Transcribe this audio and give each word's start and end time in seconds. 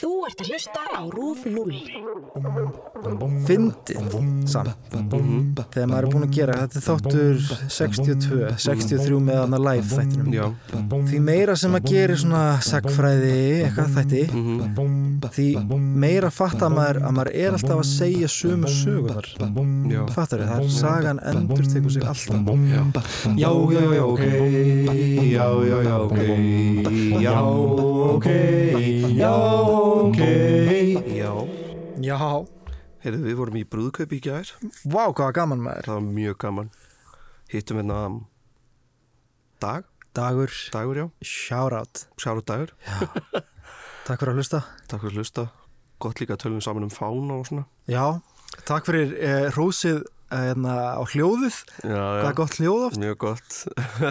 Þú 0.00 0.10
ert 0.24 0.40
að 0.40 0.48
hlusta 0.48 0.82
á 0.96 1.00
RÚF 1.12 1.42
0. 1.44 1.74
Fyndið 3.44 4.14
samt. 4.48 4.94
Þegar 4.94 5.88
maður 5.90 6.06
er 6.06 6.08
búin 6.14 6.24
að 6.24 6.32
gera 6.38 6.54
Þetta 6.62 6.78
er 6.78 6.84
þáttur 6.86 7.42
62 7.76 8.38
63 8.64 9.18
með 9.26 9.40
hana 9.42 9.60
live 9.60 9.88
þættinum. 9.90 10.30
Já, 10.32 10.46
Því 11.10 11.20
meira 11.26 11.56
sem 11.60 11.76
að 11.76 11.90
gera 11.92 12.16
svona 12.22 12.44
sagfræði 12.64 13.34
eitthvað 13.66 13.92
þætti 13.98 14.22
Því 15.36 15.48
meira 16.00 16.32
fattar 16.32 16.72
maður 16.72 17.02
að 17.04 17.16
maður 17.18 17.32
er 17.44 17.58
alltaf 17.58 17.82
að 17.82 17.88
segja 17.90 18.32
sömu 18.32 18.72
sögunar 18.72 19.28
já, 19.92 20.00
Fattar 20.16 20.46
það 20.48 20.64
er 20.64 20.74
sagan 20.80 21.20
endur 21.28 21.68
tekur 21.68 21.92
sig 21.92 22.08
alltaf. 22.08 22.40
Já. 22.70 22.82
Já, 23.36 23.50
já, 23.76 23.84
já, 23.98 24.04
ok. 24.08 24.24
Já, 25.28 25.46
já, 25.68 25.78
já, 25.84 25.96
ok. 26.08 26.18
Já, 27.20 27.36
ok 27.44 27.99
Já, 28.00 29.34
ok. 30.00 30.20
Já, 31.12 31.32
Já, 32.00 32.16
heyrðu 33.04 33.24
við 33.26 33.36
vorum 33.36 33.58
í 33.60 33.64
brúðkaup 33.68 34.12
í 34.16 34.20
gær. 34.24 34.48
Vá 34.88 35.02
hvað 35.10 35.26
var 35.26 35.34
gaman 35.36 35.64
maður. 35.64 35.88
Það 35.88 35.96
var 35.98 36.06
mjög 36.16 36.38
gaman. 36.44 36.70
Hittum 37.50 37.80
hérna 37.80 37.98
Dag, 39.60 39.84
Dagur, 40.16 40.50
dagur 40.72 40.96
já. 40.96 41.06
Shoutout 41.20 42.06
Sjáru 42.16 42.42
dagur, 42.46 42.72
Takk 44.06 44.22
fyrir 44.22 44.32
að 44.32 44.40
hlusta. 44.40 44.62
Takk 44.88 45.04
fyrir 45.04 45.12
að 45.12 45.20
hlusta. 45.20 45.44
Gott 46.00 46.22
líka 46.22 46.38
að 46.38 46.46
tölum 46.46 46.62
saman 46.64 46.86
um 46.88 46.94
fána 46.94 47.36
og 47.36 47.44
svona. 47.50 47.66
Já, 47.90 48.06
takk 48.64 48.88
fyrir 48.88 49.12
eh, 49.20 49.50
hrósið 49.52 50.00
eh, 50.00 50.46
hérna, 50.48 50.78
á 50.96 51.02
hljóðið. 51.12 51.60
Já, 51.84 52.00
Hvað 52.00 52.30
er 52.30 52.38
gott 52.40 52.56
hljóð 52.62 52.86
oft? 52.88 53.00
Mjög 53.04 53.20
gott 53.26 53.60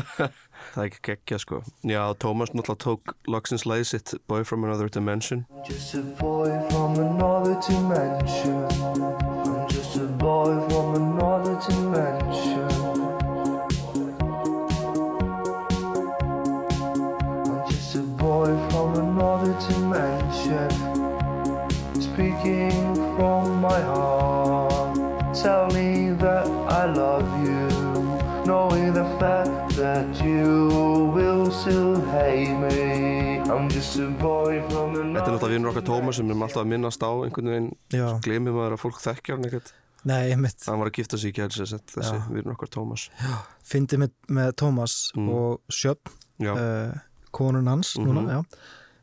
Það 0.73 0.83
er 0.83 0.89
ekki 0.89 1.01
geggja 1.11 1.39
sko 1.41 1.61
Já, 1.83 2.01
Tómas 2.21 2.53
náttúrulega 2.53 2.83
tók 2.85 3.15
loksins 3.27 3.65
lagið 3.65 3.91
sitt 3.93 4.15
Boy 4.27 4.43
from 4.43 4.63
Another 4.63 4.89
Dimension 4.89 5.45
Just 5.65 5.95
a 5.95 6.01
boy 6.01 6.49
from 6.69 6.99
another 6.99 7.59
dimension. 7.67 8.63
I'm 8.63 9.67
just 9.69 9.95
a 9.97 10.05
boy 10.05 10.67
from 10.69 10.95
another 10.95 11.59
dimension. 11.67 12.69
I'm 17.45 17.69
just 17.69 17.95
a 17.95 18.01
boy 18.01 18.47
from 18.69 18.95
another 18.95 19.53
dimension. 19.67 20.69
Speaking 22.01 22.95
from 23.15 23.61
my 23.61 23.81
heart. 23.81 24.95
Tell 25.35 25.67
me 25.67 26.11
that 26.13 26.47
I 26.47 26.85
love 26.85 27.27
you. 27.45 27.67
Knowing 28.45 28.93
the 28.93 29.05
fact 29.19 29.58
Þetta 34.19 34.89
er 34.91 35.11
náttúrulega 35.15 35.49
vinnur 35.53 35.69
okkar 35.71 35.85
Tómas 35.87 36.17
sem 36.19 36.27
við 36.27 36.33
erum 36.33 36.43
alltaf 36.43 36.61
að 36.65 36.69
minnast 36.73 37.03
á 37.05 37.11
einhvern 37.23 37.49
veginn. 37.53 37.69
Glemir 38.25 38.55
maður 38.55 38.75
að 38.75 38.81
fólk 38.81 38.97
þekkjar 39.03 39.37
hann 39.37 39.47
ekkert. 39.47 39.69
Nei, 40.09 40.35
mitt 40.39 40.65
Hann 40.67 40.79
var 40.79 40.89
að 40.91 40.97
gifta 40.99 41.19
sig 41.19 41.31
í 41.31 41.37
gæls 41.37 41.59
þessi 41.59 42.17
vinnur 42.33 42.55
okkar 42.57 42.71
Tómas. 42.73 43.05
Fyndi 43.67 43.99
með, 44.01 44.11
með 44.31 44.51
Tómas 44.59 44.97
Mm. 45.15 45.29
og 45.29 45.61
Já, 46.39 46.51
uh, 46.55 46.99
konun 47.31 47.67
hans 47.67 47.95
Mhm. 47.97 48.07
núna, 48.07 48.27
já. 48.27 48.43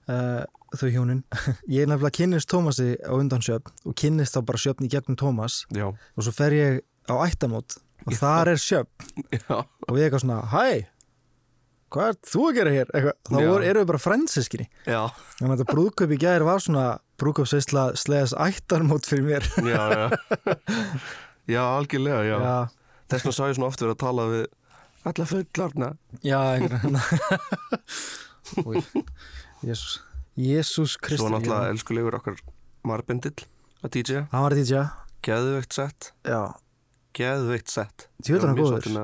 Uh, 0.09 0.44
þau 0.77 0.91
hjónin. 0.92 1.22
Ég 1.69 1.83
er 1.83 1.87
nefnilega 1.87 2.12
kynnist 2.20 2.48
Tómasi 2.53 2.97
á 3.00 3.12
undan 3.17 3.41
Sjöfn 3.41 3.72
og 3.87 3.94
kynnist 3.97 4.37
þá 4.37 4.44
bara 4.44 4.59
Sjöfn 4.59 4.84
í 4.84 4.89
gegnum 4.92 5.17
Tómas. 5.17 5.64
Já, 5.72 5.87
og 5.89 6.20
svo 6.25 6.33
fer 6.33 6.50
ég 6.53 6.81
á 7.09 7.14
ættamót 7.25 7.78
og 8.06 8.12
þar 8.12 8.48
er 8.53 8.56
já. 9.33 9.64
Og 9.89 9.97
við 9.97 10.11
eitthvað 10.11 10.25
svona, 10.27 10.42
hæ 10.53 10.87
hvað 11.95 12.09
er 12.12 12.17
þú 12.27 12.41
að 12.48 12.56
gera 12.59 12.73
hér? 12.75 12.89
Eitthvað, 12.95 13.17
þá 13.31 13.37
Já. 13.41 13.47
voru, 13.51 13.65
eru 13.70 13.83
við 13.83 13.89
bara 13.92 14.03
frændsiskinni 14.03 14.67
Já, 14.87 15.01
Þannig 15.39 15.53
að 15.53 15.59
þetta 15.61 15.73
brúðkaup 15.73 16.12
í 16.17 16.19
gæri 16.25 16.48
var 16.48 16.62
svona 16.65 16.87
brúðkaupseisla 17.20 17.84
sleðas 17.97 18.34
ættarmót 18.47 19.06
fyrir 19.09 19.25
mér. 19.28 19.47
já, 19.65 19.84
já. 19.95 20.06
Já, 21.47 21.62
algjörlega, 21.78 22.23
já, 22.27 22.37
Já, 22.43 22.56
Þess 23.06 23.23
vegna 23.23 23.37
sá 23.39 23.45
ég 23.47 23.56
svona 23.59 23.70
oft 23.70 23.81
verið 23.84 23.95
að 23.95 24.03
tala 24.03 24.25
við 24.33 24.47
alla 25.06 25.25
fullorna 25.31 25.88
já, 26.27 26.41
Jésús. 29.66 30.00
Jésús 30.37 30.97
Kristi. 31.00 31.22
Svo 31.22 31.31
náttúrulega 31.33 31.71
elskulegur 31.72 32.16
okkar 32.19 32.37
Marbendill 32.87 33.47
að 33.87 33.94
DJ 33.97 34.25
Hann 34.33 34.44
var 34.44 34.55
DJ, 34.56 34.83
Geðveikt 35.27 35.75
sett, 35.75 36.10
já. 36.27 36.43
geðveikt 37.16 37.71
sett. 37.72 38.09
Er 38.22 38.34
Ég 38.37 38.43
var 38.43 38.53
mjög 38.55 38.66
góður. 38.69 38.84
sáttur 38.84 38.94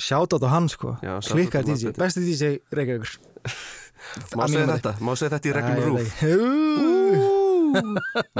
Sjátt 0.00 0.32
á 0.32 0.48
hann 0.48 0.68
sko. 0.72 0.96
Já, 1.04 1.18
Klikkar 1.20 1.64
DJ. 1.68 1.92
Besti 1.98 2.24
DJ 2.24 2.56
Reykjavíkur. 2.72 3.12
Má 4.38 4.46
segja 4.48 4.64
þetta, 4.72 4.94
má 5.04 5.12
segja 5.12 5.36
þetta 5.36 5.48
í 5.50 5.52
reglum 5.58 5.80
rúf. 5.92 6.14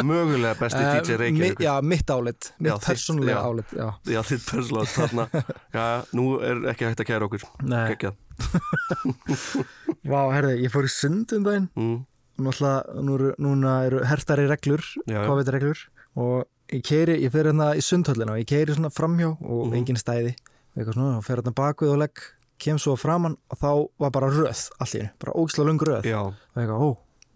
Mögulega 0.00 0.54
besti 0.58 0.80
DJ 0.80 1.18
Reykjavík 1.20 1.60
Já, 1.62 1.74
mitt 1.84 2.10
álit. 2.10 2.48
Já, 2.58 2.72
Mitt 2.74 2.86
persónulega 2.86 3.36
já. 3.36 3.44
álit, 3.46 3.74
já. 3.76 4.22
Þitt 4.26 4.46
persónulega 4.48 4.90
þarna 4.96 5.26
Já, 5.76 5.84
nú 6.16 6.24
er 6.42 6.64
ekki 6.72 6.88
hægt 6.88 7.02
að 7.04 7.08
kæra 7.12 7.28
okkur 7.28 7.44
Nei, 7.62 7.94
vá, 10.10 10.20
herði, 10.34 10.56
ég 10.64 10.72
fór 10.72 10.88
í 10.88 10.92
sund 10.92 11.36
um 11.36 11.44
mm, 11.44 11.96
Náttúrulega, 12.40 13.36
núna 13.44 13.74
eru 13.86 14.00
hertari 14.08 14.46
reglur, 14.48 14.80
já. 15.04 15.20
COVID-reglur 15.28 15.82
og 16.20 16.48
ég 16.72 16.82
keiri, 16.88 17.18
ég 17.22 17.30
fer 17.34 17.50
hérna 17.50 17.74
í 17.76 17.82
sundhöllina 17.84 18.32
og 18.34 18.40
ég 18.40 18.48
keiri 18.48 18.74
svona 18.78 18.90
framhjá 18.90 19.34
og 19.36 19.66
Mhm. 19.68 19.76
engin 19.76 20.00
stæði 20.00 20.32
eitthvað 20.76 20.96
svona 20.96 21.16
og 21.18 21.24
fer 21.26 21.40
hérna 21.40 21.54
bakuð 21.56 21.94
og 21.94 22.00
legg 22.04 22.22
kem 22.60 22.78
svo 22.80 22.96
framann 23.00 23.38
og 23.50 23.60
þá 23.60 23.70
var 24.02 24.12
bara 24.14 24.28
röð 24.32 24.66
hennu, 24.82 25.08
bara 25.22 25.36
ógislega 25.36 25.68
lung 25.70 25.80
röð. 25.80 26.08
Já, 26.08 26.20
og 26.28 26.60
eitthvað, 26.60 26.84
ó, 26.84 26.88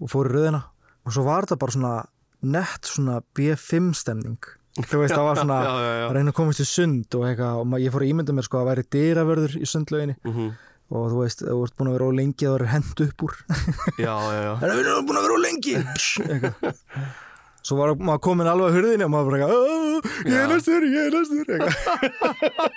og 0.05 0.12
fór 0.12 0.28
í 0.28 0.34
röðina. 0.34 0.61
Og 1.05 1.17
svo 1.17 1.25
var 1.27 1.47
þetta 1.47 1.61
bara 1.62 1.77
svona 1.77 1.95
nett 2.45 2.91
svona 2.91 3.17
B5 3.37 3.95
stemning. 3.97 4.39
Þú 4.75 5.00
veist, 5.05 5.15
það 5.15 5.27
var 5.28 5.41
svona 5.41 5.59
að 5.71 6.15
reyna 6.19 6.33
að 6.34 6.39
komast 6.41 6.62
í 6.65 6.69
sund 6.69 7.17
og 7.17 7.27
eitthvað 7.28 7.62
og 7.62 7.75
ég 7.81 7.95
fór 7.95 8.05
að 8.05 8.12
ímynda 8.12 8.37
mér 8.37 8.49
sko 8.49 8.61
að 8.61 8.71
væri 8.72 8.87
dyravörður 8.97 9.59
í 9.61 9.69
sundlauginni. 9.71 10.16
Mhm, 10.28 10.55
og 10.95 11.06
þú 11.11 11.21
veist, 11.22 11.45
þú 11.47 11.61
ert 11.65 11.77
búin 11.78 11.91
að 11.91 11.97
vera 11.97 12.09
á 12.12 12.19
lengi 12.21 12.45
það 12.49 12.56
er 12.59 12.66
hend 12.75 13.05
upp 13.06 13.25
úr. 13.25 13.37
Já, 13.97 14.15
já, 14.15 14.41
já. 14.45 14.53
Það 14.61 14.75
er 14.75 15.06
búin 15.09 15.21
að 15.21 15.28
vera 15.28 15.39
á 15.39 15.45
lengi. 15.49 15.77
Eitthvað. 15.81 16.83
Svo 17.65 17.79
var 17.81 17.95
maður 17.97 18.21
komin 18.27 18.49
alveg 18.51 18.67
að 18.69 18.75
hurðinni 18.77 19.07
og 19.07 19.13
maður 19.15 19.31
bara 19.31 19.39
eitthvað, 19.39 19.55
"Ó, 19.57 19.85
Ég 20.29 20.37
er 20.37 20.49
næstur, 20.51 20.85
ég 20.85 21.07
er 21.07 21.13
næstur. 21.15 21.47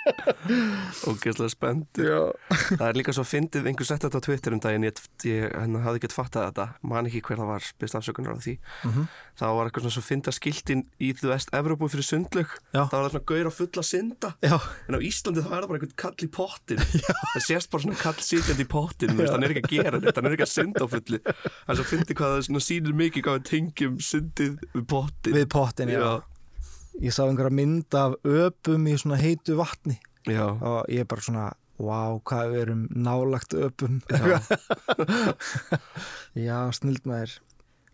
Ógeðslega 1.08 1.50
spennt. 1.52 1.98
Það 1.98 2.84
er 2.88 2.96
líka 2.98 3.12
svo 3.16 3.24
fyndið, 3.26 3.66
einhver 3.68 3.84
sett 3.88 4.04
þetta 4.06 4.20
á 4.20 4.24
Twitter 4.24 4.54
um 4.56 4.60
daginn 4.64 4.86
Ég, 4.88 5.00
ég 5.28 5.52
hafði 5.84 6.00
ekki 6.00 6.10
fattað 6.14 6.46
þetta 6.48 6.66
Man 6.88 7.08
ekki 7.10 7.20
hver 7.26 7.40
það 7.42 7.50
var, 7.52 7.66
spyrst 7.68 7.98
afsökunar 7.98 8.36
á 8.36 8.40
því. 8.40 8.54
Mhm. 8.88 9.08
Það 9.38 9.54
var 9.58 9.68
eitthvað 9.68 9.84
svona 9.84 9.96
svo 9.98 10.04
fyndið 10.08 10.34
skiltin 10.38 10.82
Í 10.98 11.12
þú 11.18 11.28
veist, 11.32 11.52
Evrópu 11.54 11.88
fyrir 11.92 12.06
sundlög. 12.08 12.48
Það 12.72 12.90
var 12.90 13.04
það 13.04 13.10
svona 13.12 13.28
gaur 13.28 13.46
á 13.48 13.52
fulla 13.58 13.82
synda. 13.86 14.28
Já, 14.42 14.56
En 14.88 14.94
á 14.96 15.00
Íslandi 15.04 15.40
þá 15.44 15.50
er 15.52 15.60
það 15.62 15.68
bara 15.68 15.78
einhvern 15.78 15.96
kall 15.96 16.18
í 16.24 16.30
pottin. 16.32 16.78
Það 17.34 17.44
sést 17.44 17.70
bara 17.70 17.82
svona 17.84 17.98
kall 18.00 18.18
sitjandi 18.24 18.64
í 18.64 18.68
pottin 18.68 19.14
Hann 19.18 19.44
er 19.44 19.52
ekki 19.54 19.64
að 19.64 19.72
gera 19.76 20.00
þetta, 20.00 20.16
hann 20.16 20.26
er 20.30 20.36
ekki 20.38 20.46
að 20.48 20.54
synda 20.54 20.80
á 20.84 20.88
fulli 20.88 21.18
Það 21.28 21.72
er 21.74 21.78
svo 21.78 21.86
fyndið 21.92 22.18
hvað 22.18 22.34
það 22.38 22.62
sýnir 22.68 22.96
mikið 22.98 23.24
Hvað 23.28 23.36
við 23.38 23.46
tengjum 23.52 23.94
syndið 24.02 24.54
við 24.78 24.86
pottin 24.94 25.38
við 25.38 25.48
pottin, 25.52 25.92
já. 25.94 26.02
Já, 26.02 26.12
Ég 26.98 27.14
sá 27.14 27.22
einhverja 27.28 27.54
mynd 27.54 27.94
af 27.94 28.16
öpum 28.26 28.86
í 28.90 28.96
svona 28.98 29.20
heitu 29.20 29.54
vatni. 29.58 30.00
Já, 30.26 30.48
og 30.50 30.88
ég 30.90 31.04
er 31.04 31.06
bara 31.06 31.22
svona, 31.22 31.44
wow, 31.78 32.16
hvað 32.26 32.50
við 32.54 32.62
erum 32.64 32.80
nálagt 32.90 33.54
öpum. 33.54 34.00
Já. 34.10 34.40
Já, 36.48 36.56
snild 36.74 37.06
maður. 37.08 37.36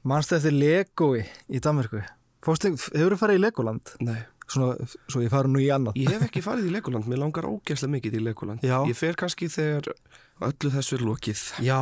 Manstu 0.04 0.36
eftir 0.36 0.52
Legoi 0.52 1.22
í 1.48 1.60
Danmarku 1.64 2.02
Fórstu, 2.44 2.74
hefur 2.92 3.14
þú 3.14 3.18
farið 3.22 3.38
í 3.38 3.40
Legoland? 3.40 3.92
Nei. 4.04 4.18
Svona, 4.52 4.74
svo 5.08 5.22
ég 5.24 5.30
fari 5.32 5.48
nú 5.48 5.62
í 5.64 5.70
annað 5.72 5.96
Ég 5.96 6.10
hef 6.12 6.26
ekki 6.26 6.42
farið 6.44 6.66
í 6.68 6.72
Legoland, 6.74 7.06
mér 7.08 7.22
langar 7.22 7.46
ógeðslega 7.48 7.94
mikið 7.94 8.18
í 8.18 8.24
Legoland. 8.26 8.64
Já. 8.66 8.82
Ég 8.84 8.98
fer 8.98 9.16
kannski 9.16 9.48
þegar 9.48 9.94
öllu 10.44 10.72
þessu 10.74 10.98
er 10.98 11.04
lokið. 11.08 11.44
Já, 11.64 11.78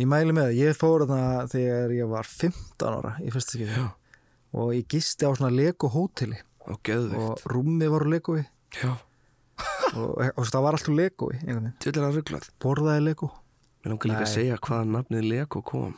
ég 0.00 0.10
mæli 0.10 0.34
með 0.34 0.48
það. 0.48 0.56
Ég 0.58 0.80
fór 0.80 1.04
þarna 1.06 1.44
þegar 1.54 1.94
ég 1.94 2.10
var 2.10 2.30
15 2.30 2.88
ára 2.90 3.14
í 3.22 3.30
fyrsta 3.30 3.54
skipti. 3.54 3.78
Já. 3.78 3.86
Og 4.54 4.74
ég 4.76 4.86
gisti 4.90 5.26
á 5.26 5.30
svona 5.34 5.52
Lego 5.54 5.90
hóteli. 5.92 6.38
Og 6.70 6.80
og 7.20 7.42
rúmi 7.50 7.88
var 7.92 8.06
Legoi 8.08 8.44
Já, 8.80 8.94
og, 9.94 10.14
og 10.34 10.46
það 10.48 10.62
var 10.64 10.78
alltaf 10.78 10.94
Legoi 10.94 11.34
Borðaði 12.62 13.04
Lego. 13.10 13.30
Mér 13.84 13.92
langar 13.92 14.10
líka 14.10 14.24
að 14.24 14.32
segja 14.32 14.56
hvaða 14.64 14.88
nafnið 14.94 15.28
Lego 15.28 15.62
kom. 15.66 15.92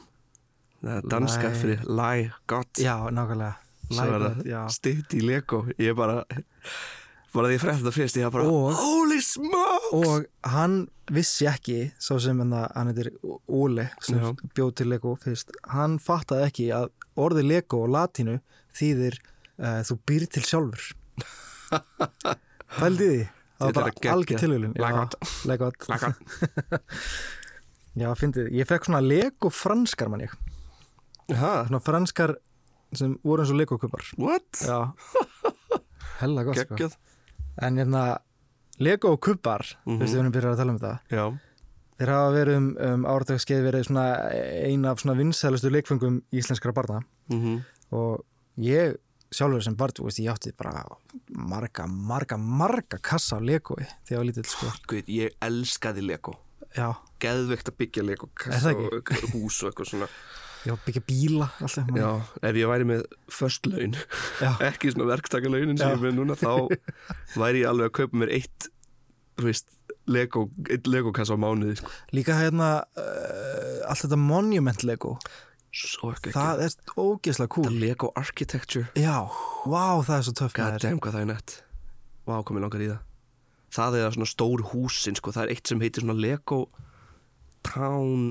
Það 0.83 0.97
er 0.97 1.09
danska 1.15 1.49
Læ. 1.49 1.55
fyrir 1.61 1.87
Læ 1.87 2.11
Gott. 2.51 2.83
Já, 2.83 2.97
nákvæmlega. 3.15 3.55
Stytt 4.75 5.15
í 5.15 5.23
Lego. 5.23 5.63
Ég 5.79 5.95
bara 5.97 6.25
bara 7.35 7.49
því 7.51 7.57
ég 7.57 7.63
frétti 7.63 7.83
þetta 7.83 7.95
fyrst 7.97 8.17
ég 8.21 8.27
var 8.29 8.35
bara 8.37 8.51
Og- 8.51 8.77
Holy 8.81 9.21
smokes 9.25 9.93
Og 9.97 10.27
hann 10.53 10.77
vissi 11.13 11.47
ekki, 11.51 11.93
sá 12.03 12.17
sem 12.21 12.39
hann, 12.43 12.53
hann 12.53 12.91
heitir 12.91 13.11
Óle, 13.49 13.89
sem 14.03 14.19
Já. 14.19 14.33
bjóð 14.57 14.75
til 14.81 14.89
Lego 14.91 15.15
fyrst, 15.23 15.51
hann 15.71 15.99
fattaði 16.03 16.47
ekki 16.51 16.67
að 16.75 16.89
orðið 17.17 17.49
Lego 17.53 17.83
og 17.85 17.93
latínu 17.95 18.39
þýðir 18.77 19.19
uh, 19.59 19.81
þú 19.87 19.99
býr 20.09 20.27
til 20.35 20.43
sjálfur. 20.45 20.89
Pældi 22.77 23.07
því? 23.13 23.21
Það 23.57 23.71
var 23.71 23.77
bara 23.79 24.13
algjör 24.13 24.43
tilvílun. 24.43 24.75
Legot. 25.49 25.87
Já, 27.97 28.11
fyndið. 28.21 28.51
Ég 28.53 28.69
fekk 28.69 28.85
svona 28.91 29.01
Lego 29.01 29.49
franskar 29.49 30.11
mann 30.13 30.27
ég. 30.27 30.35
Svona 31.31 31.81
franskar 31.81 32.35
sem 32.97 33.15
voru 33.25 33.43
eins 33.43 33.51
og 33.55 33.59
Lego-kubbar 33.59 34.05
what? 34.21 34.61
Já 34.61 34.93
Hella 36.21 36.45
gott 36.47 36.61
sko 36.63 36.77
En 37.63 37.77
hérna 37.81 38.19
Lego-kubbar, 38.79 39.63
Mhm. 39.87 39.99
veistu 40.01 40.17
við 40.17 40.21
erum 40.21 40.33
byrjað 40.33 40.53
að 40.53 40.57
tala 40.57 40.73
um 40.73 40.79
þetta? 40.79 41.01
Já, 41.11 41.39
Þeir 41.97 42.09
hafa 42.13 42.33
verið 42.37 42.57
um, 42.59 42.67
um 42.93 43.05
áratagskeið 43.09 43.63
verið 43.73 43.85
svona 43.89 44.03
eina 44.69 44.91
af 44.91 44.99
svona 45.01 45.15
vinsælustu 45.17 45.71
leikfengum 45.73 46.19
íslenskra 46.31 46.75
barna. 46.77 47.01
Mhm. 47.33 47.63
Og 47.93 48.23
ég 48.59 48.97
sjálfur 49.33 49.63
sem 49.65 49.75
barn, 49.75 49.93
þú 49.97 50.05
veist, 50.05 50.21
ég 50.21 50.29
átti 50.31 50.53
bara 50.57 50.85
marga, 51.33 51.87
marga, 51.89 52.37
marga 52.37 52.99
kassa 53.01 53.37
af 53.37 53.43
Legoi 53.43 53.87
þegar 54.05 54.11
ég 54.13 54.17
var 54.19 54.27
lítill 54.27 54.45
sko. 54.45 54.67
Guð, 54.87 55.07
ég 55.09 55.31
elskaði 55.41 56.05
Lego. 56.07 56.35
Já, 56.77 56.93
Geðveikt 57.19 57.71
að 57.73 57.77
byggja 57.79 58.05
Lego 58.05 58.29
það 58.37 58.77
og 58.77 59.09
hús 59.33 59.63
og 59.65 59.73
eitthvað 59.73 59.89
svona 59.89 60.09
að 60.75 60.83
byggja 60.87 61.03
bíla 61.07 61.49
alltaf 61.63 61.91
Já, 61.97 62.11
ef 62.51 62.59
ég 62.61 62.71
væri 62.71 62.89
með 62.89 63.05
först 63.33 63.69
laun 63.71 63.97
Já. 64.43 64.51
ekki 64.71 64.93
svona 64.93 65.09
verktakalaunin 65.13 65.79
sem 65.79 65.87
Já. 65.87 65.93
ég 65.93 65.99
er 65.99 66.05
með 66.05 66.19
núna 66.21 66.37
þá 66.41 66.53
væri 67.43 67.63
ég 67.65 67.71
alveg 67.71 67.91
að 67.91 67.97
kaupa 68.01 68.21
mér 68.23 68.33
eitt 68.39 68.69
þú 69.37 69.49
veist, 69.51 69.69
Lego, 70.07 70.47
eitt 70.71 70.87
Lego 70.89 71.11
kassa 71.13 71.35
á 71.35 71.39
mánuði 71.43 71.75
sko. 71.81 71.91
Líka 72.15 72.37
hérna 72.39 72.69
uh, 72.97 73.83
allt 73.91 74.05
þetta 74.05 74.19
monument 74.23 74.85
Lego 74.87 75.17
Svo 75.77 76.13
ekki 76.15 76.33
það 76.33 76.63
er 76.65 76.77
ógeðslega 76.97 77.53
cool 77.53 77.75
Lego 77.83 78.09
Architecture 78.17 78.87
Já, 78.97 79.27
vá, 79.69 80.01
það 80.07 80.17
er 80.17 80.25
svo 80.29 80.37
töff 80.41 80.55
God 80.57 80.79
damn 80.81 81.03
hvað 81.03 81.19
það 81.19 81.27
er 81.27 81.31
nett 81.35 81.57
Vá, 82.27 82.39
mér 82.41 82.65
langar 82.65 82.85
í 82.87 82.89
það 82.95 83.03
Það 83.77 83.97
er 83.99 84.15
svona 84.15 84.31
stór 84.31 84.63
húsin 84.71 85.19
sko. 85.19 85.35
það 85.35 85.49
er 85.49 85.53
eitt 85.53 85.69
sem 85.69 85.83
heitir 85.83 86.07
svona 86.07 86.17
Lego 86.17 86.63
Town 87.67 88.31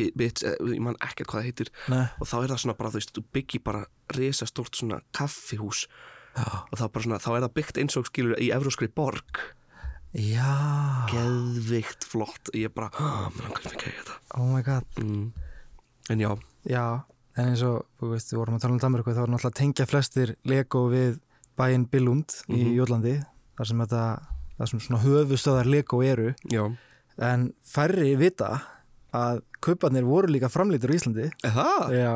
Eh, 0.00 0.56
ég 0.74 0.80
man 0.84 0.96
ekkert 1.00 1.28
hvað 1.30 1.40
það 1.40 1.48
heitir. 1.48 1.70
Nei, 1.88 2.04
og 2.20 2.26
þá 2.28 2.36
er 2.42 2.50
það 2.52 2.62
svona 2.62 2.76
bara, 2.78 2.90
þú 2.90 3.00
veist, 3.00 3.12
þú 3.16 3.24
byggir 3.32 3.62
bara 3.64 3.84
resa 4.16 4.46
stórt 4.46 4.74
svona 4.76 5.00
kaffihús. 5.16 5.86
Já. 6.36 6.44
og 6.70 6.76
þá, 6.76 6.84
svona, 7.00 7.16
þá 7.18 7.30
er 7.32 7.44
það 7.46 7.54
byggt 7.56 7.78
eins 7.80 7.96
og 7.96 8.06
skilur 8.10 8.36
í 8.44 8.50
evróskri 8.52 8.90
borg. 8.92 9.38
Já, 10.12 10.52
geðvikt 11.10 12.04
flott. 12.04 12.50
Ég 12.56 12.72
bara, 12.76 12.90
mér 13.32 13.46
langar 13.48 13.72
ekki 13.72 13.88
að 13.90 13.96
þetta. 14.02 14.16
Oh 14.36 14.46
my 14.52 14.62
god. 14.66 14.84
Mm. 15.00 15.32
en 16.10 16.20
já, 16.20 16.30
Já, 16.66 16.82
en 17.38 17.48
eins 17.52 17.62
og, 17.66 17.86
þú 18.00 18.10
veist, 18.12 18.32
við 18.32 18.38
vorum 18.40 18.56
að 18.58 18.62
tala 18.66 18.74
um 18.76 18.80
Danmarku 18.82 19.14
þá 19.16 19.22
er 19.24 19.32
náttúrulega 19.32 19.58
tengja 19.60 19.86
flestir 19.88 20.34
Lego 20.44 20.84
við 20.92 21.18
bæinn 21.56 21.88
Billund 21.90 22.36
í 22.48 22.62
Mhm. 22.64 22.74
Jólandi 22.76 23.14
þar 23.56 23.66
sem 23.66 23.78
þetta, 23.78 24.02
þar 24.58 24.68
sem 24.68 24.80
svona 24.80 25.02
höfustöðar 25.04 25.64
Lego 25.70 26.02
eru. 26.02 26.34
Já. 26.52 26.76
En 27.18 27.52
færri 27.64 28.16
vita 28.16 28.60
að 29.16 29.42
kauparnir 29.64 30.06
voru 30.06 30.30
líka 30.30 30.50
framlítur 30.52 30.92
í 30.92 30.98
Íslandi. 31.00 31.28
Það? 31.42 31.94
Já, 31.96 32.12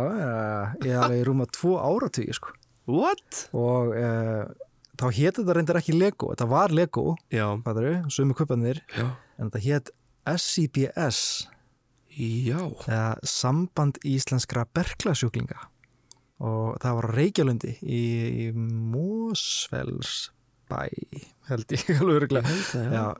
ég 0.84 0.90
hef 0.90 1.04
alveg 1.06 1.22
rúma 1.28 1.46
tvo 1.50 1.76
áratugi 1.80 2.36
sko. 2.36 2.54
What? 2.90 3.46
og 3.54 3.94
uh, 3.94 4.44
þá 4.98 5.06
hétt 5.14 5.36
þetta 5.38 5.54
reyndar 5.56 5.78
ekki 5.80 5.94
Lego 5.94 6.32
þetta 6.32 6.46
var 6.50 6.70
Lego, 6.74 7.14
kauparnir 8.34 8.78
já, 8.90 9.06
en 9.38 9.44
þetta 9.46 9.60
hétt 9.66 9.86
SCBS 10.30 11.20
já. 12.10 12.58
Eða 12.86 13.16
Samband 13.22 13.98
Íslenskra 14.06 14.66
Berklasjúklinga. 14.74 15.58
Og 16.40 16.76
það 16.80 16.94
var 16.96 17.06
Reykjalundi 17.14 17.72
í, 17.84 18.02
í 18.46 18.52
Mósfellsbæ 18.56 20.30
held 21.50 21.66
ég 21.74 21.82
alveg 21.98 22.16
öruglega 22.20 22.48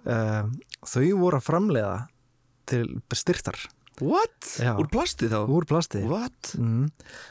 um, 0.07 0.47
þau 0.87 1.09
voru 1.21 1.37
að 1.37 1.47
framleiða 1.47 1.97
til 2.71 2.87
styrtar 3.17 3.59
what? 4.01 4.57
Já. 4.59 4.75
úr 4.81 4.89
plasti 4.91 5.29
þá? 5.31 5.45
úr 5.45 5.67
plasti 5.69 6.03
what? 6.09 6.55
mm. 6.57 6.89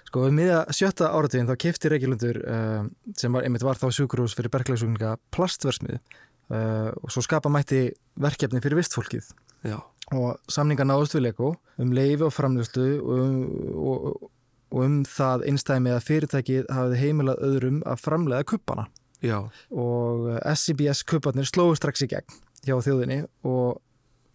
sko 0.10 0.26
við 0.28 0.36
miða 0.38 0.62
sjötta 0.76 1.12
áratugin 1.16 1.50
þá 1.50 1.56
kefti 1.66 1.92
Reykjalundur 1.94 2.42
um, 2.46 2.90
sem 3.18 3.34
var, 3.34 3.46
einmitt 3.48 3.66
var 3.66 3.80
þá 3.80 3.90
sjúkurús 3.96 4.36
fyrir 4.38 4.54
berklasjúklinga 4.54 5.16
plastversmið 5.34 5.98
uh, 5.98 6.92
og 6.94 7.14
svo 7.14 7.24
skapa 7.26 7.52
mætti 7.54 7.88
verkefni 8.20 8.62
fyrir 8.64 8.80
vistfólkið 8.82 9.32
já, 9.68 9.80
og 10.14 10.52
samninga 10.52 10.88
náðust 10.88 11.18
við 11.18 11.30
Lego 11.30 11.54
um 11.82 11.96
leifi 11.96 12.28
og 12.28 12.36
framljóslu 12.36 12.90
og 13.00 13.26
um, 13.26 13.42
og, 13.80 14.30
og 14.70 14.86
um 14.86 15.02
það 15.10 15.48
einstæmi 15.50 15.94
að 15.96 16.06
fyrirtækið 16.06 16.72
hafið 16.74 17.04
heimilað 17.04 17.46
öðrum 17.50 17.84
að 17.90 18.04
framlega 18.06 18.48
kuppana 18.54 18.86
já, 19.26 19.42
og 19.74 20.30
eh, 20.30 20.42
SCBS 20.54 21.02
kupparnir 21.10 21.50
slóðu 21.50 21.80
strax 21.80 22.06
í 22.06 22.10
gegn 22.12 22.38
hjá 22.68 22.76
þjóðinni 22.86 23.24
og 23.48 23.80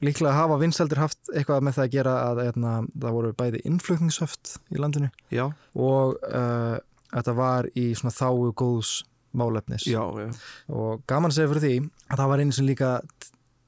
líklega 0.05 0.35
hafa 0.37 0.59
vinsaldir 0.61 1.01
haft 1.03 1.33
eitthvað 1.35 1.67
með 1.67 1.79
það 1.79 1.87
að 1.87 1.95
gera 1.97 2.15
að 2.29 2.43
eitna, 2.45 2.75
það 3.05 3.17
voru 3.19 3.33
bæði 3.39 3.63
innflutningshöft 3.71 4.57
í 4.75 4.81
landinu 4.83 5.11
já, 5.35 5.47
og 5.75 6.17
uh, 6.29 6.77
þetta 7.15 7.37
var 7.39 7.69
í 7.79 7.91
svona 7.99 8.15
þáu 8.15 8.53
góðs 8.59 8.97
málefnis. 9.35 9.87
Já, 9.91 10.03
já. 10.21 10.29
og 10.71 11.03
gaman 11.11 11.35
segja 11.35 11.51
fyrir 11.51 11.65
því 11.65 11.77
að 12.09 12.21
það 12.21 12.31
var 12.31 12.43
einu 12.43 12.55
sem 12.55 12.69
líka 12.69 12.91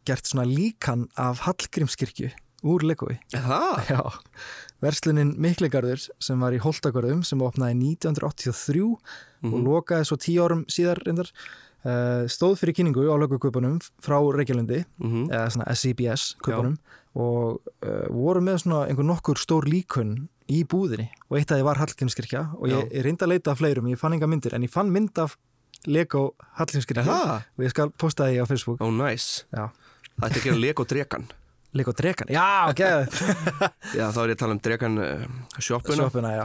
gert 0.06 0.29
svona 0.31 0.47
líkan 0.47 1.06
af 1.19 1.43
Hallgrímskirkju 1.47 2.31
úr? 2.67 3.19
Já, 3.91 4.03
verslunin 4.82 5.35
Mikligarður 5.43 6.06
sem 6.23 6.41
var 6.43 6.55
í 6.55 6.61
Holtagörðum 6.62 7.23
sem 7.27 7.43
opnaði 7.44 7.77
1983 7.97 8.87
og 9.47 9.56
lokaði 9.67 10.09
svo 10.09 10.19
tíu 10.21 10.47
árum 10.47 10.65
síðar 10.73 11.03
reyndar 11.06 11.31
stóð 12.33 12.56
fyrir 12.61 12.77
kynningu 12.79 13.05
á 13.06 13.15
lögukupunum 13.21 13.77
frá 14.03 14.17
Reykjalundi 14.19 14.85
Mm 15.03 15.29
eða 15.31 15.50
svona 15.55 15.67
SCBS 15.75 16.37
kupunum 16.43 16.77
og 17.17 17.62
uh, 17.87 18.06
voru 18.12 18.43
með 18.44 18.62
svona 18.65 18.83
einhver 18.91 19.06
nokkur 19.09 19.41
stór 19.41 19.65
líkun 19.71 20.27
í 20.53 20.62
búðinni. 20.69 21.09
Og 21.31 21.38
eitt 21.38 21.50
af 21.50 21.59
því 21.59 21.67
var 21.67 21.81
Hallgrímskirkja 21.81 22.43
og 22.59 22.69
ég, 22.71 22.91
ég 22.93 23.06
reyndi 23.06 23.25
að 23.25 23.33
leita 23.33 23.55
af 23.55 23.62
fleirum, 23.62 23.88
ég 23.91 24.00
fann 24.00 24.15
enga 24.17 24.29
myndir 24.31 24.55
en 24.55 24.67
ég 24.67 24.73
fann 24.73 24.93
mynd 24.93 25.17
af 25.23 25.38
Lego 25.88 26.29
Hallgrímskirkja 26.59 27.06
og 27.06 27.65
ég 27.65 27.73
skal 27.73 27.91
posta 27.97 28.29
því 28.29 28.44
á 28.44 28.47
Facebook. 28.47 28.85
Ó, 28.85 28.93
næs. 28.93 29.47
Já, 29.50 29.71
það 30.19 30.29
ætti 30.29 30.43
að 30.43 30.49
gera 30.50 30.62
Lego 30.67 30.87
drekan? 30.87 31.27
Lego 31.77 31.93
Drekan, 31.93 32.29
já, 32.32 32.71
ok. 32.71 32.81
Já, 33.99 34.06
þá 34.15 34.21
er 34.23 34.31
ég 34.31 34.37
að 34.37 34.41
tala 34.41 34.55
um 34.56 34.61
drekan 34.65 34.94
uh, 35.03 35.25
sjoppuna. 35.65 36.06
Sjoppuna, 36.06 36.31
já, 36.32 36.44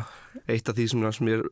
eitt 0.51 0.67
af 0.67 0.75
því 0.75 0.87
sem, 0.91 1.05
sem 1.15 1.29
ég 1.31 1.39
er 1.39 1.45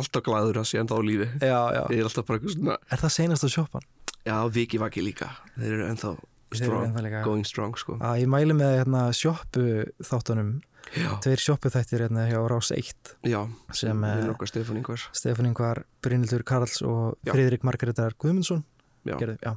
alltaf 0.00 0.22
glæður 0.26 0.60
að 0.62 0.68
sé 0.70 0.78
enda 0.82 0.94
á 0.96 1.00
lífi. 1.02 1.26
Já, 1.40 1.60
já. 1.76 1.82
Ég 1.90 1.98
er 2.00 2.08
alltaf 2.10 2.26
bara 2.28 2.38
eitthvað 2.38 2.54
svona 2.56 2.76
Er 2.92 3.02
það 3.02 3.14
seinast 3.16 3.44
á 3.46 3.48
sjoppan? 3.56 3.84
já, 4.26 4.36
viki 4.50 4.78
vaki 4.82 5.02
líka. 5.06 5.28
Þeir 5.56 5.72
eru 5.76 5.84
ennþá 5.90 6.14
Þeir 6.16 6.62
eru 6.62 6.64
strong, 6.64 6.86
ennþá 6.88 7.02
líka- 7.06 7.24
going 7.24 7.44
strong 7.46 7.74
sko. 7.76 7.98
að 8.00 8.20
ég 8.22 8.28
mæli 8.30 8.54
með 8.54 8.72
hérna, 8.80 9.02
sjoppu 9.14 9.64
þáttunum 10.02 10.50
já, 10.94 11.10
tveir 11.20 11.42
sjoppu 11.42 11.70
þættir 11.74 12.04
hérna, 12.06 12.28
hjá 12.30 12.38
Rás 12.48 12.70
1 12.70 13.16
já, 13.26 13.40
sem 13.72 14.00
við 14.06 14.24
eh, 14.24 14.30
okkar 14.34 14.46
Stefán 14.52 14.76
Ingvar. 14.78 15.02
Stefán 15.12 15.46
Ingvar, 15.50 15.84
Brynildur 16.02 16.42
Karls 16.46 16.82
og 16.82 17.16
Já. 17.26 17.32
Friðrik 17.34 17.62
Margreðar 17.66 18.14
Guðmundsson. 18.18 18.62
Já. 19.06 19.14
gerðu, 19.20 19.38
já. 19.38 19.52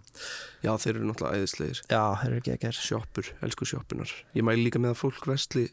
já, 0.62 0.72
þeir 0.78 0.96
eru 1.00 1.06
náttúrulega 1.10 1.38
æðislegir. 1.42 1.80
Já, 1.90 2.02
þeir 2.22 2.34
eru 2.36 2.42
gera 2.46 2.72
sjoppur, 2.86 3.30
elsku 3.42 3.66
sjoppunar 3.66 4.12
ég 4.38 4.44
mæli 4.46 4.68
líka 4.68 4.78
með 4.78 4.94
að 4.94 5.00
fólk 5.02 5.26
vestli 5.26 5.64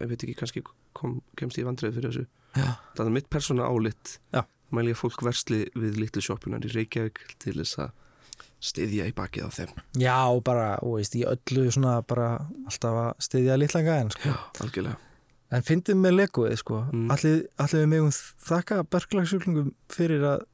ég 0.00 0.10
veit 0.10 0.24
ekki, 0.24 0.36
kannski 0.38 0.62
kom, 0.96 1.18
kemst 1.38 1.58
ég 1.60 1.68
vandræði 1.68 1.96
fyrir 1.98 2.10
þessu. 2.10 2.26
Já, 2.54 2.68
það 2.94 3.06
er 3.06 3.14
mitt 3.16 3.30
persóna 3.32 3.66
álit 3.66 4.16
Já. 4.34 4.44
mæli 4.74 4.92
ég 4.92 4.98
að 4.98 5.02
fólk 5.02 5.24
versli 5.26 5.60
við 5.74 6.00
litlu 6.02 6.22
sjoppunar 6.22 6.64
í 6.64 6.72
Reykjavík 6.72 7.22
til 7.42 7.56
þess 7.60 7.80
að 7.84 7.94
styðja 8.64 9.08
í 9.10 9.14
bakið 9.16 9.46
á 9.46 9.50
þeim. 9.58 9.72
Já, 10.00 10.18
bara, 10.46 10.68
og 10.82 10.98
veist, 10.98 11.16
í 11.18 11.24
öllu 11.28 11.66
svona 11.74 11.98
bara 12.08 12.28
alltaf 12.64 13.00
að 13.02 13.10
styðja 13.26 13.58
litlanga 13.60 13.98
en 14.02 14.12
sko. 14.14 14.30
já, 14.30 14.36
algjörlega. 14.64 15.00
En 15.54 15.62
fyndið 15.62 15.98
með 16.00 16.14
legoið, 16.16 16.56
sko. 16.58 16.80
Mm. 16.90 17.10
allir, 17.14 17.42
allir 17.62 17.84
við 17.84 17.90
megum 17.92 18.14
þakka 18.48 18.78
berglagsjúklingum 18.90 19.74
fyrir 19.92 20.24
að 20.26 20.46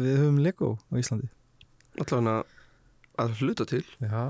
við 0.00 0.20
höfum 0.22 0.38
lego 0.44 0.76
á 0.88 0.94
Íslandi? 1.00 1.28
Allavega 2.00 2.36
að 3.16 3.40
hluta 3.40 3.66
til. 3.68 3.82
Já, 4.00 4.22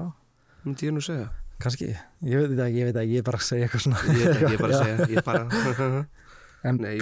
myndi 0.64 0.88
ég 0.88 0.96
nú 0.96 1.02
segja 1.04 1.28
kannski, 1.62 1.90
ég 2.26 2.42
veit 2.42 2.54
það, 2.58 2.70
ég 2.76 2.88
veit 2.88 2.96
það, 2.96 3.10
ég 3.12 3.22
er 3.22 3.26
bara 3.26 3.40
að 3.40 3.48
segja 3.48 3.66
eitthvað 3.66 3.84
svona 3.86 4.04
ég, 4.12 4.40
ég 4.42 4.54
er 4.54 4.62
bara 4.62 4.76
að 4.76 4.80
segja, 4.84 5.10
ég 5.10 5.20
er 5.22 5.26
bara 5.26 6.04
en 6.66 6.80
Nei, 6.82 6.94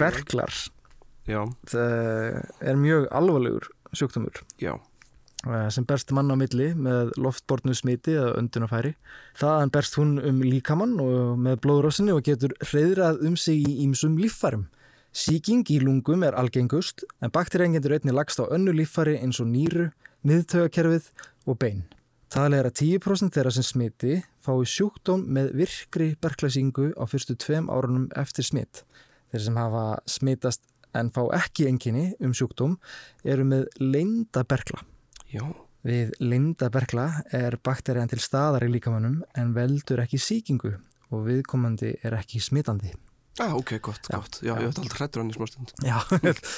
það 1.71 2.67
er 2.69 2.77
mjög 2.77 3.07
alvarlegur 3.17 3.71
sjúkdómur 3.95 4.43
já, 4.61 4.75
eh, 5.47 5.69
sem 5.73 5.85
berst 5.87 6.11
mann 6.13 6.29
á 6.29 6.35
milli 6.37 6.71
með 6.77 7.15
loftbornu 7.17 7.73
smiti 7.73 8.13
eða 8.13 8.35
öndunafæri. 8.39 8.93
Þaðan 9.39 9.73
berst 9.73 9.97
hún 9.99 10.19
um 10.21 10.43
líkamann 10.45 10.99
og 11.01 11.39
með 11.41 11.59
blóðrásinni 11.65 12.13
og 12.13 12.23
getur 12.27 12.53
hreyðrað 12.61 13.23
um 13.25 13.37
sig 13.37 13.63
í 13.65 13.79
ýmsum 13.87 14.19
líffærum. 14.21 14.67
Sýking 15.15 15.63
í 15.71 15.79
lungum 15.79 16.25
er 16.27 16.35
algengust 16.35 17.05
en 17.23 17.31
bakterían 17.31 17.75
getur 17.77 17.95
einnig 17.95 18.13
lagst 18.13 18.41
á 18.43 18.45
önnu 18.51 18.75
líffæri 18.75 19.15
eins 19.21 19.39
og 19.39 19.47
nýru, 19.47 19.89
miðtögakerfið 20.27 21.09
og 21.47 21.59
bein. 21.61 21.85
Talið 22.33 22.59
er 22.59 22.67
að 22.69 22.77
10% 22.81 23.35
þeirra 23.35 23.51
sem 23.53 23.65
smiti 23.65 24.15
fái 24.43 24.65
sjúkdóm 24.67 25.25
með 25.35 25.51
virkri 25.61 26.07
berklæsingu 26.21 26.91
á 26.97 27.03
fyrstu 27.07 27.35
tveim 27.39 27.69
árunum 27.71 28.07
eftir 28.17 28.47
smitt. 28.47 28.81
Þeir 29.31 29.43
sem 29.45 29.59
hafa 29.59 29.83
smitast 30.09 30.63
en 30.95 31.11
fá 31.15 31.21
ekki 31.37 31.67
enginni 31.69 32.09
um 32.23 32.33
sjúkdóm 32.35 32.77
eru 33.23 33.45
með 33.47 33.67
leinda 33.79 34.43
berkla. 34.47 34.81
já 35.31 35.45
Við 35.85 36.15
linda 36.19 36.71
berkla 36.73 37.21
er 37.29 37.59
bakterían 37.61 38.09
til 38.09 38.17
staðar 38.17 38.63
í 38.65 38.71
líkamannum 38.73 39.19
en 39.37 39.51
veldur 39.53 40.01
ekki 40.01 40.17
sýkingu 40.17 40.71
og 41.13 41.27
viðkomandi 41.27 41.91
er 42.01 42.15
ekki 42.17 42.39
smitandi. 42.41 42.89
ah, 43.39 43.53
ok, 43.53 43.77
gott, 43.79 44.01
Já. 44.09 44.17
gott 44.17 44.39
Já, 44.41 44.55
ég 44.57 44.71
ætti 44.71 44.81
aldrei 44.81 44.97
hrættur 44.97 45.21
hann 45.21 45.29
í 45.29 45.35
smá 45.35 45.45
stund 45.45 45.73
Já, 45.85 45.99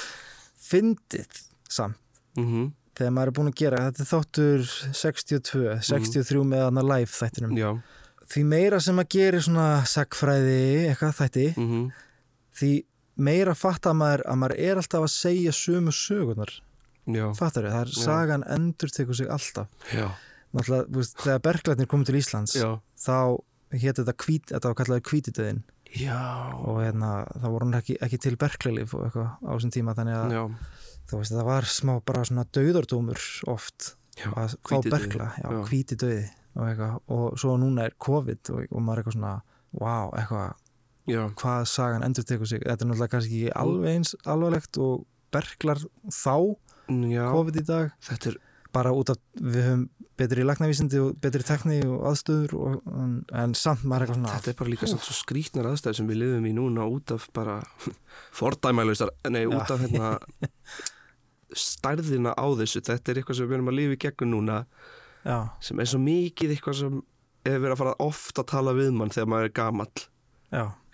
fyndið 0.70 1.42
samt 1.68 1.98
mm 2.38 2.72
þegar 2.98 3.14
maður 3.16 3.30
er 3.32 3.36
búin 3.38 3.50
að 3.52 3.56
gera, 3.62 3.80
þetta 3.88 4.04
er 4.04 4.10
þáttur 4.10 4.66
62, 4.98 5.64
63 5.88 6.44
með 6.50 6.64
hana 6.66 6.84
live 6.92 7.14
þættinum. 7.14 7.56
Já, 7.58 7.70
Því 8.28 8.42
meira 8.44 8.76
sem 8.84 8.98
að 9.00 9.06
gera 9.14 9.38
svona 9.40 9.66
sagfræði 9.88 10.58
eitthvað 10.90 11.14
þætti, 11.22 11.46
mm 11.56 11.88
því 12.58 12.70
meira 13.22 13.52
fattar 13.54 13.94
maður 13.94 14.24
að 14.26 14.38
maður 14.40 14.54
er 14.66 14.80
alltaf 14.80 15.04
að 15.06 15.12
segja 15.14 15.52
sömu 15.54 15.92
sögunar. 15.94 16.50
já, 17.06 17.24
Fattar 17.38 17.64
þau? 17.64 17.70
Það 17.70 17.80
er 17.84 17.92
Já. 17.94 18.00
sagan 18.02 18.44
endur 18.50 18.90
tekur 18.90 19.14
sig 19.14 19.28
alltaf. 19.30 19.68
já, 19.94 20.08
Náttúrulega, 20.52 20.88
veist, 20.96 21.16
þegar 21.22 21.42
berglætnir 21.44 21.86
komið 21.86 22.06
til 22.10 22.18
Íslands, 22.18 22.54
já 22.58 22.70
þá 22.98 23.38
hétt 23.78 23.98
þetta 24.00 24.14
hvít, 24.24 24.46
þetta 24.50 24.68
var 24.72 24.74
kallaði 24.80 25.04
hvítidöðin 25.10 25.62
Já, 25.96 26.52
og 26.66 26.82
hérna, 26.82 27.24
það 27.32 27.52
voru 27.54 27.64
hann 27.68 27.78
ekki, 27.80 27.96
ekki 28.04 28.18
til 28.20 28.34
eitthvað 28.36 29.28
á 29.40 29.50
þessum 29.54 29.72
tíma 29.72 29.94
þannig 29.96 30.16
að 30.18 30.34
já, 30.36 30.42
þú 31.08 31.20
veist, 31.20 31.34
það 31.34 31.48
var 31.48 31.68
smá 31.72 31.94
bara 32.04 32.24
svona 32.28 32.46
dauðardómur 32.54 33.26
oft 33.54 33.94
já 34.18 34.30
að 34.34 34.56
fá 34.66 34.76
bergla, 34.84 35.28
já, 35.38 35.46
Já. 35.48 35.60
hvíti 35.70 35.98
döði 35.98 36.24
og, 36.58 36.64
eitthvað, 36.66 36.96
og 37.14 37.38
svo 37.40 37.54
núna 37.60 37.86
er 37.86 37.94
COVID 38.02 38.50
og, 38.54 38.64
og 38.72 38.82
maður 38.82 38.98
er 38.98 39.02
eitthvað 39.04 39.18
svona, 39.18 39.34
wow, 39.78 40.10
eitthvað 40.18 40.56
hvað 41.38 41.62
sagan 41.70 42.04
endur 42.04 42.26
tekur 42.28 42.48
sig? 42.50 42.60
Þetta 42.60 42.84
er 42.84 42.90
náttúrulega 42.90 43.12
kannski 43.14 43.38
ekki 43.38 43.54
alveg 43.56 43.94
eins 43.96 44.16
alvarlegt 44.28 44.80
og 44.82 45.06
berglar 45.32 45.80
þá 46.12 46.34
COVID 46.88 47.60
í 47.60 47.64
dag, 47.68 47.94
Þetta 48.04 48.32
er, 48.32 48.36
bara 48.74 48.92
út 48.92 49.12
af 49.12 49.20
við 49.40 49.64
höfum 49.64 49.86
betri 50.18 50.44
lagnavísindi 50.44 50.98
og 51.00 51.16
betri 51.22 51.44
tekni 51.46 51.78
og 51.86 52.02
aðstöður 52.10 52.54
og, 52.58 52.78
en, 52.90 53.12
en 53.38 53.54
samt 53.56 53.84
maður 53.86 54.08
eitthvað 54.08 54.18
svona 54.18 54.34
þetta 54.34 54.50
er 54.50 54.58
bara 54.58 54.72
líka 54.72 54.90
samt 54.90 55.06
svo 55.06 55.16
skrítnar 55.16 55.68
aðstæður 55.70 55.98
sem 56.00 56.10
við 56.10 56.20
lifum 56.24 56.48
í 56.50 56.54
núna 56.56 56.86
út 56.90 57.14
af 57.14 57.28
bara 57.36 57.60
fordæmælausar, 58.38 59.14
nei, 59.30 59.44
út 59.46 59.70
af 59.70 59.84
hérna 59.84 60.16
stærðina 61.56 62.34
á 62.36 62.46
þessu. 62.58 62.82
Þetta 62.84 63.12
er 63.12 63.20
eitthvað 63.20 63.38
sem 63.40 63.48
við 63.48 63.58
erum 63.58 63.70
að 63.72 63.78
lifa 63.78 63.96
í 63.96 64.00
gegnum 64.04 64.32
núna 64.34 64.58
já, 65.24 65.38
sem 65.64 65.80
er 65.80 65.90
svo 65.90 66.00
mikið 66.02 66.54
eitthvað 66.54 66.78
sem 66.82 67.00
hefur 67.48 67.64
verið 67.64 67.74
að 67.74 67.82
fara 67.82 67.96
oft 68.04 68.40
að 68.42 68.48
tala 68.52 68.74
við 68.76 68.90
mann 68.96 69.12
þegar 69.14 69.30
maður 69.32 69.48
er 69.48 69.56
gamall. 69.58 70.06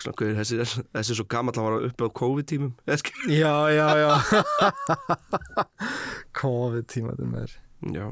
Þessi, 0.05 0.59
er, 0.61 0.71
þessi 0.93 1.15
er 1.15 1.19
svo 1.19 1.27
gamall 1.31 1.55
hann 1.57 1.67
var 1.69 1.87
uppi 1.89 2.07
á 2.07 2.11
COVID-tímum. 2.21 2.73
Já, 3.31 3.55
já, 3.73 3.87
já. 4.03 4.13
COVID 6.41 6.89
tímaður 6.91 7.31
með 7.31 7.55
Já, 7.95 8.07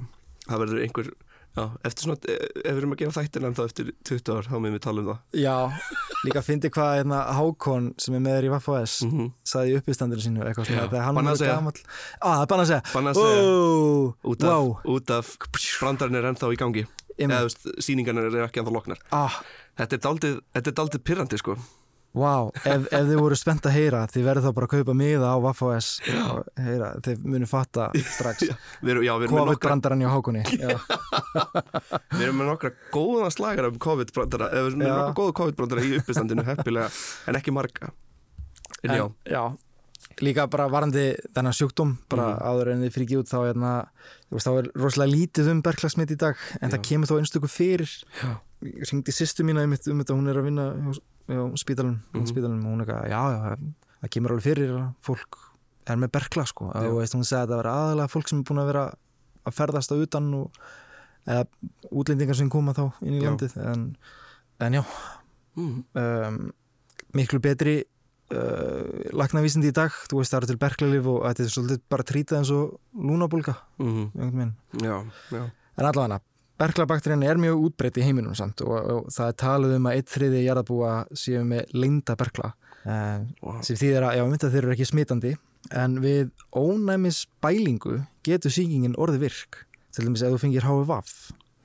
það 0.47 0.63
verður 0.63 0.83
einhver 0.85 1.11
Já, 1.53 1.65
eftir 1.85 2.07
svona, 2.07 2.17
ef 2.25 2.63
ef 2.63 2.71
við 2.73 2.79
erum 2.81 2.95
að 2.95 3.01
gera 3.03 3.15
þættina 3.19 3.49
en 3.51 3.57
þá 3.59 3.63
eftir 3.67 3.91
20 4.09 4.33
ár, 4.33 4.47
þá 4.49 4.55
með 4.57 4.73
við 4.73 4.83
tala 4.87 5.03
um 5.03 5.09
það. 5.11 5.19
Já, 5.43 5.57
líka 6.25 6.43
fyndi 6.47 6.71
hvað 6.73 6.93
hérna, 6.97 7.19
Hákon 7.37 7.91
sem 8.01 8.17
er 8.17 8.25
með 8.25 8.39
þér 8.39 8.47
í 8.49 8.53
Vaffa 8.55 8.79
S 8.87 8.95
mm 9.05 9.11
-hmm. 9.13 9.29
saði 9.53 9.75
í 9.75 9.77
uppistandinu 9.81 10.25
sínu 10.25 10.47
eitthvað 10.47 10.71
svona 10.71 11.05
hann 11.05 11.27
að 11.29 11.43
segja. 11.43 11.59
ah, 12.21 12.37
það 12.37 12.43
er 12.43 12.49
bannað 12.53 12.65
að 12.65 12.71
segja. 12.73 12.83
Bannað 12.95 13.13
að 13.13 13.21
segja. 13.21 13.43
Ó, 13.43 14.31
út, 14.33 14.43
af, 14.43 14.49
wow, 14.49 14.79
út 14.97 15.11
af 15.11 15.37
brandarinn 15.81 16.17
er 16.17 16.31
ennþá 16.33 16.53
í 16.53 16.57
gangi. 16.57 16.87
Eða 17.19 17.49
sýningarnir 17.85 18.33
eru 18.33 18.47
ekki 18.47 18.63
ennþá 18.63 18.73
loknar. 18.73 18.99
Ah, 19.13 19.43
Þetta 19.73 19.97
er 19.97 20.03
daldið, 20.05 20.35
þetta 20.53 20.71
er 20.71 20.77
daldið 20.77 21.03
pirrandi 21.09 21.39
sko 21.41 21.57
wow, 22.15 22.51
ef, 22.65 22.87
ef 22.93 23.07
þið 23.09 23.17
voru 23.23 23.37
spennt 23.41 23.65
að 23.67 23.73
heyra 23.79 24.03
þið 24.13 24.27
verður 24.27 24.45
þá 24.47 24.53
bara 24.59 24.67
að 24.69 24.73
kaupa 24.77 24.95
miða 24.99 25.31
á 25.33 25.37
Vaffa 25.41 25.71
S 25.79 25.89
og 26.29 26.43
heyra, 26.61 26.91
þið 27.07 27.23
munum 27.25 27.49
fatta 27.49 27.89
strax 28.17 28.51
COVID-brandarann 29.33 30.05
Hákoni 30.13 30.43
já. 30.61 30.77
við 32.13 32.25
erum 32.27 32.39
með 32.43 32.51
nokkra 32.53 32.73
góða 32.93 33.31
slagar 33.33 33.71
um 33.71 33.79
COVID-brandara 33.83 34.51
við 34.53 34.69
erum 34.71 34.83
með 34.85 34.93
nokkra 34.93 35.19
góða 35.23 35.37
COVID-brandara 35.41 35.85
í 35.89 35.93
uppistandinu 36.03 36.45
heppilega, 36.51 36.89
en 37.31 37.39
ekki 37.41 37.55
marga 37.55 37.93
En 38.83 38.91
já, 38.99 39.05
já, 39.31 39.43
líka 40.27 40.49
bara 40.51 40.65
varandi 40.67 41.13
þennan 41.37 41.55
sjúkdóm, 41.55 41.93
bara 42.11 42.33
Mhm. 42.33 42.41
áður 42.51 42.71
en 42.73 42.81
þið 42.83 42.95
fríkið 42.97 43.21
út 43.23 43.29
þá, 43.31 43.37
hérna, 43.47 43.71
þú 44.27 44.35
veist, 44.35 44.47
þá 44.49 44.53
er 44.59 44.71
rosalega 44.83 45.13
lítið 45.15 45.51
um 45.53 45.61
berglasmitt 45.63 46.11
í 46.11 46.17
dag, 46.19 46.37
en 46.61 46.67
Já. 46.69 46.73
það 46.75 46.83
kemur 46.89 47.07
þó 47.07 47.15
einstöku 47.21 47.47
fyrir. 47.53 47.93
Já. 48.19 48.33
Ég 48.67 48.91
ringdi 48.91 49.15
sýstu 49.15 49.47
mína 49.47 49.63
einmitt 49.63 49.87
um 49.87 50.03
þetta, 50.03 50.17
hún 50.19 50.29
er 50.33 50.41
að 50.41 50.49
vinna 50.51 50.67
spítalum, 51.57 52.01
Mhm. 52.15 52.27
spítalum 52.27 52.65
og 52.67 52.73
hún 52.73 52.81
eitthvað, 52.85 53.09
já, 53.09 53.21
já, 53.33 53.57
það- 54.03 54.11
kemur 54.11 54.31
alveg 54.33 54.43
fyrir 54.43 54.71
að 54.77 54.95
fólk 55.03 55.37
er 55.87 55.97
með 55.97 56.11
bergla, 56.13 56.45
sko. 56.47 56.65
Og 56.75 56.99
veist, 56.99 57.15
hún 57.15 57.25
sagði 57.25 57.43
að 57.43 57.49
það 57.51 57.63
var 57.63 57.71
aðalega 57.73 58.11
fólk 58.11 58.29
sem 58.29 58.39
er 58.39 58.45
búin 58.45 58.59
að 58.63 58.67
vera 58.73 58.95
að 59.47 59.55
ferðast 59.55 59.93
á 59.93 59.97
utan 60.03 60.35
og 60.35 60.51
eða 61.27 61.47
útlendingar 61.93 62.35
sem 62.37 62.51
koma 62.51 62.73
þá 62.75 62.93
inn 63.03 63.15
í 63.15 63.23
Já. 63.23 63.31
landið, 63.31 63.57
en, 63.73 63.97
en 64.61 64.73
já, 64.73 64.83
mm, 65.57 65.85
um, 65.95 66.53
miklu 67.15 67.39
betri 67.41 67.85
uh, 68.33 69.11
lagnavísindi 69.13 69.69
í 69.69 69.73
dag 69.73 69.91
þú 70.09 70.19
veist 70.19 70.33
það 70.33 70.39
eru 70.43 70.47
til 70.47 70.57
berklalif 70.63 71.07
og 71.07 71.23
þetta 71.29 71.45
er 71.45 71.53
svolítið 71.53 71.81
bara 71.91 72.03
trítið 72.03 72.39
eins 72.39 72.51
og 72.51 72.79
lúnabólga 72.97 73.57
mm, 73.79 74.13
veginn. 74.15 74.55
já, 74.81 75.05
já 75.31 75.43
en 75.79 75.85
allavega 75.87 76.21
berklabakterían 76.61 77.25
er 77.27 77.41
mjög 77.41 77.69
útbreytt 77.69 77.99
í 78.01 78.05
heiminum 78.07 78.35
samt 78.39 78.63
og, 78.65 78.75
og 78.77 79.13
það 79.13 79.31
er 79.31 79.39
talið 79.43 79.77
um 79.79 79.89
að 79.89 79.99
eitt 79.99 80.13
þriði 80.13 80.43
jarðabúa 80.45 80.93
séu 81.17 81.45
með 81.49 81.73
leinda 81.77 82.17
berkla 82.19 82.53
uh, 82.53 83.23
wow. 83.43 83.61
sem 83.65 83.79
þýðir 83.81 84.09
að, 84.09 84.19
já, 84.19 84.25
mynda 84.29 84.53
þeir 84.53 84.63
eru 84.63 84.75
ekki 84.77 84.89
smitandi 84.91 85.35
en 85.79 86.01
við 86.03 86.33
ónæmis 86.59 87.25
bælingu 87.43 88.01
getur 88.27 88.53
síkingin 88.53 88.99
orði 89.01 89.23
virk. 89.29 89.63
Til 89.93 90.07
dæmis 90.07 90.25
ef 90.25 90.33
þú 90.35 90.41
fengir 90.41 90.67
HVV 90.67 90.99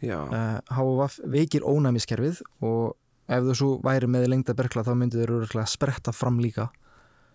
Já, 0.05 0.19
uh, 0.29 0.59
HVV 0.77 1.31
veikir 1.33 1.65
ónæmiskerfið 1.65 2.43
og 2.65 2.93
ef 3.33 3.47
þú 3.47 3.55
svo 3.57 3.69
væri 3.83 4.09
með 4.11 4.27
lengda 4.29 4.53
berkla 4.57 4.85
þá 4.85 4.93
myndir 4.99 5.25
þau 5.25 5.39
öruglega 5.39 5.69
spretta 5.69 6.13
fram 6.13 6.37
líka. 6.43 6.69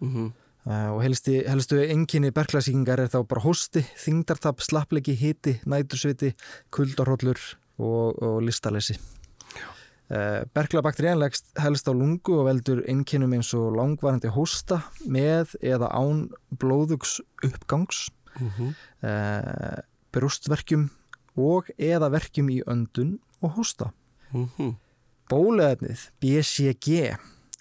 Mm 0.01 0.13
uh, 0.13 0.31
og 0.65 1.01
helsti, 1.03 1.41
helstu 1.49 1.81
enginni 1.83 2.31
berklasíkingar 2.35 3.01
er 3.03 3.11
þá 3.11 3.23
bara 3.27 3.43
hósti, 3.43 3.83
þingdartap, 3.99 4.63
slappleiki, 4.63 5.17
hiti, 5.19 5.57
nætursviti, 5.67 6.33
kuldarhóllur 6.75 7.41
og, 7.83 8.23
og 8.23 8.39
listalessi. 8.47 8.99
Uh, 10.13 10.43
Berklabakterían 10.53 11.17
leggst 11.23 11.47
helst 11.63 11.87
á 11.89 11.93
lungu 11.97 12.35
og 12.37 12.47
veldur 12.51 12.83
einkennum 12.91 13.33
eins 13.33 13.53
og 13.57 13.73
langvarandi 13.79 14.29
hósta 14.35 14.83
með 15.09 15.55
eða 15.65 15.89
án 15.89 16.27
blóðugs 16.61 17.17
uppgangs, 17.41 18.11
uh, 18.37 19.79
brjóstverkjum 20.13 20.91
og 21.41 21.71
eða 21.81 22.13
verkjum 22.13 22.53
í 22.53 22.61
öndun 22.69 23.17
og 23.41 23.57
hósta. 23.59 23.93
Mm 24.35 24.77
Bóluefnið 25.33 26.11
BCG 26.21 27.15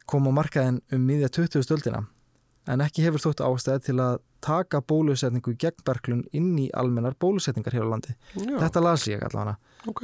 kom 0.09 0.25
á 0.27 0.31
markaðin 0.35 0.81
um 0.91 1.05
miðja 1.07 1.29
20. 1.31 1.63
stöldina 1.63 2.01
en 2.69 2.83
ekki 2.85 3.05
hefur 3.05 3.23
þótt 3.23 3.41
ástæði 3.45 3.83
til 3.87 3.95
að 4.03 4.19
taka 4.41 4.81
bólusetningu 4.81 5.53
gegn 5.61 5.83
berglun 5.85 6.21
inn 6.37 6.53
í 6.61 6.67
almennar 6.77 7.15
bólusetningar 7.21 7.73
hér 7.77 7.85
á 7.85 7.91
landi. 7.93 8.15
Já, 8.35 8.57
Þetta 8.61 8.83
las 8.85 9.07
ég 9.09 9.23
allavega. 9.25 9.57
ok 9.89 10.03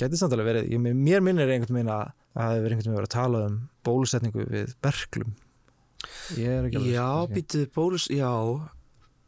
Gæti 0.00 0.16
samt 0.20 0.32
alveg 0.32 0.46
verið, 0.50 0.68
ég, 0.72 0.80
mér 0.80 1.20
minnir 1.24 1.48
einhvern 1.52 1.76
veginn 1.78 1.92
að 1.92 2.12
það 2.34 2.54
hefur 2.56 2.74
einhvern 2.74 2.84
veginn 2.84 2.98
verið 2.98 3.08
að 3.10 3.16
tala 3.16 3.42
um 3.48 3.58
bólusetningu 3.84 4.46
við 4.48 4.74
berglum. 4.84 5.34
Ég 6.36 6.48
er 6.48 6.68
ekki 6.68 6.80
alveg. 6.80 6.94
Já, 6.94 7.08
býtið 7.34 7.66
bólus, 7.76 8.08
já 8.12 8.32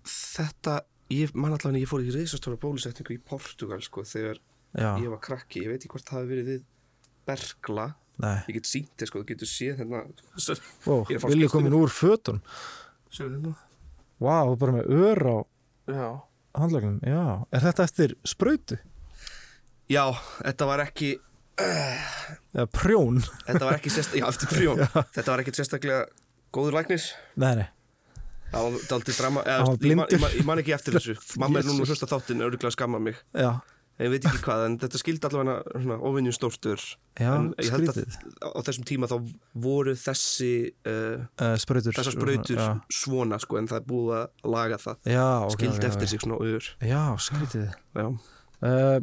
Þetta, 0.07 0.81
ég 1.11 1.33
man 1.35 1.55
allavega 1.57 1.83
ég 1.83 1.91
fór 1.91 2.05
í 2.05 2.13
reisastóra 2.15 2.59
bólusetningu 2.61 3.17
í 3.17 3.21
Portugal 3.23 3.81
sko, 3.85 4.05
þegar 4.07 4.39
Já, 4.77 4.91
ég 5.01 5.09
var 5.11 5.21
krakki, 5.25 5.65
ég 5.65 5.73
veit 5.73 5.81
ekki 5.83 5.93
hvort 5.95 6.09
það 6.09 6.19
hafi 6.21 6.31
verið 6.33 6.51
við 6.53 6.65
bergla, 7.27 7.87
nei. 8.23 8.39
ég 8.49 8.59
get 8.61 8.69
sínt 8.71 8.93
þér 8.97 9.11
sko, 9.11 9.23
þú 9.23 9.29
getur 9.33 9.51
séð 9.51 9.83
hérna 9.83 10.03
Ó, 10.07 11.05
skiltinu. 11.05 11.51
komin 11.53 11.77
úr 11.77 11.93
fötun. 11.93 12.41
Hérna 13.17 13.55
Vá, 14.17 14.45
wow, 14.47 14.55
bara 14.57 14.73
með 14.79 14.89
ör 14.97 15.23
á 15.29 15.37
Já 15.87 16.09
handlagnum. 16.57 17.01
Já, 17.05 17.45
er 17.53 17.65
þetta 17.67 17.85
eftir 17.87 18.15
sprautu? 18.27 18.79
Já, 19.93 20.05
þetta 20.41 20.69
var 20.69 20.83
ekki 20.87 21.13
Eða 21.57 22.67
prjón? 22.73 23.23
þetta 23.47 23.63
var 23.65 23.79
ekki 23.79 23.93
sérstaklega, 23.93 24.25
já, 24.25 24.29
eftir 24.33 24.51
frjón 24.53 24.83
þetta 25.17 25.31
var 25.31 25.43
ekki 25.45 25.55
sérstaklega 25.57 26.01
góður 26.57 26.77
læknis 26.77 27.07
Nei, 27.41 27.53
nei. 27.63 27.69
það 28.53 28.67
var 28.67 28.85
daldið 28.91 29.21
drama, 29.21 29.45
eða, 29.47 29.77
ég, 29.77 29.97
man, 29.97 30.11
ég, 30.13 30.21
man, 30.25 30.35
ég 30.41 30.49
man 30.51 30.63
ekki 30.65 30.75
eftir 30.77 30.99
þessu 30.99 31.17
mamma 31.43 31.63
er 31.63 31.69
núna 31.71 31.87
hlusta 31.89 32.09
þáttinn, 32.11 32.45
öruglega 32.45 32.75
skamma 32.77 33.01
mig 33.01 33.17
Já, 33.33 33.55
ég 34.03 34.13
veit 34.13 34.27
ekki 34.29 34.43
hvað, 34.45 34.65
en 34.67 34.77
þetta 34.83 35.01
skildi 35.01 35.29
allavega 35.29 35.97
ofinjum 36.11 36.35
stórstur 36.37 36.83
já, 37.17 37.31
en 37.33 37.49
ég 37.63 37.73
held 37.73 37.91
að 37.91 38.01
skrítið. 38.01 38.19
á 38.45 38.59
þessum 38.69 38.87
tíma 38.91 39.09
þá 39.11 39.17
voru 39.67 39.95
þessi 40.01 40.53
uh, 40.89 41.25
uh, 41.41 41.55
sprautur 41.61 41.97
þessar 41.97 42.17
sprautur 42.17 42.61
já, 42.61 42.69
svona 42.93 43.41
sko 43.43 43.61
en 43.61 43.71
það 43.71 43.81
er 43.81 43.89
búið 43.89 44.13
að 44.19 44.53
laga 44.57 44.81
það. 44.83 45.01
Já, 45.17 45.27
ok, 45.47 45.57
skildi 45.57 45.81
ok, 45.81 45.89
eftir 45.91 46.09
ok. 46.09 46.13
sig 46.13 46.25
svona 46.25 46.41
ör 46.45 46.71
já, 46.93 47.03
skrítið 47.29 47.69
uh, 47.97 48.99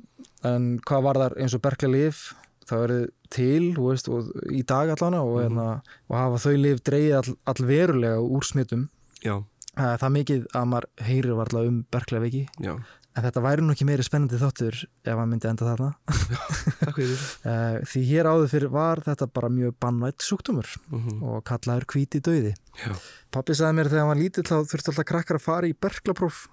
en 0.53 0.69
hvað 0.85 1.07
var 1.09 1.21
þar 1.25 1.37
eins 1.41 1.57
og 1.57 1.63
berkla 1.65 1.93
lif 1.93 2.25
það 2.69 2.83
verið 2.85 3.07
til 3.33 3.63
veist, 3.77 4.09
og, 4.13 4.29
í 4.53 4.61
dag 4.67 4.93
allana 4.93 5.23
og, 5.25 5.39
mm 5.49 5.63
og 6.11 6.17
hafa 6.19 6.43
þau 6.45 6.53
lif 6.59 6.83
dreigið 6.85 7.15
all, 7.17 7.33
all 7.49 7.65
verulega 7.65 8.21
úr 8.21 8.45
smitum. 8.45 8.85
Já, 9.23 9.39
uh, 9.39 9.95
það 9.97 10.05
er 10.07 10.13
mikið 10.17 10.43
að 10.53 10.67
maður 10.69 11.07
heyrir 11.07 11.39
varla 11.39 11.63
um 11.69 11.79
berkla 11.93 12.21
veiki 12.23 12.43
já, 12.61 12.75
en 13.15 13.23
þetta 13.27 13.41
væri 13.45 13.61
nú 13.61 13.73
ekki 13.75 13.85
meiri 13.85 14.03
spennandi 14.05 14.39
þáttur 14.41 14.77
ef 15.05 15.17
hann 15.19 15.29
myndi 15.29 15.47
enda 15.49 15.67
þarna. 15.67 15.89
Takk 16.79 16.97
fyrir. 16.97 17.21
Uh, 17.45 17.77
því 17.91 18.01
hér 18.09 18.29
áður 18.31 18.49
fyrir 18.53 18.71
var 18.73 19.03
þetta 19.05 19.27
bara 19.33 19.51
mjög 19.53 19.75
bannvætt 19.83 20.25
sjúkdómur 20.25 20.69
Mhm. 20.89 21.21
og 21.23 21.43
kallaður 21.45 21.85
hvíti 21.93 22.21
döiði 22.25 22.55
pappi 23.31 23.53
sagði 23.53 23.77
mér 23.77 23.89
þegar 23.93 24.07
var 24.09 24.17
lítill 24.19 24.43
þá 24.49 24.55
þurfti 24.65 24.89
alltaf 24.93 25.05
krakkar 25.09 25.37
að 25.39 25.45
fara 25.45 25.67
í 25.69 25.73
berglapróf 25.77 26.47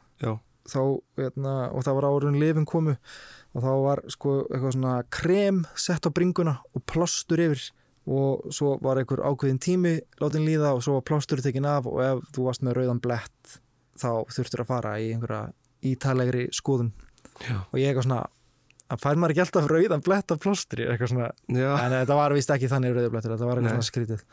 hérna, 1.17 1.73
og 1.73 1.83
það 1.83 1.97
var 1.97 2.05
árun 2.11 2.37
lifin 2.39 2.67
komu. 2.69 2.97
Og 3.57 3.63
þá 3.65 3.71
var 3.83 4.03
sko 4.13 4.35
eitthvað 4.47 4.75
svona 4.77 4.93
krem 5.11 5.63
sett 5.75 6.05
á 6.07 6.11
bringuna 6.15 6.59
og 6.77 6.85
plástur 6.87 7.41
yfir. 7.43 7.71
Og 8.07 8.45
svo 8.55 8.77
var 8.83 9.01
einhver 9.01 9.23
ákveðin 9.25 9.59
tími 9.61 9.97
látin 10.21 10.45
líða 10.47 10.75
og 10.77 10.83
svo 10.85 10.99
var 10.99 11.03
plástur 11.09 11.43
tekin 11.43 11.67
af 11.67 11.87
og 11.87 11.99
ef 12.05 12.23
þú 12.37 12.45
varst 12.47 12.63
með 12.63 12.79
rauðan 12.79 13.01
blett 13.03 13.57
þá 14.01 14.25
þurftur 14.33 14.63
að 14.63 14.71
fara 14.71 14.95
í 15.01 15.11
einhverja 15.15 15.51
ítalegri 15.87 16.49
skoðun. 16.57 16.93
Já, 17.41 17.57
og 17.63 17.79
ég 17.81 17.91
eitthvað 17.91 18.07
svona 18.09 18.21
að 18.91 19.03
fær 19.05 19.21
maður 19.21 19.35
ekki 19.35 19.45
alltaf 19.45 19.69
rauðan 19.71 20.05
blett 20.05 20.35
af 20.35 20.41
plástur 20.43 20.83
eitthvað 20.85 21.13
svona, 21.13 21.31
já, 21.47 21.71
en 21.79 21.95
þetta 21.95 22.17
var 22.19 22.35
vist 22.37 22.55
ekki 22.55 22.71
þannig 22.71 22.97
rauði 22.97 23.13
blettur, 23.15 23.35
þetta 23.37 23.49
var 23.49 23.61
eitthvað 23.61 23.77
svona 23.77 23.91
skrítið. 23.91 24.25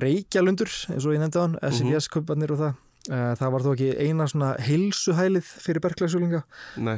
Reykjalundur, 0.00 0.70
eins 0.94 1.06
og 1.06 1.16
ég 1.16 1.20
nefndi 1.22 1.40
á 1.40 1.44
hann 1.44 1.58
SLS-kubarnir 1.66 2.54
og 2.54 2.60
það. 2.60 2.78
Eh, 3.08 3.30
það 3.40 3.52
var 3.54 3.62
þó 3.64 3.68
ekki 3.72 3.86
eina 3.96 4.26
svona 4.28 4.48
heilsuhælið 4.60 5.46
fyrir 5.64 5.80
berglagsjúlinga 5.80 6.42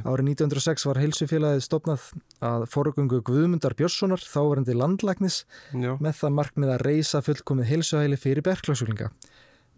Árið 0.03 0.33
1906 0.33 0.87
var 0.89 0.99
heilsufélagið 0.99 1.63
stopnað 1.63 2.09
að 2.43 2.65
forgöngu 2.73 3.21
Guðmundar 3.23 3.77
Björnssonar, 3.79 4.19
þáverandi 4.19 4.75
landlagnis, 4.75 5.45
já, 5.71 5.95
með 6.03 6.19
það 6.19 6.35
markmið 6.41 6.73
að 6.75 6.85
reysa 6.89 7.23
fullkomið 7.23 7.71
heilsuhæli 7.71 8.19
fyrir 8.19 8.43
berglagsjúlinga. 8.49 9.13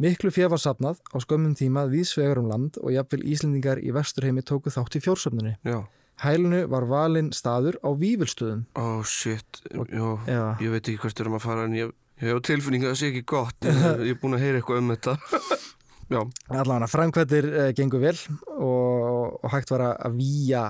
Miklu 0.02 0.30
fjö 0.34 0.48
var 0.50 0.58
sapnað 0.58 0.98
á 1.14 1.16
skömmum 1.22 1.54
tíma 1.54 1.84
vísvegar 1.86 2.40
um 2.40 2.48
land 2.50 2.78
og 2.82 2.90
jafnvel 2.90 3.22
Íslendingar 3.30 3.78
í 3.78 3.92
vesturheimi 3.94 4.42
tóku 4.42 4.72
þátt 4.74 4.96
í 4.98 5.02
fjórsöfnunni. 5.04 5.56
já 5.62 5.84
Hælunu 6.22 6.66
var 6.70 6.84
valinn 6.86 7.32
staður 7.34 7.74
á 7.82 7.90
Vífilstöðum. 7.98 8.64
Ó, 8.78 9.02
shit, 9.02 9.60
já, 9.70 10.06
Já, 10.30 10.42
ég 10.62 10.70
veit 10.70 10.86
ekki 10.86 11.00
hvert 11.02 11.18
við 11.18 11.24
erum 11.24 11.34
að 11.38 11.42
fara 11.42 11.64
en 11.66 11.74
ég, 11.74 11.90
ég 12.22 12.30
hef 12.30 12.42
tilfinninga 12.46 12.86
að 12.86 12.92
það 12.94 13.00
sé 13.00 13.08
ekki 13.10 13.22
gott 13.26 13.66
ég, 13.66 13.80
ég 14.08 14.12
er 14.14 14.20
búin 14.22 14.36
að 14.38 14.44
heyra 14.44 14.60
eitthvað 14.60 14.82
um 14.82 14.92
þetta 14.94 15.16
Já, 16.14 16.20
allavega 16.54 16.90
framkvættir 16.92 17.48
uh, 17.50 17.68
gengur 17.74 18.02
vel 18.04 18.14
og, 18.54 19.40
og 19.42 19.50
hægt 19.54 19.72
var 19.74 19.86
að 19.94 20.18
víja 20.20 20.64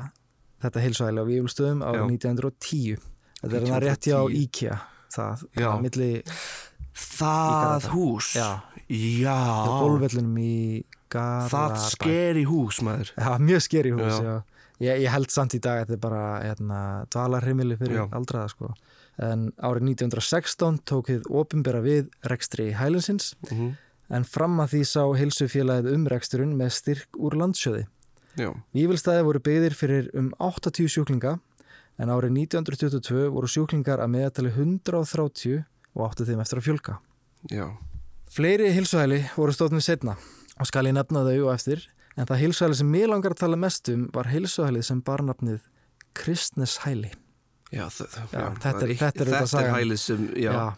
þetta 0.64 0.84
heilsuhæli 0.84 1.20
á 1.20 1.28
Vífilstöðum 1.28 1.84
á 1.84 1.90
Já. 1.92 2.04
1910. 2.08 3.04
Þetta 3.42 3.56
er 3.56 3.66
þannig 3.68 3.84
rétt 3.84 4.08
hjá 4.08 4.18
1910. 4.20 4.44
IKEA. 4.44 4.76
Það, 5.14 5.44
á 5.60 5.74
það 6.94 7.64
Garata. 7.64 7.90
hús 7.92 8.28
Já, 8.38 8.48
Já, 8.88 9.36
á 9.36 9.68
gólvellinum 9.80 10.34
í 10.40 10.84
Garðabæ. 11.12 11.52
það 11.52 11.76
skeri 11.94 12.44
hús 12.48 12.80
maður 12.84 13.12
Já, 13.16 13.30
mjög 13.38 13.62
skeri 13.64 13.94
hús, 13.94 14.18
Já. 14.18 14.24
já. 14.24 14.42
Ég, 14.82 15.04
ég 15.06 15.10
held 15.14 15.30
samt 15.30 15.54
í 15.54 15.60
dag 15.62 15.84
að 15.84 15.86
þetta 15.86 15.94
er 15.94 16.02
bara 16.02 16.24
hérna, 16.42 16.80
dvalarheimili 17.14 17.76
fyrir 17.78 18.02
Já. 18.02 18.08
aldraða, 18.10 18.50
sko. 18.50 18.74
En 19.22 19.52
árið 19.62 19.86
1916 19.94 20.80
tók 20.84 21.08
þið 21.12 21.28
opimbera 21.30 21.80
við 21.80 22.10
rekstri 22.26 22.72
hælinsins, 22.74 23.34
mm 23.50 23.76
en 24.12 24.24
fram 24.28 24.58
að 24.62 24.74
því 24.74 24.82
sá 24.88 25.02
heilsufélagið 25.16 25.94
um 25.94 26.02
reksturinn 26.12 26.54
með 26.58 26.74
styrk 26.76 27.18
úr 27.18 27.36
landsjöði. 27.40 27.86
Já, 28.36 28.50
Vífilstæði 28.74 29.24
voru 29.24 29.40
byggðir 29.46 29.76
fyrir 29.78 30.10
um 30.18 30.32
80 30.42 30.90
sjúklinga, 30.90 31.38
en 32.02 32.10
árið 32.12 32.34
1922 32.44 33.28
voru 33.32 33.50
sjúklingar 33.50 34.02
að 34.02 34.12
meðatali 34.16 34.50
130 34.52 35.62
og 35.94 36.06
áttu 36.08 36.26
þeim 36.26 36.42
eftir 36.42 36.60
að 36.60 36.66
fjölka. 36.68 36.98
já, 37.50 37.66
Fleiri 38.34 38.70
hilsuhæli 38.74 39.20
voru 39.36 39.54
stóðnum 39.54 39.82
setna 39.84 40.16
og 40.60 40.66
skal 40.68 40.88
ég 40.88 40.94
nefna 40.96 41.22
þau 41.26 41.36
og 41.48 41.52
eftir 41.54 41.84
en 42.18 42.26
það 42.28 42.40
hilsuhæli 42.44 42.78
sem 42.80 42.90
mér 42.90 43.10
langar 43.12 43.34
að 43.34 43.42
tala 43.44 43.58
mest 43.60 43.90
um 43.92 44.08
var 44.14 44.30
hilsuhælið 44.32 44.86
sem 44.88 45.00
bar 45.06 45.22
nafnið 45.26 45.60
Kristneshæli. 46.14 47.10
já, 47.74 47.86
Já, 47.90 48.06
já 48.32 48.44
þetta 48.62 48.82
er- 48.82 48.94
þetta 48.98 49.20
er 49.24 49.30
Þetta 49.34 49.62
er 49.62 49.72
hælið 49.74 49.98
sem, 49.98 50.28
já, 50.36 50.74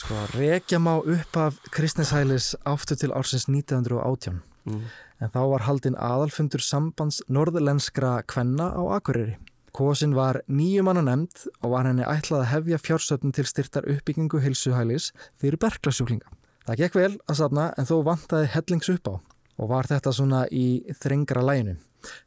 Sko, 0.00 0.14
rekja 0.32 0.78
má 0.78 0.94
upp 1.04 1.36
af 1.36 1.58
Kristneshælis 1.70 2.54
aftur 2.64 2.96
til 2.96 3.10
ársins 3.10 3.48
1918 3.48 4.40
Mm. 4.66 4.82
en 5.20 5.28
þá 5.30 5.38
var 5.50 5.60
haldinn 5.60 5.96
aðalfundur 5.96 6.60
sambands 6.60 7.22
norðlenskra 7.28 8.22
kvenna 8.26 8.72
á 8.76 8.82
Akureyri. 9.00 9.36
Kosin 9.76 10.14
var 10.16 10.40
nýju 10.50 10.82
manna 10.86 11.02
nefnd 11.06 11.46
og 11.62 11.74
var 11.74 11.86
henni 11.86 12.06
ætlað 12.06 12.44
að 12.44 12.50
hefja 12.54 12.78
fjársöfn 12.82 13.34
til 13.36 13.46
styrtar 13.46 13.86
uppbyggingu 13.90 14.40
heilsuhælis 14.42 15.10
fyrir 15.38 15.60
berglasjúklinga. 15.62 16.26
Það 16.66 16.82
gekk 16.82 16.98
vel 16.98 17.12
að 17.30 17.38
safna 17.38 17.70
en 17.78 17.88
þó 17.88 17.96
vantaði 18.06 18.50
hellings 18.54 18.90
upp 18.92 19.10
á 19.10 19.14
og 19.60 19.70
var 19.70 19.88
þetta 19.90 20.12
svona 20.16 20.44
í 20.50 20.82
þrengra 21.02 21.44
læginu. 21.44 21.76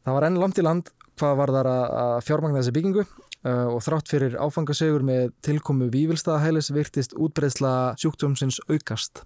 Það 0.06 0.18
var 0.18 0.28
enn 0.28 0.40
langt 0.42 0.60
í 0.62 0.66
land 0.66 0.92
hvað 1.20 1.38
var 1.40 1.54
þar 1.54 1.70
að 1.74 2.18
fjármagna 2.28 2.60
þessi 2.62 2.74
byggingu 2.76 3.04
uh, 3.04 3.68
og 3.74 3.80
þrátt 3.86 4.12
fyrir 4.12 4.38
áfangasegur 4.42 5.06
með 5.06 5.32
tilkomu 5.46 5.90
Vívilstaðahælis 5.94 6.72
virtist 6.74 7.16
útbreðsla 7.18 7.94
sjúkdómsins 8.02 8.62
aukast. 8.70 9.24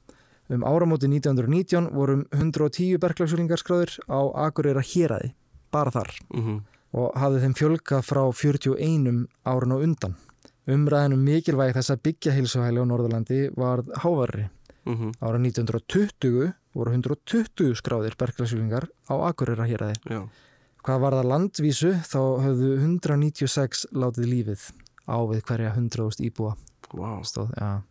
Um 0.47 0.63
áramóti 0.63 1.09
1919 1.11 1.91
vorum 1.95 2.23
110 2.31 3.01
berglagsjúlingar 3.03 3.59
skráður 3.59 3.97
á 4.07 4.47
Akureyra 4.47 4.83
héræði, 4.85 5.33
bara 5.75 5.91
þar 5.91 6.13
mhm, 6.31 6.61
og 6.93 7.11
hafði 7.19 7.41
þeim 7.43 7.55
fjölga 7.57 8.01
frá 8.05 8.21
41 8.31 9.27
árun 9.45 9.75
á 9.75 9.77
undan. 9.83 10.15
Umræðin 10.67 11.15
um 11.15 11.23
mikilvægi 11.23 11.75
þess 11.77 11.93
að 11.93 12.01
byggja 12.07 12.33
heilsuhæli 12.35 12.81
á 12.83 12.85
Norðurlandi 12.89 13.41
varð 13.55 13.91
hávarri. 14.03 14.49
mhm, 14.87 15.11
Ára 15.21 15.37
1920 15.39 16.53
voru 16.75 16.91
120 16.93 17.73
skráðir 17.75 18.15
berglagsjúlingar 18.17 18.87
á 19.09 19.15
Akureyra 19.27 19.65
héræði. 19.67 19.95
já, 20.07 20.21
Hvað 20.83 20.99
var 21.01 21.13
það 21.13 21.29
landvísu 21.31 21.91
þá 22.07 22.19
höfðu 22.45 22.69
196 22.79 23.85
látið 23.91 24.25
lífið 24.31 24.61
á 25.07 25.17
við 25.27 25.41
hverja 25.43 25.73
100.000 25.75 26.23
íbúa 26.29 26.55
wow, 26.93 27.19
stóð, 27.23 27.51
já. 27.59 27.83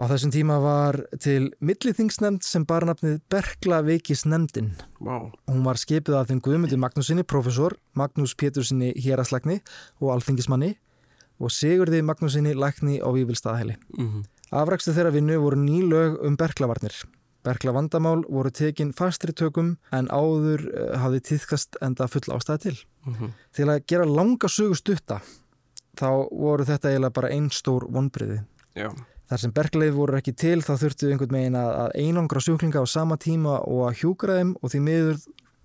Á 0.00 0.08
þessum 0.08 0.30
tíma 0.32 0.56
var 0.64 0.96
til 1.20 1.50
milliþingsnemnd 1.60 2.40
sem 2.46 2.64
bar 2.64 2.86
nafnið 2.88 3.18
Berklaveikisnemndin. 3.28 4.70
wow, 5.00 5.30
Hún 5.46 5.64
var 5.66 5.76
skipið 5.76 6.16
af 6.16 6.30
þeim 6.30 6.40
Guðmundur 6.40 6.80
Magnúsinni, 6.80 7.22
professor, 7.22 7.76
Magnús 7.94 8.32
Pétursinni 8.34 8.94
héraslagni 8.96 9.58
og 10.00 10.14
alþingismanni 10.14 10.70
og 11.40 11.52
Sigurði 11.52 12.00
Magnúsinni 12.02 12.54
lækni 12.56 13.00
á 13.04 13.08
Vívilstaðhæli. 13.12 13.76
mhm, 13.98 14.24
Afrækstu 14.50 14.90
þeirra 14.96 15.12
vinnu 15.14 15.36
voru 15.38 15.56
ný 15.56 15.82
lög 15.86 16.16
um 16.24 16.34
berklavarnir. 16.36 16.96
Berklavandamál 17.44 18.24
voru 18.28 18.50
tekin 18.50 18.92
fastri 18.92 19.32
tökum 19.32 19.76
en 19.92 20.08
áður 20.08 20.64
uh, 20.74 20.96
hafði 20.98 21.20
tíðkast 21.28 21.76
enda 21.80 22.08
full 22.08 22.32
ástæði 22.34 22.58
til. 22.60 22.76
mhm, 23.06 23.30
Til 23.52 23.64
að 23.68 23.84
gera 23.86 24.04
langa 24.08 24.48
sögu 24.48 24.74
stutta 24.76 25.20
þá 25.96 26.08
voru 26.32 26.64
þetta 26.64 26.88
eiginlega 26.88 27.12
bara 27.12 27.28
einn 27.30 27.50
stór 27.50 27.84
vonbriði. 27.92 28.40
já, 28.74 28.88
Þar 29.30 29.38
sem 29.38 29.52
bergleif 29.54 29.92
voru 29.94 30.16
ekki 30.18 30.32
til 30.34 30.58
þá 30.58 30.72
þurftu 30.80 31.10
einhvern 31.12 31.36
veginn 31.36 31.56
að, 31.58 31.92
einangra 32.02 32.40
sjúklinga 32.42 32.80
á 32.82 32.86
sama 32.90 33.14
tíma 33.20 33.60
og 33.62 33.84
að 33.86 34.00
hjúkra 34.00 34.40
þeim 34.40 34.56
og 34.58 34.72
því 34.72 34.80
miður 34.82 35.20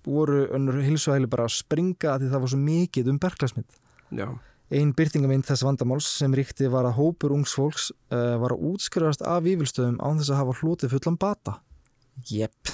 voru 0.06 0.44
önnur 0.54 0.84
hilsuhæli 0.86 1.26
bara 1.30 1.48
að 1.48 1.56
springa 1.56 2.12
að 2.12 2.22
því 2.22 2.28
það 2.30 2.44
var 2.44 2.52
svo 2.52 2.60
mikið 2.62 3.10
um 3.10 3.18
bergleifsmitt. 3.24 3.80
já, 4.14 4.28
Einn 4.70 4.92
byrtingamind 4.94 5.46
þess 5.46 5.66
vandamáls 5.66 6.06
sem 6.20 6.34
ríkti 6.34 6.70
var 6.70 6.86
að 6.86 6.94
hópur 7.00 7.34
ungs 7.34 7.54
fólks 7.58 7.88
uh, 8.14 8.36
var 8.38 8.54
að 8.54 8.62
útskrifast 8.70 9.26
af 9.26 9.42
vývilstöðum 9.42 9.98
án 9.98 10.20
þess 10.20 10.30
að 10.30 10.40
hafa 10.44 10.54
hlotið 10.60 10.94
fullan 10.94 11.18
bata. 11.22 11.56
Jepp. 12.30 12.70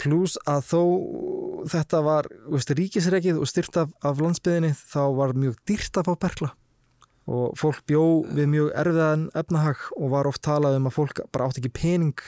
Plus 0.00 0.36
að 0.44 0.68
þó 0.68 0.82
þetta 1.72 2.02
var 2.04 2.28
veist, 2.52 2.72
ríkisregið 2.76 3.40
og 3.40 3.48
styrt 3.48 3.80
af, 3.80 3.96
af 4.04 4.20
landsbyðinni 4.20 4.74
þá 4.76 5.02
var 5.16 5.32
mjög 5.32 5.56
dýrt 5.64 5.96
að 5.96 6.10
fá 6.10 6.14
bergla 6.26 6.52
og 7.30 7.56
fólk 7.56 7.84
bjó 7.88 8.04
við 8.36 8.48
mjög 8.52 8.70
erfiðan 8.82 9.28
efnahag 9.38 9.84
og 9.96 10.10
var 10.12 10.28
oft 10.28 10.42
talað 10.44 10.78
um 10.78 10.88
að 10.90 10.96
fólk 10.98 11.22
bara 11.32 11.48
átt 11.48 11.60
ekki 11.60 11.72
pening 11.72 12.24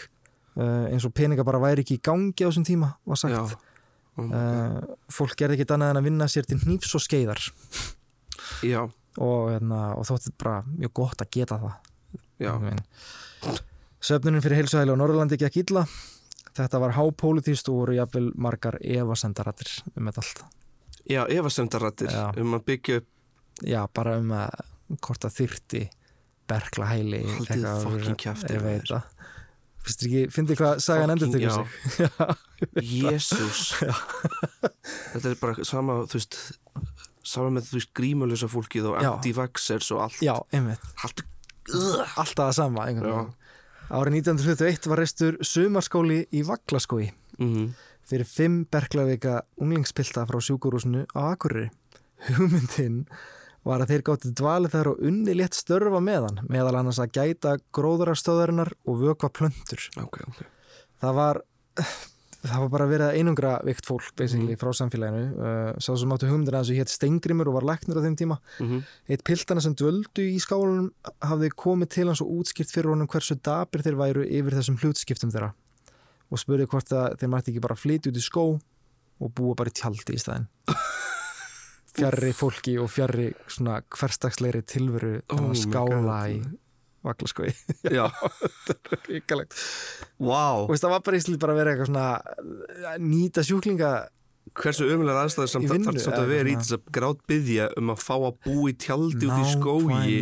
uh, 0.56 0.86
eins 0.88 1.04
og 1.04 1.12
peninga 1.16 1.44
bara 1.44 1.60
væri 1.60 1.84
ekki 1.84 1.98
í 1.98 2.04
gangi 2.04 2.46
á 2.46 2.48
þessum 2.48 2.66
tíma 2.68 2.94
var 3.04 3.20
sagt. 3.20 3.56
um, 3.56 3.72
Uh, 4.16 4.80
fólk 5.12 5.34
gerði 5.36 5.58
ekki 5.58 5.74
annað 5.74 5.90
en 5.92 5.98
að 6.00 6.06
vinna 6.06 6.26
sér 6.32 6.46
til 6.48 6.56
hnífs 6.62 6.94
og 6.96 7.02
skeiðar. 7.04 7.42
Og, 9.20 9.50
hérna, 9.52 9.80
og 9.92 10.06
þótti 10.08 10.32
bara 10.40 10.62
mjög 10.70 10.94
gott 10.96 11.20
að 11.20 11.34
geta 11.36 11.58
það. 11.60 11.74
Já, 12.40 12.52
Söfnunin 14.06 14.40
fyrir 14.44 14.60
heilsuhæli 14.62 14.92
á 14.92 14.96
Norrlandi 14.96 15.36
gekk 15.40 15.58
illa. 15.64 15.82
Þetta 16.56 16.80
var 16.80 16.94
hápólitíst 16.96 17.68
og 17.68 17.82
voru 17.82 17.96
jafnvel 17.96 18.30
margar 18.40 18.78
evasendarættir 18.80 19.72
um 19.92 20.08
þetta 20.08 20.24
allt. 20.24 20.42
Já, 21.04 21.20
efasemdarættir 21.28 22.08
Já. 22.12 22.30
um 22.40 22.56
að 22.56 22.64
byggja 22.70 22.98
upp, 23.02 23.08
já, 23.62 23.80
bara 23.92 24.16
um 24.20 24.32
að 24.32 24.64
hvort 24.94 25.26
að 25.26 25.38
þyrti 25.40 25.82
berkla 26.46 26.90
hæli 26.92 27.22
Haldið 27.26 27.66
það. 28.86 29.08
Fyrst 29.86 30.02
ekki, 30.02 30.22
fyndi 30.34 30.56
hvað 30.58 30.80
sagan 30.82 31.12
endur 31.14 31.38
já. 31.38 31.52
sig? 31.54 31.66
Jésús 33.06 33.68
þetta 33.78 35.30
er 35.30 35.36
bara 35.38 35.66
sama, 35.66 36.00
þú 36.10 36.18
veist 36.18 36.38
sama 37.26 37.52
með, 37.54 37.68
þú 37.70 37.78
veist, 37.78 37.92
grímulösa 37.98 38.48
fólkið 38.50 38.90
og 38.90 38.98
anti-vaxxers 39.00 39.90
og 39.94 40.04
allt. 40.06 40.20
Já, 40.22 40.34
allt, 41.06 41.22
alltaf 42.18 42.42
það 42.42 42.54
sama 42.60 42.86
árið 43.86 44.18
1921 44.18 44.90
var 44.90 45.02
reistur 45.02 45.38
sumarskóli 45.46 46.24
í 46.34 46.42
Vaglaskói 46.46 47.04
mhm, 47.38 47.68
fyrir 48.06 48.26
fimm 48.26 48.64
berglavika 48.70 49.40
unglingspilta 49.62 50.26
frá 50.26 50.40
sjúkurúsinu 50.42 51.06
á 51.14 51.34
Akureyri. 51.34 51.70
Hugmyndin 52.26 53.04
var 53.66 53.82
að 53.82 53.92
þeir 53.92 54.04
gáttu 54.06 54.32
dvalið 54.38 54.74
þar 54.76 54.90
og 54.92 55.06
unni 55.10 55.36
létt 55.36 55.56
störfa 55.58 56.02
meðan, 56.02 56.42
meðal 56.50 56.76
annars 56.78 57.00
að 57.02 57.16
gæta 57.18 57.56
gróðurastöðarinnar 57.76 58.74
og 58.86 59.00
vökva 59.02 59.32
plöntur. 59.34 59.88
ok, 60.02 60.20
ok 60.30 60.44
Það 61.02 61.16
var, 61.18 61.40
það 62.46 62.62
var 62.62 62.70
bara 62.72 62.86
verið 62.88 63.06
að 63.10 63.18
einungra 63.20 63.50
vikt 63.66 63.88
fólk, 63.88 64.08
basically, 64.16 64.56
frá 64.56 64.70
samfélaginu. 64.78 65.26
Uh, 65.36 65.68
sá 65.82 65.90
sem 65.92 66.14
áttu 66.14 66.30
hugmyndina 66.30 66.62
þessu 66.62 66.78
hétt 66.78 66.92
Steingrimur 66.94 67.50
og 67.50 67.58
var 67.58 67.68
læknir 67.72 68.00
á 68.00 68.04
þeim 68.06 68.16
tíma. 68.16 68.38
mm 68.62 68.86
Eitt 69.12 69.26
piltana 69.26 69.60
sem 69.60 69.74
dvöldu 69.76 70.24
í 70.24 70.38
skálunum 70.40 70.88
hafði 71.20 71.52
komið 71.52 71.92
til 71.98 72.08
hans 72.08 72.24
og 72.24 72.32
útskipt 72.38 72.72
fyrir 72.72 72.94
honum 72.94 73.10
hversu 73.10 73.36
dapir 73.36 73.84
þeir 73.84 74.00
væru 74.00 74.24
yfir 74.24 74.56
þessum 74.56 74.80
hlutskiptum 74.80 75.34
þeirra 75.34 75.52
og 76.26 76.40
spurði 76.42 76.66
hvort 76.70 76.90
að 76.94 77.18
þeir 77.20 77.30
mætti 77.30 77.52
ekki 77.52 77.62
bara 77.62 77.78
flytja 77.78 78.10
út 78.10 78.18
í 78.18 78.24
skó 78.24 78.46
og 78.56 79.32
búa 79.36 79.54
bara 79.58 79.70
í 79.70 79.76
tjaldi 79.76 80.16
í 80.16 80.20
staðinn 80.20 80.48
fjarrri 81.96 82.32
fólki 82.36 82.76
og 82.82 82.90
fjarrri 82.92 83.30
svona 83.50 83.80
hverstagsleiri 83.96 84.62
tilveru 84.68 85.18
Oh 85.34 85.50
skála 85.56 86.18
í 86.32 86.40
vaklaskói 87.06 87.52
Já, 87.96 88.06
ríkalegt 89.10 89.56
vá. 90.18 90.62
Og 90.64 90.70
veist, 90.72 90.84
það 90.84 90.94
var 90.96 91.06
bara 91.06 91.18
í 91.20 91.24
stil 91.24 91.38
bara 91.42 91.56
að 91.56 91.60
vera 91.62 91.74
eitthvað 91.74 91.90
svona 91.92 92.06
að 92.92 93.08
nýta 93.08 93.46
sjúklinga 93.46 93.94
Hversu 94.56 94.86
ömulegar 94.88 95.26
aðstæður 95.26 95.50
samt 95.50 95.66
vinnu, 95.68 95.88
þarf 95.90 96.04
samt 96.04 96.20
að 96.20 96.28
vera 96.30 96.48
í 96.48 96.54
þess 96.54 96.76
að 96.76 96.84
grátt 96.94 97.22
byggja 97.28 97.64
um 97.80 97.90
að 97.92 97.98
fá 98.06 98.12
að 98.14 98.36
búa 98.46 98.70
í 98.70 98.74
tjaldi 98.78 99.26
út 99.26 99.42
í 99.42 99.48
skógi. 99.50 100.20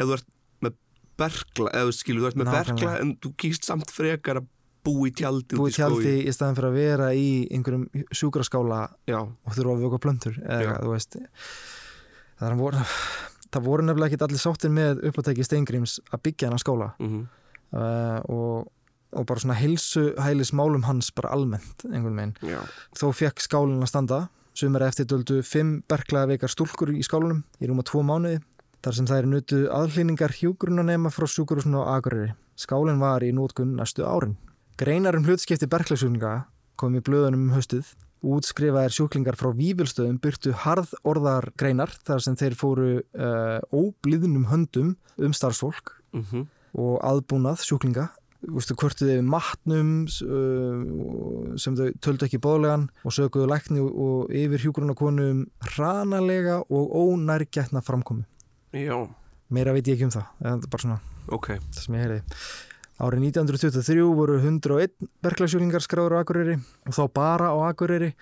Ef 0.00 0.08
þú 0.08 0.14
ert 0.16 0.30
með 0.64 0.78
berkla 1.20 1.74
eða 1.82 1.92
skilur, 1.94 2.24
þú 2.24 2.30
ert 2.30 2.40
með 2.40 2.50
berkla 2.56 2.94
en 3.04 3.12
þú 3.22 3.32
kýst 3.44 3.68
samt 3.68 3.92
frekar 3.92 4.40
að 4.40 4.48
búa 4.86 5.06
í 5.10 5.14
tjaldi 5.18 5.58
búið 5.58 5.66
út 5.66 5.74
í 5.74 5.78
tjaldi 5.80 6.16
í 6.22 6.34
staðan 6.34 6.58
fyrir 6.58 6.70
að 6.70 6.78
vera 6.80 7.12
í 7.14 7.30
einhverjum 7.50 7.86
sjúkraskála 8.14 8.82
Já, 9.10 9.20
og 9.26 9.56
þurfa 9.56 9.74
að 9.76 9.86
vöka 9.86 10.02
plöntur 10.06 10.38
eða 10.42 10.76
veist 10.86 11.18
það, 11.18 12.46
er 12.50 12.60
voru, 12.60 12.84
það 13.50 13.66
voru 13.70 13.88
nefnilega 13.88 14.14
ekki 14.14 14.28
allir 14.28 14.42
sáttir 14.42 14.72
með 14.72 15.02
uppátæki 15.10 15.46
Steingríms 15.46 15.98
að 16.10 16.24
byggja 16.28 16.50
hennar 16.50 16.62
skóla 16.62 16.92
mm 17.02 17.26
uh, 17.74 18.20
og, 18.30 18.72
og 19.16 19.26
bara 19.28 19.42
svona 19.42 19.58
heilsu 19.58 20.10
hælis 20.20 20.52
málum 20.56 20.86
hans 20.86 21.12
bara 21.14 21.32
almennt 21.34 21.86
einhvern 21.88 22.18
veginn. 22.18 22.34
já. 22.42 22.60
Þó 22.96 23.10
fekk 23.14 23.42
skálinn 23.44 23.84
að 23.84 23.92
standa. 23.92 24.20
Sumir 24.56 24.86
eftir 24.86 25.08
döldu 25.08 25.42
fimm 25.44 25.82
berklaða 25.88 26.32
veikar 26.32 26.52
stúlkur 26.52 26.94
í 26.94 27.02
skálunum 27.04 27.42
í 27.60 27.68
rúma 27.68 27.84
tvo 27.84 28.00
mánuði 28.06 28.38
þar 28.84 28.96
sem 28.96 29.08
þær 29.08 29.28
nutu 29.28 29.58
aðhlýningar 29.74 30.32
hjúgrunanema 30.38 31.10
frá 31.12 31.26
sjúkurusinu 31.28 31.82
á 31.84 31.98
Akureyri. 31.98 32.32
Skálinn 32.56 33.02
var 33.02 33.24
í 33.26 33.34
nótkun 33.36 33.74
næstu 33.76 34.06
árin. 34.08 34.36
Greinar 34.76 35.16
um 35.16 35.24
hlutskipti 35.24 35.64
berklagsjúklinga 35.72 36.42
kom 36.76 36.96
í 36.98 37.00
blöðunum 37.00 37.46
um 37.46 37.52
haustið. 37.56 37.94
Útskrifaðir 38.26 38.92
sjúklingar 38.92 39.38
frá 39.40 39.48
vífilstöðum 39.56 40.18
byrtu 40.20 40.52
harð 40.64 40.92
orðar 41.08 41.46
greinar 41.56 41.94
þar 42.04 42.20
sem 42.24 42.36
þeir 42.36 42.56
fóru 42.60 42.90
uh, 43.00 43.56
óblíðnum 43.72 44.50
höndum 44.50 44.92
um 45.16 45.36
starfsfólk 45.36 45.96
mm 46.12 46.44
og 46.76 46.98
aðbúnað 47.08 47.62
sjúklinga. 47.64 48.02
Við 48.44 49.22
matnum 49.24 49.92
uh, 50.04 51.54
sem 51.56 51.72
þau 51.72 51.86
töldu 52.04 52.26
ekki 52.26 52.42
bóðlegan 52.44 52.90
og 53.00 53.14
söguðu 53.16 53.48
lækni 53.48 53.80
og 53.80 54.28
yfir 54.28 54.66
hjúgrunarkonu 54.66 55.30
um 55.32 55.40
hranalega 55.70 56.58
og 56.68 56.92
ónærgætna 56.92 57.80
framkomu. 57.80 58.26
Já, 58.76 59.08
meira 59.48 59.72
veit 59.72 59.88
ég 59.88 59.96
ekki 59.96 60.10
um 60.10 60.12
það 60.18 60.28
það 60.42 60.52
er 60.52 60.70
bara 60.74 60.84
svona 60.84 61.00
ok. 61.32 61.52
það 61.64 61.80
sem 61.80 61.96
ég 61.96 62.04
heyrði 62.04 62.20
árið 62.96 63.26
1923 63.28 64.04
voru 64.16 64.38
101 64.40 64.92
berglasjúklingar 65.24 65.84
skráður 65.84 66.16
á 66.16 66.20
Akureyri 66.22 66.56
og 66.86 66.96
þá 66.96 67.04
bara 67.12 67.52
á 67.52 67.56
Akureyri 67.68 68.12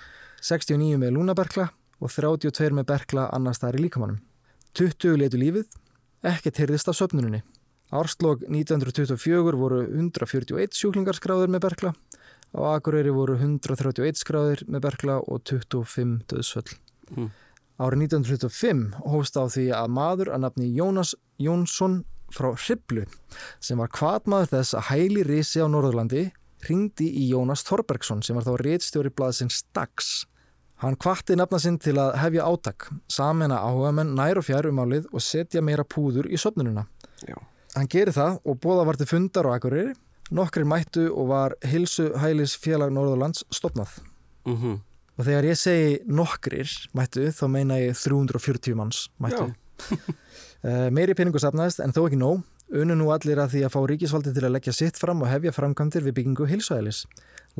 69 0.42 0.98
með 1.02 1.14
lúnaberkla 1.16 1.68
og 2.00 2.10
32 2.10 2.74
með 2.74 2.88
berkla 2.90 3.28
annars 3.34 3.62
þar 3.62 3.78
í 3.78 3.84
líkamannum 3.86 4.22
20 4.74 5.20
letu 5.20 5.40
lífið 5.40 5.68
ekkert 6.24 6.58
heyrðist 6.62 6.88
af 6.90 6.98
söfnuninni. 6.98 7.42
Árslók 7.94 8.42
1924 8.48 9.54
voru 9.60 9.84
141 9.86 10.74
sjúklingar 10.74 11.18
skráður 11.18 11.52
með 11.54 11.66
berkla 11.68 11.94
á 12.54 12.60
Akureyri 12.74 13.14
voru 13.14 13.38
131 13.38 14.18
skráður 14.18 14.64
með 14.66 14.88
berkla 14.88 15.20
og 15.22 15.44
25 15.46 16.24
döðsföll 16.32 16.80
Mm. 17.12 17.30
Árið 17.74 18.04
1925 18.06 18.82
hófst 19.10 19.36
á 19.36 19.44
því 19.50 19.66
að 19.74 19.88
maður 19.96 20.30
að 20.34 20.44
nafni 20.44 20.68
Jónas 20.76 21.14
Jónsson 21.42 22.04
frá 22.34 22.50
Hriblu 22.54 23.06
sem 23.62 23.80
var 23.80 23.92
kvatmaður 23.94 24.52
þess 24.56 24.76
að 24.78 24.88
hæli 24.90 25.24
risi 25.26 25.62
á 25.62 25.66
Norðurlandi 25.70 26.28
ringdi 26.68 27.08
í 27.20 27.28
Jónas 27.30 27.64
Þorbergsson 27.66 28.22
sem 28.24 28.36
var 28.38 28.46
þá 28.46 28.54
rétstjóri 28.62 29.12
blaðsins 29.14 29.64
Dags. 29.76 30.24
Hann 30.82 30.96
kvatti 31.00 31.36
nafna 31.38 31.60
sinn 31.62 31.76
til 31.80 31.96
að 32.00 32.16
hefja 32.20 32.46
átak, 32.48 32.88
samena 33.08 33.60
áhuga 33.62 33.92
menn 33.94 34.14
nær 34.18 34.40
og 34.40 34.46
fjær 34.48 34.68
um 34.70 34.80
álið 34.82 35.06
og 35.12 35.22
setja 35.22 35.62
meira 35.64 35.84
púður 35.84 36.26
í 36.28 36.40
söfnununa. 36.40 36.86
Já, 37.28 37.36
Hann 37.74 37.90
gerir 37.90 38.14
það 38.14 38.36
og 38.46 38.58
bóða 38.62 38.84
var 38.86 38.98
til 38.98 39.08
fundar 39.10 39.48
á 39.50 39.56
Akureyri, 39.56 39.94
nokkrir 40.34 40.66
mættu 40.68 41.08
og 41.10 41.30
var 41.32 41.54
Hilsu 41.66 42.12
Hælis 42.22 42.54
félag 42.58 42.92
Norðurlands 42.94 43.44
stopnað. 43.50 44.00
mm 44.46 44.82
Og 45.14 45.22
þegar 45.28 45.46
ég 45.46 45.58
segi 45.58 45.90
nokkrir 46.10 46.70
mættu, 46.90 47.28
þá 47.30 47.44
meina 47.46 47.76
ég 47.78 47.94
340 47.94 48.74
manns 48.74 49.04
mættu. 49.22 49.44
Uh, 49.46 50.08
meiri 50.64 51.14
peningu 51.16 51.40
safnaðist 51.42 51.82
en 51.84 51.92
þó 51.92 52.06
ekki 52.06 52.18
nóg. 52.20 52.42
Unnu 52.74 52.96
nú 52.96 53.10
allir 53.12 53.38
að 53.38 53.52
því 53.52 53.62
að 53.66 53.72
fá 53.74 53.80
ríkisvaldi 53.90 54.32
til 54.32 54.46
að 54.46 54.54
leggja 54.54 54.72
sitt 54.72 54.96
fram 54.96 55.20
og 55.22 55.28
hefja 55.28 55.52
framkvæmdir 55.52 56.06
við 56.06 56.14
byggingu 56.16 56.46
hilsuælis. 56.48 57.02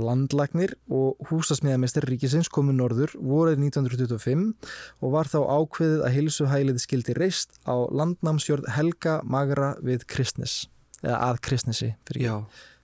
Landlagnir 0.00 0.72
og 0.90 1.20
húsasmiðamestir 1.28 2.06
ríkisins 2.08 2.48
komu 2.50 2.72
norður 2.74 3.12
voruð 3.20 3.60
1925 3.60 4.46
og 5.04 5.12
var 5.12 5.28
þá 5.30 5.38
ákveðið 5.44 6.06
að 6.06 6.16
hilsuhælið 6.16 6.80
skildi 6.82 7.16
reist 7.20 7.54
á 7.68 7.76
landnámsjörð 7.92 8.70
Helga 8.74 9.20
Magra 9.22 9.74
við 9.84 10.08
Kristnes, 10.10 10.64
eða 11.04 11.20
að 11.28 11.42
Kristnesi. 11.46 11.92
fyrir 12.08 12.24
já, 12.24 12.34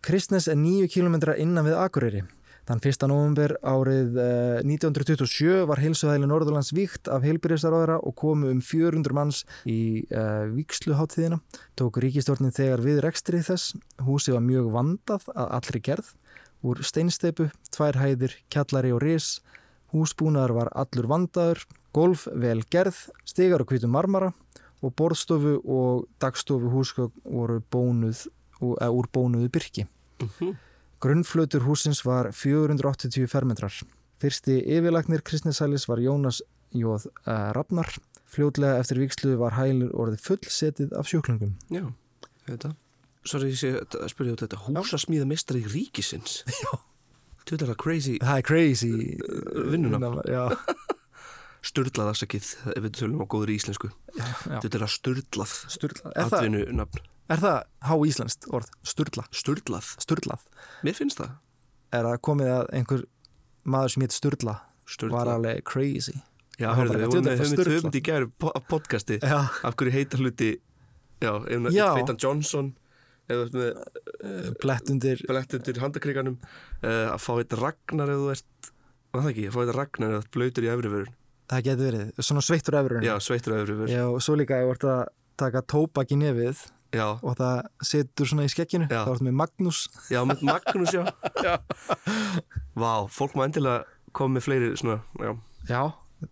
Kristnes 0.05 0.47
er 0.47 0.61
nýju 0.61 0.93
kilometra 0.93 1.35
innan 1.41 1.67
við 1.67 1.81
Akureyri. 1.81 2.23
Þann 2.69 2.83
1. 2.85 3.07
november 3.09 3.55
árið 3.67 4.19
eh, 4.21 4.61
1927 4.63 5.65
var 5.71 5.81
heilsuhæli 5.83 6.29
Norðurlands 6.29 6.73
víkt 6.77 7.09
af 7.11 7.25
heilbyrðistaráðara 7.25 7.97
og 8.05 8.15
komu 8.21 8.51
um 8.53 8.61
400 8.63 9.17
manns 9.17 9.43
í 9.65 10.05
uh, 10.13 10.47
víksluháttíðina. 10.53 11.41
Tók 11.79 11.99
ríkistjórnin 12.05 12.55
þegar 12.55 12.85
við 12.85 13.01
rekstri 13.07 13.41
þess. 13.47 13.75
Húsi 14.05 14.37
var 14.37 14.45
mjög 14.45 14.71
vandað 14.77 15.27
að 15.35 15.53
allri 15.59 15.83
gerð. 15.89 16.13
Úr 16.61 16.83
steinsteipu, 16.85 17.49
tvær 17.73 17.97
hæðir, 17.97 18.37
kjallari 18.53 18.93
og 18.93 19.03
ris. 19.03 19.39
Húsbúnaðar 19.95 20.55
var 20.55 20.73
allur 20.77 21.09
vandaður, 21.11 21.65
golf 21.97 22.29
vel 22.31 22.61
gerð, 22.71 23.07
stigar 23.27 23.65
og 23.65 23.73
hvítum 23.73 23.97
marmara 23.97 24.31
og 24.85 24.93
borðstofu 24.97 25.59
og 25.65 26.07
dagstofu 26.23 26.71
húsgögn 26.73 27.25
voru 27.25 27.61
bónuð, 27.73 28.29
uh, 28.61 28.91
úr 28.93 29.09
bónuðu 29.11 29.49
byrki. 29.51 29.89
mhm, 30.21 30.59
Grunnflötur 31.01 31.65
húsins 31.65 32.03
var 32.05 32.29
480 32.37 33.27
fermetrar. 33.31 33.73
Fyrsti 34.21 34.59
yfirlagnir 34.69 35.23
kristnesælis 35.25 35.87
var 35.89 36.03
Jónas 36.05 36.43
Jóð 36.77 37.07
uh, 37.25 37.51
Rafnar. 37.57 37.89
Fljótlega 38.31 38.79
eftir 38.83 39.01
vikslu 39.01 39.33
var 39.41 39.57
hælur 39.57 39.95
orðið 39.97 40.21
fullsetið 40.27 40.93
af 41.01 41.09
sjúklingum. 41.11 41.57
já, 41.73 41.87
þetta 42.47 42.75
Sorry, 43.27 43.51
ég 43.53 43.59
að 44.01 44.07
spyrja 44.13 44.33
út 44.37 44.43
þetta 44.45 44.61
Húsasmíða 44.65 45.27
mestari 45.29 45.61
ríkisins 45.69 46.39
Já 46.63 46.71
Þú 47.45 47.57
veit 47.57 47.65
það 47.67 47.77
crazy 47.83 48.15
Það 48.23 48.39
er 48.39 48.47
crazy. 48.47 48.93
vinnunafn. 49.73 50.21
Já, 50.31 50.45
Sturlað 51.71 52.13
afsakið, 52.15 52.47
ef 52.73 52.85
við 52.87 52.95
tölum 52.97 53.21
á 53.21 53.27
góður 53.29 53.53
íslensku 53.57 53.91
já. 53.91 54.29
Þetta 54.63 54.79
er 54.79 54.85
að. 54.87 55.57
Er, 55.83 55.91
það, 55.99 56.15
Atvinnunafn 56.25 57.03
er 57.31 57.43
það 57.45 57.59
há 57.89 57.95
íslenskt 58.11 58.49
orð? 58.55 58.71
Sturla. 58.87 59.25
Sturlað 59.35 59.93
Sturlað. 60.03 60.43
Mér 60.87 60.97
finnst 60.99 61.21
það 61.23 61.37
Er 61.95 62.07
það 62.07 62.19
komið 62.27 62.51
að 62.55 62.67
einhver 62.79 63.05
maður 63.71 63.95
sem 63.95 64.05
heit 64.07 64.15
Sturla 64.17 64.57
var 64.61 64.91
Sturlað 64.91 65.33
alveg 65.37 65.63
crazy? 65.67 66.17
Já, 66.61 66.69
Það 66.71 66.77
var 66.77 66.81
hörðu, 66.81 66.99
við 67.01 67.25
var 67.25 67.39
höfum 67.41 67.55
sturlað. 67.55 67.77
höfum 67.79 67.95
í 67.97 68.03
gæru 68.11 68.31
af 68.55 68.67
podcasti 68.69 69.19
Já. 69.23 69.39
Af 69.65 69.77
hverju 69.81 69.95
heita 69.97 70.21
hluti 70.21 70.51
Já, 71.21 71.33
ef 71.47 71.71
Já. 71.75 71.87
feitan 71.99 72.19
Johnson 72.21 72.73
eða 73.31 73.47
með 73.55 74.57
Blett 74.61 74.91
undir. 74.91 75.21
blett 75.29 75.55
undir 75.55 75.79
handakriganum 75.81 76.37
uh, 76.83 77.15
að 77.15 77.21
fá 77.23 77.31
eitt 77.39 77.55
ragnar 77.61 78.11
ef 78.11 78.19
þú 78.21 78.31
ert 78.35 78.71
var 79.15 79.23
það 79.25 79.31
ekki, 79.33 79.45
að 79.51 79.55
fá 79.55 79.61
eitt 79.65 79.75
ragnar 79.77 80.15
eða 80.17 80.29
blöytur 80.35 80.67
í 80.67 80.71
efriförun 80.75 81.17
Það 81.51 81.65
getur 81.67 81.87
verið. 81.91 82.11
Svona 82.23 82.43
sveittur 82.47 82.77
efurinn. 82.79 83.03
Já, 83.07 83.15
sveittur 83.19 83.55
á 83.55 83.63
efriförun 83.63 83.91
Já, 83.91 84.03
og 84.07 84.21
svo 84.23 84.37
líka 84.39 84.59
þú 84.63 84.75
ert 84.75 84.85
að 84.87 85.01
taka 85.43 85.63
tóbak 85.67 86.13
í 86.15 86.19
nefið 86.21 86.61
Já, 86.93 87.07
og 87.23 87.37
það 87.39 87.61
setur 87.87 88.27
svona 88.27 88.45
í 88.49 88.51
skekkinu 88.51 88.89
Já. 88.91 89.05
þá 89.07 89.13
ertu 89.15 89.27
með 89.29 89.37
Magnús. 89.39 89.81
Já, 90.11 90.21
með 90.27 90.41
Magnús, 90.49 90.95
já. 90.97 91.05
Vá, 92.75 92.93
fólk 93.11 93.37
má 93.39 93.45
endilega 93.47 93.85
koma 94.17 94.37
með 94.39 94.47
fleiri 94.49 94.71
svona, 94.81 95.01
já. 95.23 95.31
Já, 95.71 95.83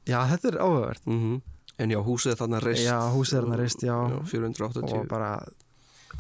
já 0.09 0.18
þetta 0.35 0.53
er 0.53 0.61
áhugavert. 0.64 1.07
Mm 1.07 1.38
En 1.79 1.92
já, 1.94 2.01
húsið 2.03 2.33
er 2.33 2.38
þarna 2.40 2.59
reist. 2.59 2.83
Já, 2.83 2.97
húsið 3.14 3.37
er 3.38 3.44
hann 3.47 3.59
reist, 3.61 3.83
já, 3.87 3.94
Já, 4.11 4.16
480 4.27 4.94
og 4.99 5.05
bara 5.07 5.29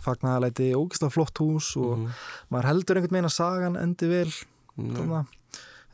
fagnaðalæti 0.04 0.68
ógislega 0.78 1.10
flott 1.10 1.40
hús 1.42 1.72
og 1.76 1.96
Mhm. 1.98 2.12
maður 2.54 2.68
heldur 2.68 2.96
einhvern 3.00 3.16
veginn 3.16 3.26
að 3.26 3.34
sagan 3.34 3.76
endi 3.76 4.06
vel 4.08 4.30
Þarna. 4.78 5.24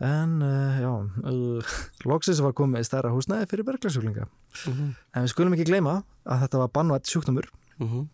En 0.04 0.42
uh, 0.42 0.76
já, 0.82 0.90
uh, 1.24 1.62
loksins 2.04 2.42
var 2.44 2.52
komið 2.52 2.84
stærra 2.84 3.08
húsnæði 3.14 3.48
fyrir 3.48 3.64
berglasjúklinga. 3.64 4.26
Mhm. 4.68 4.94
En 5.14 5.22
við 5.24 5.32
skulum 5.32 5.54
ekki 5.56 5.64
gleyma 5.70 6.02
að 6.26 6.42
þetta 6.44 6.58
var 6.58 6.68
bannvætt 6.68 7.08
sjúkdómur, 7.08 7.48
Mhm. 7.80 8.08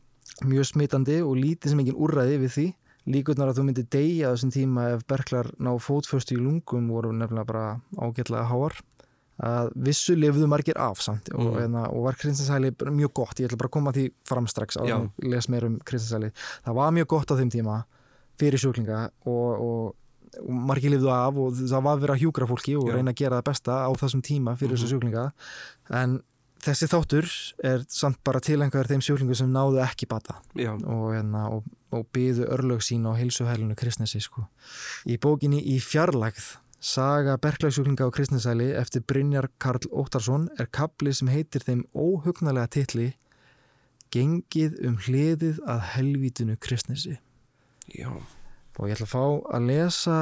Mjög 0.44 0.64
smitandi 0.70 1.20
og 1.22 1.36
lítið 1.36 1.68
sem 1.74 1.80
engin 1.82 1.98
úrræði 2.00 2.38
við 2.44 2.54
því. 2.56 2.66
Líkurnar 3.10 3.48
að 3.50 3.58
þú 3.58 3.64
myndir 3.66 3.86
deyja 3.90 4.30
þessum 4.34 4.52
tíma 4.54 4.86
ef 4.94 5.04
berglar 5.08 5.48
ná 5.58 5.70
fótföstu 5.80 6.36
í 6.36 6.40
lungum 6.40 6.88
voru 6.92 7.12
nefnilega 7.16 7.46
bara 7.48 7.80
ágætlega 7.96 8.44
háar. 8.50 8.76
Að 9.40 9.70
vissu 9.88 10.12
lifðu 10.20 10.44
margir 10.52 10.76
af 10.76 11.00
samt 11.00 11.30
og, 11.32 11.40
Mm. 11.40 11.60
hérna, 11.62 11.86
og 11.88 12.02
var 12.04 12.12
Kristinsæli 12.20 12.70
mjög 12.76 13.12
gott. 13.14 13.36
Ég 13.40 13.48
ætla 13.48 13.56
bara 13.56 13.68
að 13.68 13.76
koma 13.78 13.92
því 13.92 14.10
fram 14.28 14.46
strax 14.46 14.76
á 14.76 14.84
Já. 14.84 14.96
að 15.00 15.10
les 15.30 15.48
meir 15.48 15.64
um 15.64 15.78
Kristinsæli. 15.80 16.30
Það 16.66 16.74
var 16.74 16.90
mjög 16.92 17.06
gott 17.08 17.30
á 17.32 17.34
þeim 17.40 17.50
tíma 17.50 17.84
fyrir 18.38 18.58
sjúklinga 18.60 19.10
og, 19.24 19.60
og, 19.60 19.94
og 20.44 20.50
margir 20.50 20.90
lifðu 20.92 21.08
af 21.08 21.36
og 21.40 21.52
það 21.56 21.82
var 21.82 21.96
að 22.14 22.20
hjúkra 22.20 22.46
fólki 22.46 22.76
og 22.76 22.88
Já. 22.88 22.94
reyna 22.96 23.12
að 23.12 23.16
gera 23.16 23.40
það 23.40 23.48
besta 23.48 23.72
á 23.88 23.90
þessum 23.96 24.20
tíma 24.22 24.56
fyrir 24.60 24.76
þessu 24.76 24.92
sjúklinga 24.92 25.32
en 25.90 26.20
þessi 26.64 26.88
þáttur 26.90 27.28
er 27.64 27.84
samt 27.88 28.18
bara 28.24 28.40
tilengar 28.40 28.86
þeim 28.90 29.00
sjúklingu 29.04 29.34
sem 29.38 29.50
náðu 29.52 29.80
ekki 29.84 30.06
bata. 30.10 30.38
Já, 30.54 30.72
og, 30.76 31.12
hérna, 31.14 31.46
og, 31.50 31.64
og 31.92 32.06
byðu 32.14 32.48
örlög 32.52 32.82
sín 32.84 33.06
á 33.08 33.12
heilsuhælinu 33.16 33.76
kristnesi 33.78 34.20
sko. 34.20 34.46
í 35.06 35.16
bókinni 35.18 35.62
í 35.74 35.78
fjarlægð 35.80 36.56
Saga 36.80 37.34
berglagsjúklinga 37.36 38.06
á 38.08 38.10
kristnesæli 38.10 38.70
eftir 38.72 39.02
Brynjar 39.04 39.50
Karl 39.60 39.84
Óttarsson 39.92 40.46
er 40.58 40.64
kapli 40.72 41.12
sem 41.12 41.28
heitir 41.28 41.60
þeim 41.60 41.82
óhugnalega 41.92 42.70
titli 42.72 43.10
Gengið 44.10 44.78
um 44.88 44.96
hliðið 45.04 45.60
að 45.68 45.82
helvítinu 45.92 46.56
kristnesi. 46.58 47.18
Já. 47.94 48.08
Og 48.10 48.88
ég 48.88 48.96
ætla 48.96 49.06
að 49.06 49.12
fá 49.12 49.24
að 49.54 49.66
lesa 49.68 50.16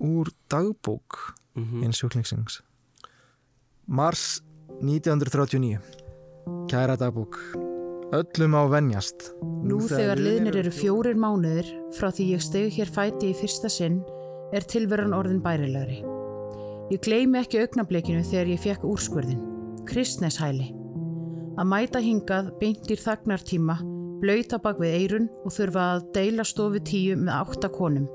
úr 0.00 0.32
dagbók 0.48 1.34
Mhm. 1.54 1.84
eins 1.84 2.00
sjúklingsins. 2.00 2.60
Mars 3.86 4.40
1939 4.82 5.78
Kæra 6.70 6.98
dagbók 7.00 7.38
Öllum 8.14 8.54
á 8.56 8.62
venjast 8.72 9.32
Nú 9.64 9.80
þegar 9.84 10.20
liðnir 10.22 10.60
eru 10.62 10.72
fjórir 10.72 11.18
mánuðir 11.18 11.68
frá 11.96 12.08
því 12.12 12.30
ég 12.34 12.44
stegu 12.44 12.70
hér 12.76 12.92
fæti 12.92 13.32
í 13.32 13.36
fyrsta 13.36 13.68
sinn 13.72 14.00
er 14.54 14.64
tilveran 14.64 15.14
orðin 15.16 15.42
bærilegri. 15.44 16.00
Ég 16.88 17.02
gleymi 17.04 17.40
ekki 17.42 17.60
augnablikinu 17.62 18.24
þegar 18.24 18.52
ég 18.54 18.62
fekk 18.62 18.86
úrskurðin, 18.88 19.42
kristneshæli. 19.88 20.70
Að 21.58 21.68
mæta 21.68 22.00
hingað 22.00 22.52
beintir 22.60 23.00
þagnartíma, 23.02 23.78
blöyta 24.22 24.60
bak 24.62 24.80
við 24.80 24.94
eirun 25.00 25.28
og 25.44 25.52
þurfa 25.54 25.86
að 25.96 26.06
deila 26.16 26.46
stofu 26.46 26.80
tíu 26.80 27.18
með 27.18 27.34
átta 27.34 27.70
konum. 27.74 28.06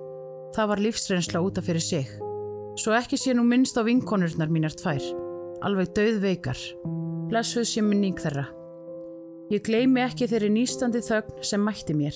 Það 0.56 0.69
var 0.71 0.84
lífsreynsla 0.88 1.41
útaf 1.43 1.67
fyrir 1.67 1.84
sig. 1.84 2.10
Svo 2.80 2.95
ekki 2.97 3.19
sé 3.19 3.36
nú 3.38 3.45
minnst 3.45 3.78
á 3.78 3.86
vinkonurnar 3.86 4.49
mínar 4.49 4.73
tvær, 4.78 5.04
alveg 5.65 5.93
döðveikar. 5.97 6.60
Blessuð 7.32 7.65
sé 7.69 7.82
minning 7.86 8.19
þeirra. 8.19 8.45
Ég 9.52 9.63
gleymi 9.65 10.02
ekki 10.04 10.28
þeirri 10.32 10.49
nýstandi 10.54 11.02
þögn 11.04 11.43
sem 11.45 11.62
mætti 11.63 11.95
mér. 11.97 12.15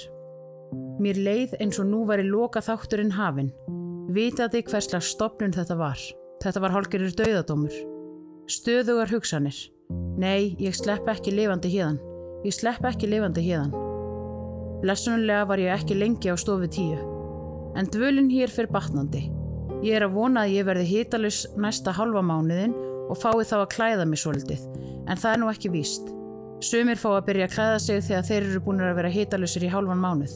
Mér 1.03 1.19
leið 1.21 1.55
eins 1.61 1.79
og 1.81 1.87
nú 1.89 2.03
væri 2.09 2.25
loka 2.27 2.63
þátturinn 2.63 3.15
hafinn. 3.17 3.51
Vitaði 4.13 4.63
hverslega 4.67 5.03
stopnun 5.03 5.55
þetta 5.55 5.77
var. 5.79 5.99
Þetta 6.43 6.63
var 6.63 6.75
hálgerir 6.75 7.15
dauðadómur. 7.17 7.75
Stöðugar 8.47 9.11
hugsanir. 9.11 9.57
Nei, 10.17 10.55
ég 10.59 10.75
slepp 10.75 11.07
ekki 11.11 11.33
lifandi 11.35 11.71
hérðan. 11.73 11.99
Ég 12.47 12.55
slepp 12.55 12.85
ekki 12.87 13.09
lifandi 13.11 13.43
hérðan. 13.45 13.75
Blessunulega 14.81 15.45
var 15.49 15.61
ég 15.61 15.73
ekki 15.73 15.97
lengi 15.97 16.31
á 16.31 16.35
stofu 16.39 16.69
tíu. 16.71 16.97
En 17.77 17.89
dvölin 17.93 18.29
hér 18.31 18.51
fyrir 18.53 18.71
batnandi. 18.73 19.27
Ég 19.85 19.97
er 19.97 20.07
að 20.07 20.15
vona 20.17 20.45
að 20.45 20.55
ég 20.57 20.65
verði 20.65 20.89
hitalus 20.89 21.43
næsta 21.57 21.93
halva 21.93 22.23
mánuðin 22.25 22.73
og 23.07 23.17
fái 23.19 23.45
þá 23.47 23.57
að 23.61 23.71
klæða 23.73 24.05
mig 24.07 24.21
svolítið. 24.21 24.63
En 25.07 25.17
það 25.19 25.33
er 25.33 25.41
nú 25.41 25.49
ekki 25.51 25.71
víst. 25.73 26.13
Sumir 26.63 26.97
fá 26.97 27.09
að 27.15 27.25
byrja 27.27 27.47
að 27.47 27.55
klæða 27.55 27.81
sig 27.83 28.05
þegar 28.07 28.27
þeir 28.29 28.45
eru 28.47 28.61
búin 28.65 28.81
að 28.81 28.95
vera 28.97 29.11
hitalusir 29.13 29.65
í 29.67 29.71
hálfan 29.71 30.01
mánuð. 30.01 30.35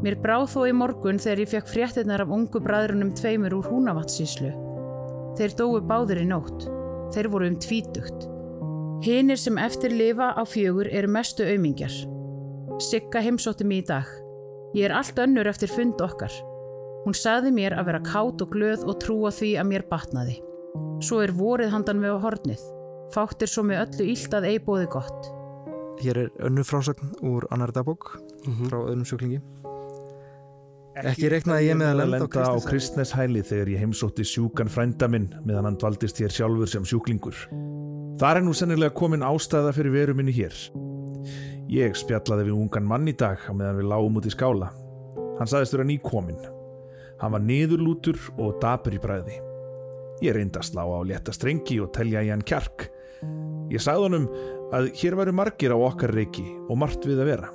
Mér 0.00 0.16
bráð 0.22 0.46
þó 0.54 0.60
í 0.64 0.74
morgun 0.74 1.20
þegar 1.20 1.42
ég 1.44 1.50
fekk 1.52 1.70
fréttinnar 1.70 2.24
af 2.24 2.32
ungu 2.32 2.62
bræðrunum 2.64 3.12
tveimur 3.18 3.54
úr 3.58 3.68
húnavatsíslu. 3.68 4.50
Þeir 5.38 5.56
dói 5.58 5.80
báðir 5.86 6.22
í 6.24 6.26
nótt. 6.28 6.66
Þeir 7.14 7.28
voru 7.30 7.50
um 7.50 7.58
tvítugt. 7.60 8.26
Hinir 9.04 9.38
sem 9.40 9.60
eftir 9.60 9.92
lifa 9.94 10.32
á 10.36 10.42
fjögur 10.48 10.88
eru 10.88 11.08
mestu 11.08 11.46
aumingjar. 11.46 11.94
Sigga 12.80 13.22
heimsótti 13.24 13.64
mig 13.68 13.84
í 13.84 13.88
dag. 13.92 14.08
Ég 14.74 14.88
er 14.88 14.96
allt 14.96 15.18
önnur 15.20 15.48
eftir 15.50 15.70
fund 15.70 16.00
okkar. 16.00 16.32
Hún 17.04 17.16
saði 17.16 17.52
mér 17.54 17.78
að 17.78 17.92
vera 17.92 18.04
kátt 18.04 18.42
og 18.44 18.52
glöð 18.52 18.86
og 18.88 18.98
trúa 19.04 19.32
því 19.34 19.54
að 19.60 19.68
mér 19.70 19.86
batnaði. 19.88 20.40
Svo 21.00 21.20
er 21.24 21.32
vorið 21.32 21.70
handan 21.74 22.00
við 22.02 22.14
á 22.14 22.18
hornið. 22.24 22.62
Fátt 23.14 23.42
er 23.42 23.50
svo 23.50 23.62
með 23.66 23.80
öllu 23.86 24.08
illt 24.12 24.34
að 24.36 24.46
eibóði 24.52 24.88
gott. 24.92 25.30
Hér 26.00 26.16
er 26.24 26.28
önnu 26.46 26.62
frásagn 26.64 27.10
úr 27.26 27.44
annar 27.50 27.72
dagbók 27.72 28.16
Mhm. 28.46 28.68
frá 28.70 28.78
öðrum 28.88 29.04
sjúklingi 29.04 29.40
Ekki 31.00 31.28
reiknaði 31.30 31.66
ég 31.70 31.76
með 31.78 31.90
að 31.92 31.98
lenda 32.00 32.16
á 32.18 32.50
á 32.50 32.56
Kristneshæli. 32.58 32.68
kristneshæli 32.68 33.42
þegar 33.46 33.68
ég 33.72 33.78
heimsótti 33.80 34.24
sjúkan 34.26 34.68
frænda 34.68 35.08
minn 35.08 35.28
meðan 35.46 35.64
hann 35.64 35.76
dvaldist 35.78 36.18
hér 36.20 36.28
sjálfur 36.34 36.68
sem 36.68 36.82
sjúklingur. 36.84 37.36
Þar 38.18 38.36
er 38.36 38.42
nú 38.42 38.52
sennilega 38.52 38.92
komin 38.92 39.20
ástæða 39.24 39.72
fyrir 39.72 39.92
veru 39.92 40.14
minni 40.14 40.32
hér. 40.32 40.52
Ég 41.70 41.94
spjallaði 41.96 42.48
við 42.50 42.56
ungan 42.58 42.84
mann 42.84 43.06
í 43.08 43.16
dag 43.16 43.38
meðan 43.54 43.78
við 43.78 43.88
lágum 43.88 44.16
út 44.18 44.26
í 44.26 44.34
skála. 44.34 44.70
Hann 45.38 45.46
saðist 45.46 45.72
vera 45.72 45.84
nýkominn. 45.84 46.42
Hann 47.20 47.32
var 47.32 47.40
niðurlútur 47.40 48.18
og 48.38 48.58
dapur 48.60 48.92
í 48.92 48.98
bræði. 49.00 49.38
Ég 50.20 50.34
reyndi 50.36 50.60
að 50.60 50.68
slá 50.68 50.82
á 50.84 51.00
létta 51.06 51.32
strengi 51.32 51.78
og 51.80 51.92
telja 51.96 52.22
í 52.24 52.30
hann 52.32 52.44
kjark. 52.44 52.90
Ég 53.72 53.82
sagði 53.82 54.08
honum 54.08 54.26
að 54.74 54.90
hér 55.00 55.16
væru 55.18 55.34
margir 55.36 55.72
á 55.72 55.78
okkar 55.78 56.12
reiki 56.14 56.44
og 56.68 56.78
margt 56.80 57.06
við 57.08 57.22
að 57.22 57.30
vera. 57.32 57.50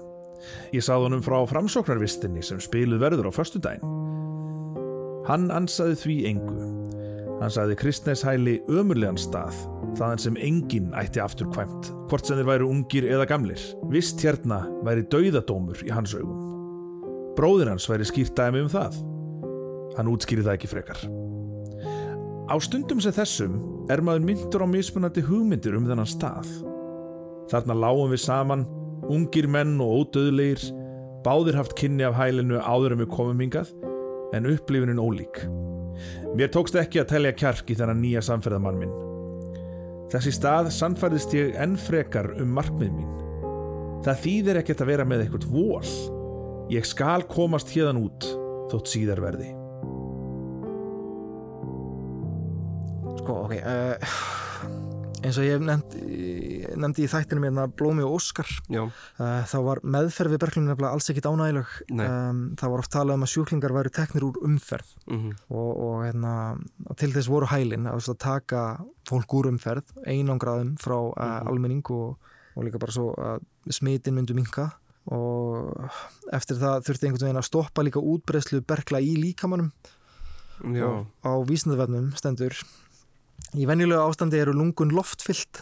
Ég 0.74 0.84
sagði 0.86 1.10
honum 1.10 1.24
frá 1.26 1.38
framsóknarvistinni 1.50 2.44
sem 2.46 2.62
spiluð 2.62 3.04
verður 3.04 3.30
á 3.30 3.38
föstudaginn. 3.38 3.94
Hann 5.26 5.50
ansaði 5.54 5.98
því 6.02 6.18
engu. 6.32 6.58
Hann 7.42 7.52
sagði 7.52 7.78
kristneshæli 7.82 8.56
ömurlegan 8.72 9.20
stað, 9.20 9.58
þaðan 9.98 10.22
sem 10.22 10.38
enginn 10.40 10.94
ætti 10.96 11.22
aftur 11.24 11.50
kvæmt, 11.52 11.90
hvort 12.10 12.28
sem 12.28 12.40
þeir 12.40 12.50
væru 12.52 12.70
ungir 12.72 13.10
eða 13.10 13.28
gamlir. 13.30 13.62
Vist 13.92 14.22
hérna 14.24 14.64
væri 14.86 15.06
dauðadómur 15.12 15.84
í 15.86 15.92
hans 15.94 16.16
augum. 16.16 16.42
Bróðir 17.36 17.74
hans 17.74 17.90
væri 17.92 18.08
skýrt 18.08 18.38
dæmi 18.38 18.64
um 18.64 18.72
það. 18.72 19.02
Hann 19.98 20.12
útskýri 20.12 20.46
það 20.46 20.58
ekki 20.60 20.72
frekar. 20.72 21.25
Á 22.46 22.56
stundum 22.62 23.00
sem 23.02 23.14
þessum 23.16 23.56
er 23.90 24.04
maður 24.06 24.26
myndur 24.28 24.62
á 24.62 24.68
mismunandi 24.70 25.24
hugmyndir 25.26 25.74
um 25.80 25.88
þennan 25.90 26.10
stað. 26.10 26.50
Þarna 27.50 27.78
lágum 27.82 28.12
við 28.14 28.22
saman, 28.22 28.66
ungir 29.10 29.48
menn 29.50 29.80
og 29.82 30.04
ódöðlegir, 30.04 30.62
báðir 31.26 31.58
haft 31.58 31.74
kynni 31.80 32.06
af 32.06 32.18
hælinu 32.20 32.62
áður 32.62 32.94
en 32.94 33.02
við 33.02 33.10
komum 33.16 33.42
hingað, 33.42 33.74
en 34.38 34.52
upplifunin 34.52 35.02
ólík. 35.02 35.42
Mér 36.38 36.54
tókst 36.54 36.78
ekki 36.78 37.02
að 37.02 37.16
telja 37.16 37.34
kjark 37.34 37.74
í 37.74 37.80
þennan 37.80 38.02
nýja 38.04 38.22
samferðamann 38.30 38.80
minn. 38.84 38.96
Þessi 40.14 40.38
stað 40.38 40.70
sannfærðist 40.76 41.34
ég 41.34 41.58
enn 41.58 41.74
frekar 41.82 42.30
um 42.38 42.54
markmið 42.54 42.94
mín. 42.94 43.12
Það 44.06 44.24
þýðir 44.28 44.62
ekkert 44.62 44.86
að 44.86 44.92
vera 44.94 45.10
með 45.10 45.26
eitthvað 45.26 45.50
vol. 45.50 45.94
Ég 46.70 46.86
skal 46.86 47.26
komast 47.26 47.74
hérðan 47.74 48.06
út, 48.06 48.34
þótt 48.70 48.94
síðar 48.94 49.26
verði. 49.26 49.56
Sko, 53.26 53.48
ok 53.48 53.56
uh, 53.58 53.96
eins 55.26 55.38
og 55.42 55.48
ég 55.48 55.64
nefndi 55.66 57.06
í 57.06 57.08
þættinu 57.10 57.42
hérna 57.48 57.64
Blómi 57.74 58.04
og 58.06 58.20
Óskar 58.20 58.46
uh, 58.70 58.92
þá 59.50 59.56
var 59.66 59.82
meðferð 59.82 60.36
við 60.36 60.42
berglunum 60.44 60.70
nefnilega 60.70 60.92
alls 60.94 61.10
ekkit 61.10 61.26
ánægileg 61.32 61.72
um, 61.96 62.44
það 62.60 62.76
var 62.76 62.84
oft 62.84 62.94
talað 62.94 63.18
um 63.18 63.26
að 63.26 63.32
sjúklingar 63.34 63.74
væru 63.74 63.94
teknir 63.98 64.28
úr 64.28 64.38
umferð 64.46 64.94
mhm, 65.10 65.34
og, 65.50 65.72
og, 65.72 65.98
hérna, 66.04 66.36
og 66.86 67.02
til 67.02 67.10
þess 67.18 67.32
voru 67.34 67.50
hælin 67.50 67.90
að, 67.90 68.12
taka 68.22 68.62
fólk 69.10 69.38
úr 69.40 69.50
umferð 69.56 69.90
einangraðum 70.06 70.76
frá 70.86 70.98
uh, 71.00 71.42
almenning 71.50 71.82
og, 71.98 72.22
og 72.54 72.70
líka 72.70 72.86
bara 72.86 72.94
svo 72.94 73.10
að 73.18 73.42
smitin 73.74 74.20
myndu 74.20 74.38
minka 74.38 74.70
og 75.10 75.74
eftir 76.34 76.62
það 76.62 76.86
þurfti 76.86 77.10
einhvern 77.10 77.26
veginn 77.32 77.42
að 77.42 77.50
stoppa 77.50 77.90
líka 77.90 78.06
útbreyslu 78.06 78.62
bergla 78.62 79.02
í 79.02 79.18
líkamannum 79.18 79.74
á 81.26 81.32
vísindavefnum 81.50 82.14
stendur 82.16 82.54
í 83.60 83.66
venjulega 83.70 84.04
ástandi 84.10 84.40
eru 84.42 84.54
lungun 84.56 84.94
loftfyllt 84.96 85.62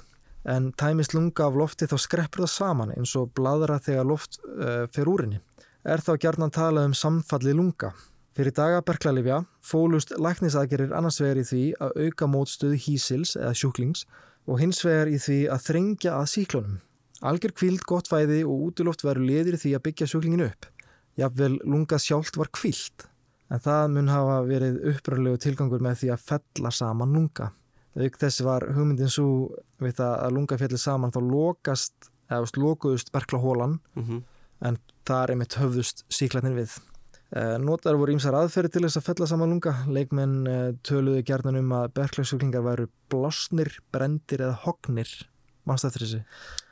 en 0.49 0.71
tæmist 0.79 1.13
lunga 1.15 1.45
af 1.47 1.57
lofti 1.59 1.87
þá 1.87 1.95
skreppur 2.01 2.43
það 2.43 2.51
saman 2.53 2.93
eins 2.95 3.13
og 3.19 3.31
bladra 3.37 3.77
þegar 3.83 4.07
loft 4.09 4.39
uh, 4.43 4.85
fer 4.91 5.09
úr 5.09 5.25
henni. 5.25 5.39
Er 5.83 6.03
þá 6.03 6.15
gjarnan 6.19 6.51
talað 6.53 6.89
um 6.89 6.95
samfalli 6.97 7.53
lunga. 7.55 7.91
Fyrir 8.33 8.55
daga 8.55 8.81
berklalifja 8.81 9.43
fólust 9.61 10.15
læknisaðgerir 10.17 10.95
annars 10.95 11.21
vegar 11.21 11.43
í 11.43 11.45
því 11.47 11.63
að 11.85 11.97
auka 12.07 12.29
mótstöðu 12.33 12.79
hísils 12.87 13.35
eða 13.37 13.53
sjúklings 13.55 14.07
og 14.49 14.59
hins 14.63 14.81
vegar 14.83 15.11
í 15.11 15.19
því 15.21 15.39
að 15.53 15.65
þrengja 15.69 16.17
að 16.17 16.29
síklunum. 16.33 16.77
Algjör 17.23 17.55
kvíld 17.55 17.87
gott 17.87 18.09
fæði 18.11 18.41
og 18.43 18.69
útiloft 18.69 19.05
veru 19.05 19.23
liðir 19.23 19.59
því 19.61 19.77
að 19.77 19.85
byggja 19.87 20.09
sjúklingin 20.11 20.47
upp. 20.49 20.67
Jafnvel 21.19 21.59
lunga 21.61 21.99
sjálft 22.01 22.39
var 22.41 22.49
kvíld 22.51 23.05
en 23.53 23.61
það 23.61 23.91
mun 23.93 24.09
hafa 24.09 24.37
verið 24.47 24.79
uppröðlegu 24.95 25.39
tilgangur 25.43 25.83
með 25.83 25.99
því 26.01 26.15
að 26.15 26.23
fella 26.31 26.71
saman 26.73 27.13
lunga. 27.13 27.51
Auk 27.95 28.15
þessi 28.17 28.43
var 28.47 28.65
hugmyndin 28.73 29.11
svo 29.13 29.27
við 29.83 29.97
það 29.99 30.13
að 30.25 30.31
lunga 30.37 30.57
fjalli 30.57 30.79
saman 30.81 31.11
þá 31.13 31.19
lokast, 31.29 31.93
eða 32.31 32.47
lokuðust 32.57 33.11
berklahólan 33.13 33.79
Mhm. 33.95 34.23
en 34.63 34.77
þar 35.05 35.29
einmitt 35.35 35.53
höfðust 35.59 36.03
síklarnir 36.09 36.55
við. 36.55 36.79
Uh, 37.35 37.57
notar 37.57 37.95
voru 37.97 38.13
ímsar 38.13 38.33
aðferði 38.37 38.71
til 38.71 38.81
þess 38.85 38.97
að 38.97 39.05
fella 39.07 39.27
saman 39.27 39.49
lunga. 39.49 39.73
Leikmenn 39.89 40.47
uh, 40.47 40.71
töluðu 40.85 41.23
gjarnan 41.25 41.57
um 41.57 41.71
að 41.73 41.87
berklagsjúklingar 41.97 42.61
væru 42.63 42.87
blásnir, 43.09 43.71
brendir 43.91 44.37
eða 44.45 44.57
hognir. 44.67 45.09
Manst 45.65 45.85
eftir 45.87 46.05
þessi? 46.05 46.19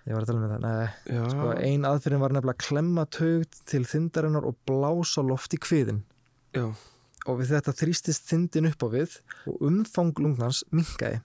Ég 0.06 0.14
var 0.14 0.22
að 0.24 0.30
tala 0.32 0.42
með 0.42 0.52
það. 0.52 0.62
Nei, 0.62 1.30
sko, 1.32 1.50
ein 1.58 1.86
aðferðin 1.90 2.22
var 2.22 2.34
nefnilega 2.36 2.58
að 2.58 2.66
klemma 2.68 3.06
taug 3.10 3.58
til 3.70 3.84
þindarinnar 3.86 4.46
og 4.50 4.56
blása 4.70 5.22
loft 5.26 5.54
í 5.54 5.60
kviðin. 5.62 6.02
já, 6.54 6.66
Og 7.30 7.42
við 7.42 7.54
þetta 7.56 7.74
þrýstist 7.78 8.30
þindin 8.32 8.72
upp 8.72 8.86
á 8.86 8.88
við 8.96 9.18
og 9.50 9.62
umfang 9.68 10.16
lungnans 10.18 10.64
minkaði. 10.74 11.22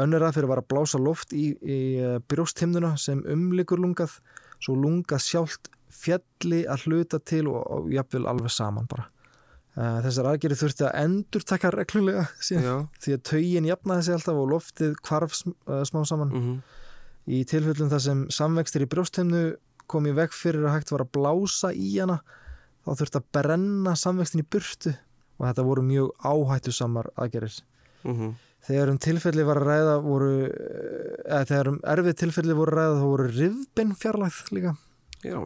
Önnur 0.00 0.24
aðferði 0.26 0.50
var 0.50 0.60
að 0.60 0.70
blása 0.72 0.98
loft 0.98 1.32
í, 1.32 1.52
í 1.62 1.78
uh, 2.02 2.18
brjósthimnuna 2.28 2.96
sem 3.00 3.22
umlikur 3.30 3.80
lungað 3.80 4.18
svo 4.58 4.74
lungað 4.78 5.22
sjálft 5.22 5.70
fjalli 5.94 6.64
að 6.66 6.88
hluta 6.88 7.20
til 7.22 7.46
og, 7.52 7.60
og 7.70 7.90
jafnvel 7.94 8.26
alveg 8.30 8.52
saman 8.52 8.88
bara. 8.90 9.06
Uh, 9.74 10.00
þessar 10.04 10.28
aðgerið 10.32 10.60
þurfti 10.60 10.86
að 10.86 10.96
endur 11.00 11.46
taka 11.46 11.70
reglulega 11.74 12.26
síðan, 12.42 12.88
því 13.02 13.16
að 13.16 13.22
taugin 13.30 13.68
jafnaði 13.70 14.06
sig 14.06 14.16
alltaf 14.18 14.40
og 14.42 14.50
loftið 14.52 14.96
kvarf 15.02 15.34
sm, 15.38 15.54
smá 15.88 16.02
saman. 16.06 16.34
mhm, 16.34 16.56
Í 17.24 17.38
tilfellum 17.48 17.88
þar 17.88 18.02
sem 18.04 18.18
samvextir 18.34 18.82
í 18.84 18.90
brjósthimnu 18.92 19.44
kom 19.88 20.04
í 20.04 20.12
veg 20.16 20.34
fyrir 20.36 20.66
að 20.66 20.74
hægt 20.76 20.92
var 20.92 21.06
að 21.06 21.14
blása 21.16 21.70
í 21.72 21.94
hana 21.96 22.18
þá 22.84 22.90
þurfti 23.00 23.20
að 23.20 23.28
brenna 23.38 23.94
samvextin 23.96 24.42
í 24.42 24.46
burtu 24.52 24.92
og 25.38 25.46
þetta 25.48 25.64
voru 25.66 25.82
mjög 25.82 26.10
áhættu 26.24 26.72
samar 26.72 27.10
aðgerir. 27.16 27.60
mhm, 28.04 28.34
Þegar 28.64 28.88
um 28.88 28.96
tilfelli 28.98 29.42
var 29.44 29.58
að 29.60 29.66
ræða 29.68 29.94
voru, 30.00 30.28
eða 31.28 31.44
þegar 31.50 31.68
um 31.68 31.80
erfið 31.84 32.14
tilfelli 32.22 32.54
voru 32.56 32.72
að 32.72 32.78
ræða 32.78 32.94
þá 32.96 33.04
voru 33.10 33.26
rifbinn 33.34 33.90
fjarlægð 34.00 34.38
líka. 34.56 34.72
Já, 35.22 35.36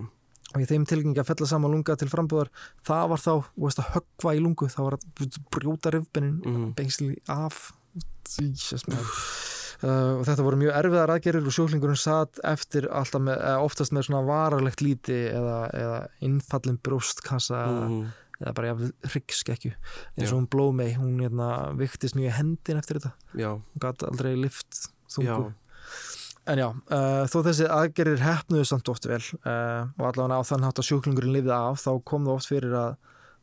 og 0.55 0.61
í 0.63 0.67
þeim 0.71 0.85
tilgengi 0.87 1.19
að 1.19 1.27
fella 1.33 1.47
saman 1.51 1.73
lunga 1.75 1.97
til 1.99 2.09
frambúðar 2.09 2.49
það 2.87 3.09
var 3.11 3.19
þá, 3.25 3.33
þú 3.57 3.65
veist 3.67 3.83
að 3.83 3.91
höggva 3.97 4.35
í 4.39 4.41
lungu 4.45 4.69
þá 4.71 4.79
var 4.85 4.97
að 5.01 5.41
brjóta 5.51 5.91
rifbinnin 5.97 6.39
Mhm. 6.47 6.75
bengsli 6.79 7.17
af. 7.29 7.73
Jesus, 8.39 8.85
uh, 8.89 10.19
og 10.21 10.25
þetta 10.29 10.45
voru 10.45 10.57
mjög 10.61 10.75
erfiðar 10.79 11.11
aðgerir 11.17 11.47
og 11.47 11.55
sjúklingurinn 11.55 11.99
satt 11.99 12.39
eftir 12.45 12.87
alltaf 12.93 13.21
með, 13.25 13.39
eða 13.41 13.65
oftast 13.65 13.93
með 13.93 14.07
svona 14.09 14.23
varalegt 14.27 14.83
líti 14.85 15.19
eða, 15.33 15.59
eða 15.75 15.99
innfallin 16.23 16.79
brjóstkassa 16.79 17.57
eða, 17.67 17.89
mhm, 17.89 18.09
eða 18.39 18.55
bara 18.55 18.73
jafnvel 18.73 18.91
hryggskekkju 19.13 19.73
eins 19.73 20.31
og 20.31 20.37
hún 20.37 20.51
Blómei, 20.51 20.93
hún 20.99 21.19
hérna, 21.23 21.49
viktist 21.79 22.19
mjög 22.19 22.37
hendin 22.39 22.81
eftir 22.81 23.01
þetta. 23.01 23.15
Já, 23.39 23.51
hún 23.57 23.83
gæti 23.83 24.07
aldrei 24.09 24.35
lift 24.39 24.85
þungu. 25.11 25.51
En 26.49 26.63
já, 26.63 26.69
uh, 26.71 27.25
þó 27.29 27.39
þessi 27.45 27.67
aðgerir 27.69 28.23
hefnuðu 28.25 28.69
samt 28.69 28.89
oft 28.89 29.05
vel 29.09 29.21
uh, 29.21 29.91
og 29.99 30.07
allavega 30.09 30.39
á 30.41 30.49
þann 30.49 30.65
hátt 30.65 30.81
að 30.81 30.89
sjúklingurinn 30.89 31.35
lifið 31.35 31.53
af 31.53 31.83
þá 31.83 31.91
kom 32.09 32.25
það 32.25 32.39
oft 32.39 32.49
fyrir 32.49 32.77
að 32.79 32.95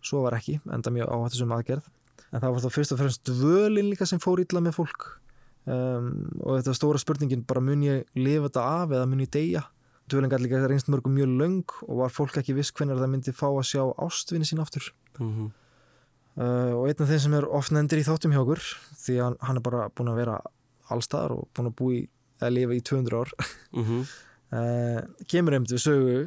svo 0.05 0.23
var 0.23 0.37
ekki, 0.37 0.57
enda 0.73 0.93
mjög 0.93 1.11
áhættu 1.13 1.41
sem 1.41 1.53
aðgerð. 1.53 1.91
En 2.31 2.41
það 2.41 2.55
var 2.55 2.65
þá 2.65 2.73
fyrst 2.73 2.95
og 2.95 2.99
fremst 3.01 3.29
dvölin 3.29 3.91
líka 3.91 4.07
sem 4.09 4.21
fór 4.21 4.41
illa 4.41 4.61
með 4.63 4.77
fólk. 4.79 5.05
Um, 5.65 6.09
og 6.41 6.59
þetta 6.59 6.75
stóra 6.77 7.01
spurningin 7.01 7.45
bara 7.47 7.61
mun 7.63 7.85
ég 7.85 8.03
lifa 8.17 8.49
þetta 8.49 8.65
af 8.81 8.91
eða 8.93 9.07
mun 9.09 9.23
ég 9.25 9.31
deyja? 9.33 9.63
Dvölin 10.09 10.29
gæti 10.29 10.43
líka 10.45 10.59
reynst 10.69 10.89
mörgum 10.93 11.15
mjög 11.17 11.31
löng 11.39 11.63
og 11.87 11.97
var 12.03 12.11
fólk 12.13 12.35
ekki 12.37 12.53
viss 12.53 12.71
hvernig 12.71 12.97
það 12.99 13.09
myndi 13.09 13.31
fá 13.33 13.47
að 13.49 13.63
sjá 13.71 13.81
ástvinni 14.05 14.45
sín 14.49 14.61
aftur. 14.63 14.91
mhm, 15.19 15.51
Uh, 16.35 16.75
og 16.75 16.89
einn 16.89 16.99
af 16.99 17.07
þeim 17.07 17.19
sem 17.23 17.33
er 17.37 17.45
oft 17.47 17.71
nefndir 17.71 18.01
í 18.01 18.03
þáttum 18.03 18.33
hjá 18.35 18.41
okkur 18.41 18.59
því 18.99 19.13
að 19.15 19.23
hann- 19.23 19.37
hann 19.47 19.55
er 19.55 19.61
bara 19.63 19.85
búin 19.95 20.09
að 20.11 20.17
vera 20.19 20.33
allstaðar 20.91 21.31
og 21.31 21.45
búin 21.55 21.69
að 21.69 21.75
búi 21.79 21.93
í, 21.95 22.09
að 22.43 22.51
lifa 22.51 22.75
í 22.75 22.81
200 22.83 23.15
ár. 23.21 23.31
Mhm, 23.71 24.01
uh, 24.57 24.99
kemur 25.31 25.53
einmitt 25.55 25.71
við 25.71 25.79
sögu 25.85 26.17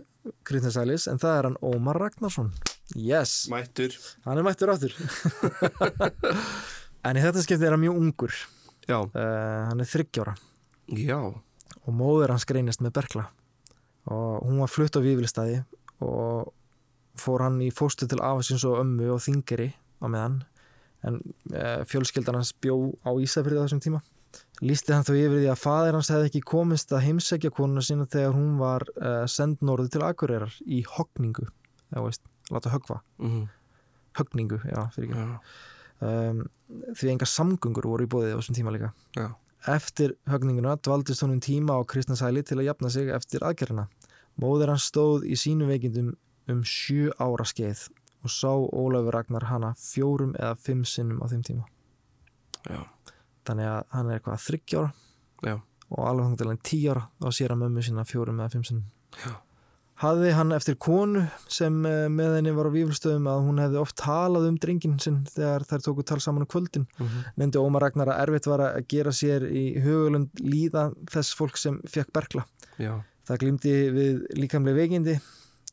Kristnesælis 0.49 1.05
en 1.13 1.19
það 1.21 1.37
er 1.37 1.45
hann 1.51 1.59
Ómar 1.61 2.01
Ragnarsson. 2.01 2.49
Yes, 2.97 3.51
Mættur. 3.53 3.93
Hann 4.25 4.39
er 4.41 4.43
mættur 4.49 4.73
áttur 4.73 4.97
en 7.05 7.17
í 7.19 7.23
þetta 7.23 7.43
skipti 7.45 7.67
er 7.69 7.75
hann 7.77 7.83
mjög 7.85 8.01
ungur. 8.01 8.33
Já, 8.89 9.03
uh, 9.05 9.69
hann 9.69 9.81
er 9.85 9.89
þryggjára 9.93 10.35
já, 10.97 11.19
og 11.21 11.93
móður 11.93 12.33
hans 12.33 12.47
greinist 12.49 12.81
með 12.81 12.95
berkla 12.97 13.27
og 14.09 14.45
hún 14.47 14.61
var 14.63 14.71
flutt 14.73 14.97
á 14.97 15.01
Vífilstæði 15.05 15.63
og 16.05 16.53
fór 17.19 17.43
hann 17.45 17.59
í 17.65 17.71
fóstu 17.75 18.07
til 18.09 18.21
afasins 18.23 18.65
og 18.69 18.79
ömmu 18.83 19.09
og 19.15 19.21
þingeri 19.25 19.73
á 20.01 20.07
meðan. 20.07 20.39
En 21.07 21.19
uh, 21.55 21.83
fjölskyldan 21.87 22.39
hans 22.39 22.53
bjó 22.63 22.77
á 23.07 23.11
Ísafrið 23.23 23.61
á 23.61 23.65
þessum 23.67 23.83
tíma. 23.85 24.01
Lýsti 24.63 24.93
hann 24.95 25.07
þó 25.07 25.13
yfir 25.15 25.39
því 25.39 25.49
að 25.53 25.61
faðir 25.63 25.97
hans 25.99 26.11
hefði 26.11 26.29
ekki 26.31 26.43
komist 26.51 26.91
að 26.93 27.05
heimsækja 27.07 27.51
konuna 27.55 27.83
sína 27.87 28.07
þegar 28.11 28.35
hún 28.35 28.57
var 28.59 28.85
uh, 28.99 29.25
send 29.31 29.63
norðu 29.63 29.93
til 29.95 30.03
Akureyrar 30.07 30.55
í 30.67 30.83
hogningu, 30.97 31.47
eða 31.93 32.03
veist, 32.09 32.25
láta 32.51 32.73
högva, 32.75 33.01
mhm, 33.23 33.45
högningu, 34.19 34.59
já, 34.67 34.81
fyrir 34.95 35.13
ekki. 35.13 35.27
já, 35.27 35.43
Um, 35.99 36.45
því 36.95 37.09
engar 37.11 37.27
samgöngur 37.27 37.83
voru 37.91 38.05
í 38.07 38.11
bóðið 38.13 38.37
á 38.37 38.39
þessum 38.39 38.55
tíma 38.55 38.71
líka. 38.71 38.93
já, 39.19 39.33
Eftir 39.67 40.13
högninguna 40.31 40.77
dvaldist 40.79 41.25
honum 41.25 41.41
tíma 41.43 41.75
á 41.75 41.83
Kristnarsæli 41.83 42.45
til 42.47 42.61
að 42.61 42.69
jafna 42.69 42.91
sig 42.95 43.09
eftir 43.11 43.43
aðgerðina. 43.43 43.89
Móður 44.39 44.73
hans 44.75 44.87
stóð 44.91 45.25
í 45.27 45.37
sínu 45.39 45.67
veikindum 45.69 46.13
um 46.49 46.61
sjö 46.65 47.11
ára 47.19 47.45
skeið 47.49 47.89
og 48.25 48.31
sá 48.35 48.51
Ólafur 48.51 49.15
Ragnar 49.15 49.47
hana 49.51 49.73
fjórum 49.79 50.35
eða 50.39 50.55
fimm 50.63 50.85
sinnum 50.89 51.21
á 51.23 51.27
þeim 51.31 51.43
tíma. 51.47 51.65
já, 52.69 52.81
Þannig 53.49 53.69
að 53.73 53.83
hann 53.95 54.09
er 54.11 54.19
eitthvað 54.19 54.43
þryggjára 54.45 54.89
já, 55.49 55.55
og 55.89 56.01
alveg 56.05 56.25
þannig 56.27 56.39
til 56.43 56.49
hann 56.51 56.65
tíu 56.71 56.89
ára 56.93 57.05
þá 57.23 57.29
sér 57.39 57.53
hann 57.55 57.63
mömmu 57.63 57.85
sína 57.87 58.05
fjórum 58.09 58.41
eða 58.43 58.53
fimm 58.57 58.65
sinnum. 58.69 58.89
Já. 59.25 59.37
Hafði 59.99 60.31
hann 60.37 60.53
eftir 60.55 60.77
konu 60.79 61.25
sem 61.51 61.79
eh, 61.89 62.05
með 62.13 62.37
henni 62.37 62.53
var 62.55 62.69
á 62.71 62.77
víflstöðum 62.77 63.25
að 63.33 63.41
hún 63.49 63.57
hefði 63.59 63.81
oft 63.81 63.97
talað 63.99 64.45
um 64.47 64.59
drengin 64.63 64.99
sinn 65.03 65.25
þegar 65.27 65.65
þær 65.67 65.83
tóku 65.89 66.05
tal 66.07 66.21
saman 66.23 66.45
um 66.45 66.51
kvöldin. 66.53 66.85
mhm, 67.01 67.25
Nefndi 67.41 67.59
Ómar 67.59 67.83
Ragnar 67.83 68.13
að 68.15 68.21
erfitt 68.27 68.47
var 68.47 68.63
að 68.69 68.85
gera 68.93 69.11
sér 69.11 69.49
í 69.51 69.65
hugulund 69.83 70.31
líða 70.39 70.93
þess 71.11 71.35
fólk 71.35 71.59
sem 71.59 71.81
fekk 71.91 72.13
berkla. 72.15 72.45
já, 72.79 72.95
Það 73.29 73.41
glýmdi 73.43 73.73
við 73.93 74.21
líkamlega 74.41 74.81
veikindi, 74.81 75.15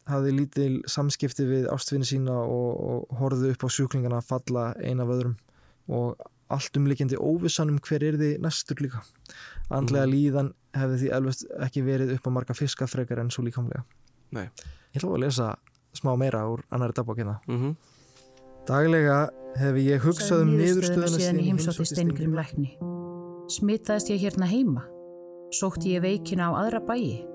hafði 0.09 0.31
lítil 0.35 0.71
samskipti 0.91 1.47
við 1.47 1.67
ástfinni 1.71 2.07
sína 2.07 2.35
og, 2.43 2.71
og 2.75 3.19
horfði 3.21 3.53
upp 3.55 3.63
á 3.63 3.69
sjúklingana 3.71 4.19
að 4.19 4.31
falla 4.33 4.65
eina 4.83 5.05
af 5.05 5.13
öðrum 5.15 5.37
og 5.95 6.25
allt 6.51 6.77
umlikjandi 6.77 7.17
óvissan 7.17 7.71
um 7.73 7.79
hver 7.81 8.03
er 8.05 8.17
þið 8.19 8.35
næstur 8.43 8.83
líka. 8.83 9.01
Andlega 9.73 10.05
líðan 10.09 10.51
hefði 10.75 10.99
því 11.01 11.11
elvest 11.17 11.45
ekki 11.65 11.85
verið 11.85 12.13
upp 12.17 12.27
á 12.29 12.35
marga 12.35 12.57
fiska 12.57 12.87
frekar 12.91 13.23
en 13.23 13.31
svo 13.33 13.45
líkamlega. 13.47 13.85
Nei. 14.35 14.49
Ég 14.93 14.99
ætla 14.99 15.15
að 15.15 15.23
lesa 15.23 15.49
smá 15.95 16.11
meira 16.19 16.43
úr 16.51 16.65
annari 16.75 16.93
dagbókina. 16.97 17.39
mhm, 17.47 17.75
Daglega 18.65 19.29
hefði 19.59 19.81
ég 19.91 20.01
hugsað 20.01 20.41
um 20.41 20.55
niðurstöðuna 20.57 21.09
síðan 21.13 21.39
í 21.39 21.45
heimsótti 21.51 21.85
Steingrim 21.85 22.33
lækni. 22.33 22.71
Smitaðist 23.53 24.09
ég 24.09 24.23
hérna 24.25 24.49
heima? 24.49 24.87
Sótti 25.53 25.93
ég 25.93 26.01
veikina 26.01 26.49
á 26.49 26.65
aðra 26.65 26.81
bæi? 26.81 27.34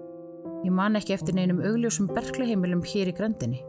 Ég 0.60 0.72
man 0.76 0.98
ekki 0.98 1.14
eftir 1.16 1.36
neinum 1.36 1.62
augljósum 1.64 2.10
berklaheimilum 2.12 2.82
hér 2.84 3.08
í 3.08 3.14
grendinni. 3.16 3.62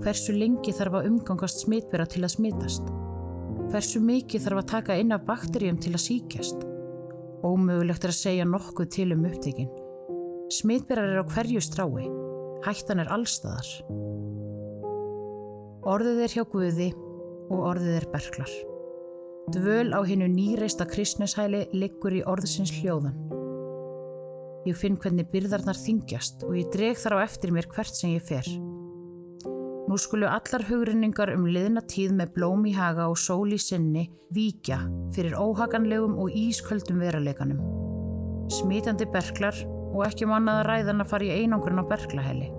Hversu 0.00 0.32
lengi 0.32 0.72
þarf 0.72 1.00
að 1.00 1.08
umgangast 1.10 1.64
smitbera 1.66 2.06
til 2.08 2.22
að 2.24 2.32
smitast? 2.36 2.86
Hversu 3.68 4.00
mikið 4.00 4.46
þarf 4.46 4.62
að 4.62 4.70
taka 4.70 4.96
inn 4.96 5.12
af 5.12 5.26
bakteríum 5.28 5.76
til 5.82 5.92
að 5.92 6.04
síkjast? 6.06 6.64
Ómögulegt 7.44 8.06
er 8.06 8.14
að 8.14 8.20
segja 8.22 8.46
nokkuð 8.48 8.88
til 8.94 9.10
um 9.12 9.26
upptekinn. 9.28 9.68
Smitberar 10.48 11.12
er 11.12 11.20
á 11.20 11.24
hverju 11.28 11.60
strái. 11.60 12.08
Hættan 12.64 13.04
er 13.04 13.12
allstaðar. 13.12 13.68
Orðið 15.88 16.24
er 16.24 16.34
hjá 16.34 16.44
Guði 16.48 16.88
og 17.52 17.60
orðið 17.74 18.00
er 18.00 18.08
berklar. 18.14 18.54
Dvöl 19.52 19.92
á 19.92 20.00
hinnu 20.08 20.26
nýreista 20.32 20.88
kristneshæli 20.88 21.66
liggur 21.76 22.16
í 22.16 22.24
orðsins 22.24 22.72
hljóðan. 22.80 23.14
Ég 24.66 24.74
finn 24.76 24.98
hvernig 24.98 25.28
byrðarnar 25.30 25.78
þingjast 25.78 26.42
og 26.48 26.56
ég 26.58 26.72
dreg 26.74 26.98
þar 26.98 27.20
á 27.22 27.26
eftir 27.28 27.52
mér 27.54 27.68
hvert 27.70 27.94
sem 27.94 28.16
ég 28.16 28.24
fer. 28.26 28.48
Nú 29.88 29.96
skulu 29.96 30.26
allar 30.28 30.66
hugrinningar 30.68 31.30
um 31.32 31.46
liðna 31.48 31.80
tíð 31.88 32.12
með 32.18 32.34
blóm 32.34 32.66
í 32.68 32.74
haga 32.76 33.06
og 33.08 33.16
sól 33.16 33.54
í 33.54 33.60
sinni 33.62 34.08
víkja 34.34 34.82
fyrir 35.14 35.38
óhaganlegum 35.38 36.18
og 36.20 36.34
ísköldum 36.36 37.00
veruleikanum. 37.00 37.62
Smitandi 38.52 39.08
berklar 39.08 39.56
og 39.94 40.04
ekki 40.04 40.26
um 40.26 40.34
annað 40.36 40.60
að 40.60 40.68
ræðan 40.68 41.04
að 41.04 41.10
fara 41.14 41.28
í 41.28 41.34
einangrun 41.40 41.80
á 41.80 41.84
berklahæli. 41.88 42.50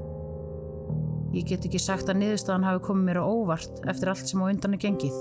Ég 1.38 1.46
get 1.46 1.68
ekki 1.70 1.82
sagt 1.82 2.10
að 2.10 2.24
niðurstaðan 2.24 2.66
hafi 2.66 2.86
komið 2.88 3.10
mér 3.12 3.22
á 3.22 3.30
óvart 3.30 3.84
eftir 3.92 4.10
allt 4.10 4.26
sem 4.26 4.42
á 4.42 4.50
undan 4.50 4.74
er 4.74 4.82
gengið. 4.82 5.18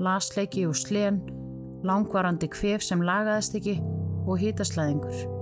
Lasleiki 0.00 0.64
og 0.64 0.78
slen, 0.78 1.20
langvarandi 1.84 2.48
kvef 2.54 2.86
sem 2.86 3.04
lagaðist 3.04 3.58
ekki 3.58 3.76
og 4.24 4.38
hitaslæðingur. 4.40 5.37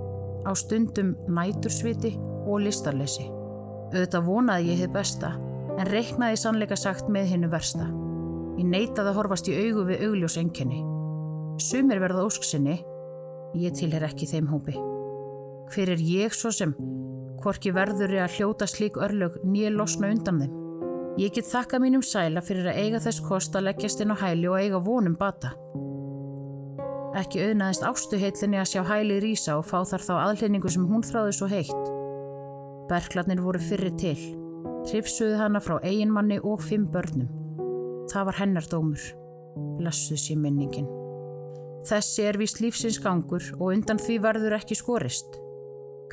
Á 0.47 0.51
stundum 0.55 1.15
nætursviti 1.27 2.13
og 2.47 2.63
listarleysi. 2.63 3.27
Auðvitað 3.91 4.27
vonaði 4.27 4.71
ég 4.71 4.83
þið 4.83 4.93
besta 4.95 5.33
en 5.77 5.89
reiknaði 5.91 6.39
sannleika 6.39 6.77
sagt 6.79 7.09
með 7.11 7.33
hinnu 7.33 7.49
versta. 7.51 7.87
Ég 8.57 8.65
neitaði 8.65 9.11
að 9.11 9.17
horfast 9.19 9.49
í 9.51 9.57
augu 9.57 9.83
við 9.89 10.05
augljós 10.07 10.37
enkenni. 10.41 10.79
Sumir 11.61 12.01
verða 12.01 12.23
ósksinni, 12.25 12.77
ég 13.57 13.75
tilher 13.77 14.05
ekki 14.07 14.29
þeim 14.29 14.47
hópi. 14.49 14.77
Hver 15.73 15.91
er 15.93 16.01
ég 16.01 16.33
svo 16.33 16.51
sem, 16.55 16.73
hvorki 17.43 17.73
verður 17.75 18.15
ég 18.17 18.23
að 18.25 18.37
hljóta 18.37 18.67
slík 18.69 18.97
örlög 19.03 19.37
nýja 19.43 19.73
losna 19.75 20.09
undan 20.13 20.41
þeim? 20.41 20.55
Ég 21.17 21.33
get 21.33 21.49
þakka 21.49 21.79
mínum 21.81 22.03
sæla 22.05 22.43
fyrir 22.45 22.69
að 22.69 22.79
eiga 22.83 23.01
þess 23.01 23.23
kost 23.25 23.55
að 23.57 23.71
leggjast 23.71 24.03
inn 24.03 24.13
á 24.13 24.17
hæli 24.21 24.49
og 24.51 24.59
eiga 24.61 24.81
vonum 24.85 25.15
bata. 25.17 25.55
Ekki 27.17 27.41
auðnaðist 27.41 27.85
ástuheitlinni 27.87 28.59
að 28.61 28.67
sjá 28.69 28.81
hælið 28.85 29.23
rísa 29.23 29.55
og 29.57 29.65
fá 29.65 29.79
þar 29.89 30.03
þá 30.05 30.11
aðlýningu 30.19 30.69
sem 30.69 30.83
hún 30.85 31.05
þráði 31.05 31.31
svo 31.33 31.47
heitt. 31.49 31.87
Berklarnir 32.91 33.41
voru 33.41 33.61
fyrri 33.61 33.89
til. 33.97 34.19
Trifsuði 34.85 35.39
hana 35.39 35.61
frá 35.63 35.79
eiginmanni 35.81 36.37
og 36.45 36.61
fimm 36.61 36.85
börnum. 36.93 37.31
Það 38.11 38.29
var 38.29 38.37
hennar 38.37 38.69
dómur. 38.69 39.07
Blessuð 39.79 40.21
sé 40.21 40.37
minningin. 40.37 40.87
Þessi 41.87 42.27
er 42.29 42.37
vist 42.37 42.61
lífsins 42.61 42.99
gangur 43.01 43.43
og 43.57 43.71
undan 43.71 43.99
því 44.01 44.19
verður 44.27 44.57
ekki 44.59 44.77
skorist. 44.77 45.39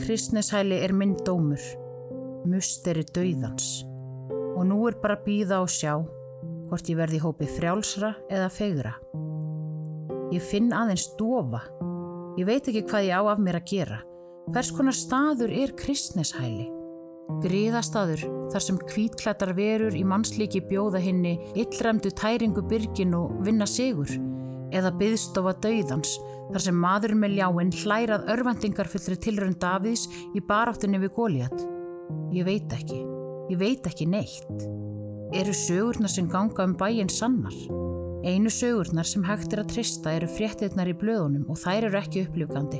Kristneshæli 0.00 0.80
er 0.86 0.94
minn 0.96 1.16
dómur. 1.26 1.61
Musteri 2.48 3.05
dauðans. 3.12 3.84
Og 4.55 4.64
nú 4.70 4.80
er 4.88 4.96
bara 5.02 5.18
að 5.18 5.28
býða 5.28 5.61
og 5.66 5.70
sjá 5.72 5.98
hvort 6.00 6.88
ég 6.88 6.96
verði 6.96 7.20
í 7.20 7.24
hópi 7.26 7.50
frjálsra 7.50 8.14
eða 8.32 8.48
fegra. 8.50 8.94
Ég 10.33 10.43
finn 10.43 10.72
aðeins 10.72 11.11
dofa. 11.18 11.61
Ég 12.39 12.49
veit 12.49 12.68
ekki 12.70 12.85
hvað 12.89 13.09
ég 13.09 13.18
á 13.18 13.22
af 13.29 13.43
mér 13.43 13.61
að 13.61 13.68
gera. 13.70 14.01
Hvers 14.53 14.70
konar 14.77 14.97
staður 14.97 15.53
er 15.53 15.72
kristneshæli? 15.77 16.66
Gríðastaður 17.45 18.25
þar 18.53 18.64
sem 18.64 18.79
kvítklættar 18.81 19.55
verur 19.57 19.97
í 19.97 20.05
mannslíki 20.05 20.61
bjóða 20.68 21.01
henni 21.01 21.39
illræmdu 21.57 22.12
tæringu 22.12 22.64
byrgin 22.68 23.16
og 23.16 23.39
vinna 23.47 23.66
sigur 23.68 24.11
eða 24.75 24.93
byðstofa 25.01 25.55
dauðans 25.64 26.16
þar 26.51 26.64
sem 26.66 26.77
maður 26.81 27.14
með 27.20 27.39
ljáinn 27.39 27.72
hlærað 27.81 28.29
örvendingar 28.35 28.91
fullri 28.91 29.16
tilrönd 29.27 29.61
Davids 29.62 30.05
í 30.35 30.43
baráttinni 30.45 31.01
við 31.03 31.14
Góliat. 31.16 31.64
Ég 32.35 32.47
veit 32.49 32.77
ekki. 32.77 33.01
Ég 33.53 33.61
veit 33.61 33.89
ekki 33.89 34.09
neitt. 34.11 34.68
Eru 35.35 35.55
sögurnar 35.57 36.12
sem 36.12 36.29
ganga 36.31 36.66
um 36.66 36.77
bæinn 36.79 37.12
sannar? 37.12 37.84
Einu 38.25 38.49
sögurnar 38.49 39.05
sem 39.05 39.25
hægt 39.29 39.53
er 39.53 39.61
að 39.61 39.75
trista 39.75 40.12
eru 40.16 40.25
fréttirnar 40.33 40.89
í 40.89 40.95
blöðunum 40.97 41.49
og 41.53 41.59
þær 41.61 41.91
eru 41.91 41.99
ekki 41.99 42.22
upplýfgandi. 42.25 42.79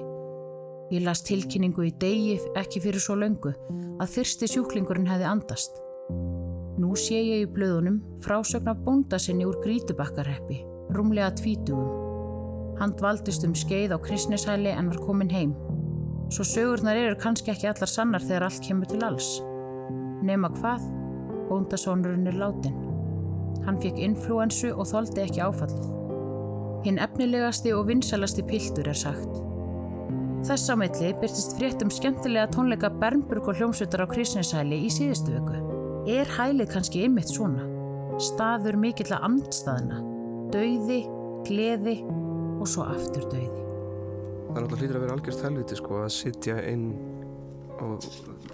Ég 0.95 1.03
las 1.05 1.21
tilkynningu 1.27 1.85
í 1.85 1.91
degi 2.01 2.39
ekki 2.57 2.81
fyrir 2.81 3.03
svo 3.05 3.19
löngu 3.21 3.53
að 4.01 4.15
þyrsti 4.15 4.49
sjúklingurinn 4.49 5.11
hefði 5.11 5.27
andast. 5.29 5.77
Nú 6.81 6.95
sé 6.97 7.19
ég 7.21 7.45
í 7.45 7.51
blöðunum 7.53 7.99
frásögn 8.25 8.73
af 8.73 8.81
bónda 8.87 9.21
sinni 9.21 9.45
úr 9.45 9.59
grítubakkarheppi, 9.61 10.63
rúmlega 10.97 11.35
tvítugum. 11.37 11.93
Hann 12.81 12.97
dvaldist 12.97 13.45
um 13.45 13.53
skeið 13.53 13.93
á 13.93 13.99
kristneshæli 14.01 14.73
en 14.73 14.89
var 14.95 15.03
komin 15.05 15.35
heim. 15.35 15.53
Svo 16.33 16.49
sögurnar 16.49 16.97
eru 16.97 17.21
kannski 17.21 17.53
ekki 17.53 17.69
allar 17.69 17.93
sannar 17.93 18.25
þegar 18.25 18.49
allt 18.49 18.65
kemur 18.65 18.89
til 18.89 19.05
alls. 19.05 19.29
Nema 20.25 20.49
hvað? 20.57 20.89
Bóndasónurinn 21.53 22.33
er 22.33 22.41
látin. 22.41 22.94
Hann 23.65 23.81
fekk 23.81 24.01
influensu 24.05 24.73
og 24.75 24.89
þoldi 24.91 25.25
ekki 25.25 25.43
áfallið. 25.45 25.91
Hinn 26.85 27.01
efnilegasti 27.01 27.73
og 27.73 27.87
vinsalasti 27.89 28.45
piltur 28.45 28.91
er 28.91 28.99
sagt. 28.99 29.41
Þess 30.45 30.69
á 30.69 30.75
milli 30.77 31.15
byrtist 31.23 31.55
frétt 31.57 31.81
um 31.81 31.93
skemmtilega 31.93 32.51
tónleika 32.53 32.91
Bernburg 33.01 33.49
og 33.49 33.57
hljómsveitar 33.57 34.05
á 34.05 34.07
Kristinshæli 34.11 34.83
í 34.85 34.91
síðustu 34.93 35.33
vöku. 35.33 35.63
Er 36.13 36.29
hælið 36.37 36.75
kannski 36.75 37.07
einmitt 37.07 37.33
svona? 37.33 37.65
Staður 38.21 38.77
mikill 38.77 39.09
að 39.17 39.25
andstaðina. 39.31 40.03
Dauði, 40.53 41.01
gleði 41.49 41.97
og 42.61 42.69
svo 42.69 42.85
aftur 42.85 43.25
dauði. 43.33 43.65
Það 44.45 44.61
er 44.61 44.67
alltaf 44.67 44.83
hlýtur 44.83 44.99
að 44.99 45.07
vera 45.07 45.17
algjörst 45.17 45.45
helviti 45.49 45.81
sko 45.81 46.03
að 46.05 46.13
sitja 46.15 46.61
inn 46.69 46.87
og 47.83 48.05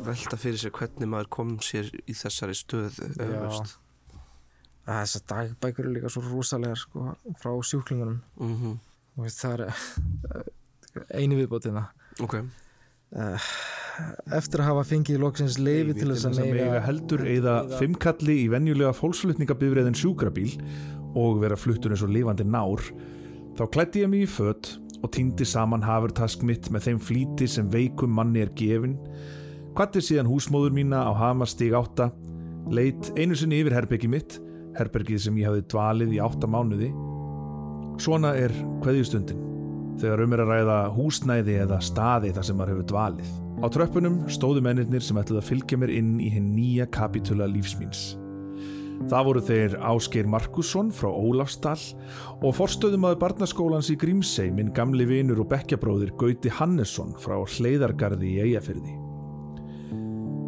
velta 0.06 0.38
fyrir 0.40 0.62
sér 0.62 0.72
hvernig 0.78 1.10
maður 1.10 1.32
kom 1.34 1.56
sér 1.64 1.90
í 2.06 2.14
þessari 2.16 2.54
stöðu. 2.56 3.10
eða, 3.18 3.50
Já. 3.50 3.89
Þessar 4.90 5.26
dagbækur 5.32 5.86
eru 5.86 5.94
líka 5.96 6.12
svo 6.12 6.22
rosalegar 6.26 6.78
sko, 6.78 7.14
frá 7.40 7.52
sjúklingunum. 7.62 8.20
Mhm. 8.38 8.78
og 9.16 9.24
veist, 9.26 9.40
það 9.42 9.52
er 9.54 9.62
eh, 9.68 11.20
einu 11.20 11.36
viðbótina. 11.38 11.88
Ok, 12.20 12.36
eftir 14.30 14.62
að 14.62 14.68
hafa 14.68 14.84
fengið 14.86 15.18
loksins 15.20 15.58
leifi 15.60 15.96
til 15.98 16.12
þess 16.12 16.28
að 16.30 16.52
mega 16.54 16.82
heldur 16.84 17.24
eða 17.26 17.54
fimmkalli 17.80 18.36
í 18.44 18.50
venjulega 18.52 18.92
fólksflutningabifriðin 18.96 19.98
sjúkrabíl 19.98 20.52
og 21.18 21.40
vera 21.42 21.58
fluttur 21.58 21.94
eins 21.94 22.04
og 22.06 22.12
lifandi 22.14 22.46
nár 22.46 22.84
þá 23.58 23.64
klætti 23.74 24.04
ég 24.04 24.12
mig 24.12 24.24
í 24.24 24.30
fött 24.30 24.76
og 25.00 25.10
týndi 25.16 25.46
saman 25.48 25.84
hafurtask 25.84 26.44
mitt 26.46 26.70
með 26.72 26.86
þeim 26.86 27.02
flíti 27.02 27.48
sem 27.50 27.70
veikum 27.72 28.14
manni 28.14 28.44
er 28.44 28.52
gefin 28.56 28.94
kvatti 29.76 30.02
síðan 30.04 30.30
húsmóður 30.30 30.76
mína 30.76 31.02
á 31.08 31.12
Hamarstíg 31.16 31.74
8 31.76 32.10
leitt 32.70 33.10
einu 33.18 33.36
sinni 33.38 33.60
yfir 33.64 33.74
herbeggi 33.74 34.10
mitt 34.12 34.38
herbergið 34.78 35.24
sem 35.26 35.38
ég 35.40 35.50
hafði 35.50 35.66
dvalið 35.72 36.16
í 36.16 36.20
8 36.24 36.50
mánuði 36.50 36.90
svona 38.00 38.32
er 38.38 38.52
kveðjustundin 38.84 39.46
þegar 40.00 40.22
um 40.24 40.34
er 40.34 40.42
að 40.44 40.52
ræða 40.54 40.78
húsnæði 40.96 41.58
eða 41.66 41.80
staði 41.84 42.32
þar 42.32 42.46
sem 42.46 42.56
maður 42.56 42.72
hefur 42.74 42.88
dvalið. 42.94 43.32
Á 43.60 43.66
tröppunum 43.68 44.16
stóðu 44.32 44.62
mennirnir 44.64 45.04
sem 45.04 45.18
ætluð 45.20 45.42
að 45.42 45.50
fylgja 45.50 45.78
mér 45.80 45.92
inn 45.92 46.14
í 46.22 46.30
hinn 46.32 46.48
nýja 46.54 46.86
kapitula 46.94 47.48
lífsmíns. 47.50 48.14
Það 49.10 49.26
voru 49.26 49.42
þeir 49.44 49.76
Ásgeir 49.90 50.28
Markusson 50.28 50.90
frá 50.92 51.08
Ólafsdal 51.08 51.76
og 52.44 52.56
forstöðumaður 52.56 53.20
barnaskólans 53.22 53.88
í 53.92 53.96
Grímsey 54.00 54.52
minn 54.52 54.72
gamli 54.76 55.06
vinur 55.08 55.40
og 55.44 55.48
bekkjabróðir 55.52 56.12
Gauti 56.20 56.52
Hannesson 56.52 57.14
frá 57.20 57.38
Hleiðargarði 57.40 58.34
í 58.34 58.42
Eyjafyrði. 58.44 58.96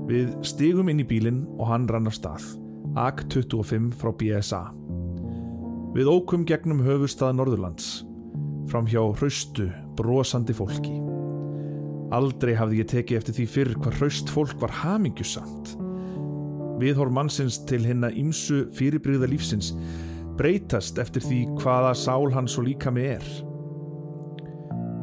Við 0.09 0.35
stigum 0.45 0.93
inn 0.93 1.01
í 1.01 1.09
bílinn 1.09 1.47
og 1.57 1.71
hann 1.71 1.89
rann 1.89 2.11
af 2.11 2.17
stað, 2.19 2.45
AK-25 2.93 3.93
frá 3.97 4.11
BSA. 4.21 4.63
Við 5.97 6.09
ókum 6.13 6.43
gegnum 6.49 6.83
höfustað 6.85 7.39
Norðurlands, 7.39 7.87
fram 8.69 8.89
hjá 8.89 9.01
hraustu, 9.17 9.71
brosandi 9.97 10.53
fólki. 10.57 10.99
Aldrei 12.13 12.53
hafði 12.59 12.83
ég 12.83 12.91
tekið 12.93 13.19
eftir 13.19 13.37
því 13.39 13.47
fyrr 13.55 13.75
hvað 13.79 13.97
hraust 14.01 14.33
fólk 14.33 14.59
var 14.61 14.75
hamingjusamt. 14.83 15.77
Viðhorf 16.83 17.15
mannsins 17.17 17.61
til 17.69 17.81
hinna 17.87 18.11
ímsu 18.13 18.67
fyrirbrigða 18.77 19.31
lífsins 19.31 19.71
breytast 20.37 21.01
eftir 21.01 21.25
því 21.25 21.41
hvaða 21.61 21.95
sál 21.97 22.29
hans 22.35 22.59
og 22.61 22.67
líka 22.67 22.93
með 22.93 23.15
er. 23.15 23.31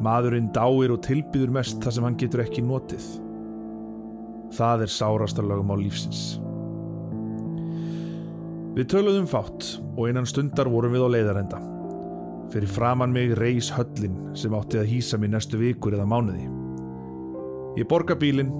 Maðurinn 0.00 0.52
dáir 0.54 0.94
og 0.94 1.02
tilbyður 1.06 1.54
mest 1.58 1.82
það 1.82 1.96
sem 1.96 2.06
hann 2.06 2.20
getur 2.22 2.44
ekki 2.44 2.64
notið. 2.66 3.08
Það 4.54 4.86
er 4.86 4.94
sárasta 4.94 5.44
lögum 5.44 5.74
á 5.74 5.76
lífsins. 5.78 6.38
Við 8.70 8.86
töluðum 8.92 9.26
fátt 9.26 9.66
og 9.96 10.04
innan 10.06 10.28
stundar 10.30 10.68
vorum 10.70 10.94
við 10.94 11.02
á 11.02 11.08
leiðarenda. 11.10 11.58
Fyrir 12.52 12.70
framann 12.70 13.14
mig 13.14 13.32
reis 13.38 13.70
höllin 13.74 14.16
sem 14.38 14.54
átti 14.54 14.78
að 14.78 14.90
hýsa 14.92 15.18
mig 15.18 15.32
næstu 15.32 15.58
vikur 15.58 15.96
eða 15.96 16.06
mánuði. 16.06 16.46
Ég 17.78 17.88
borga 17.90 18.14
bílinn, 18.18 18.52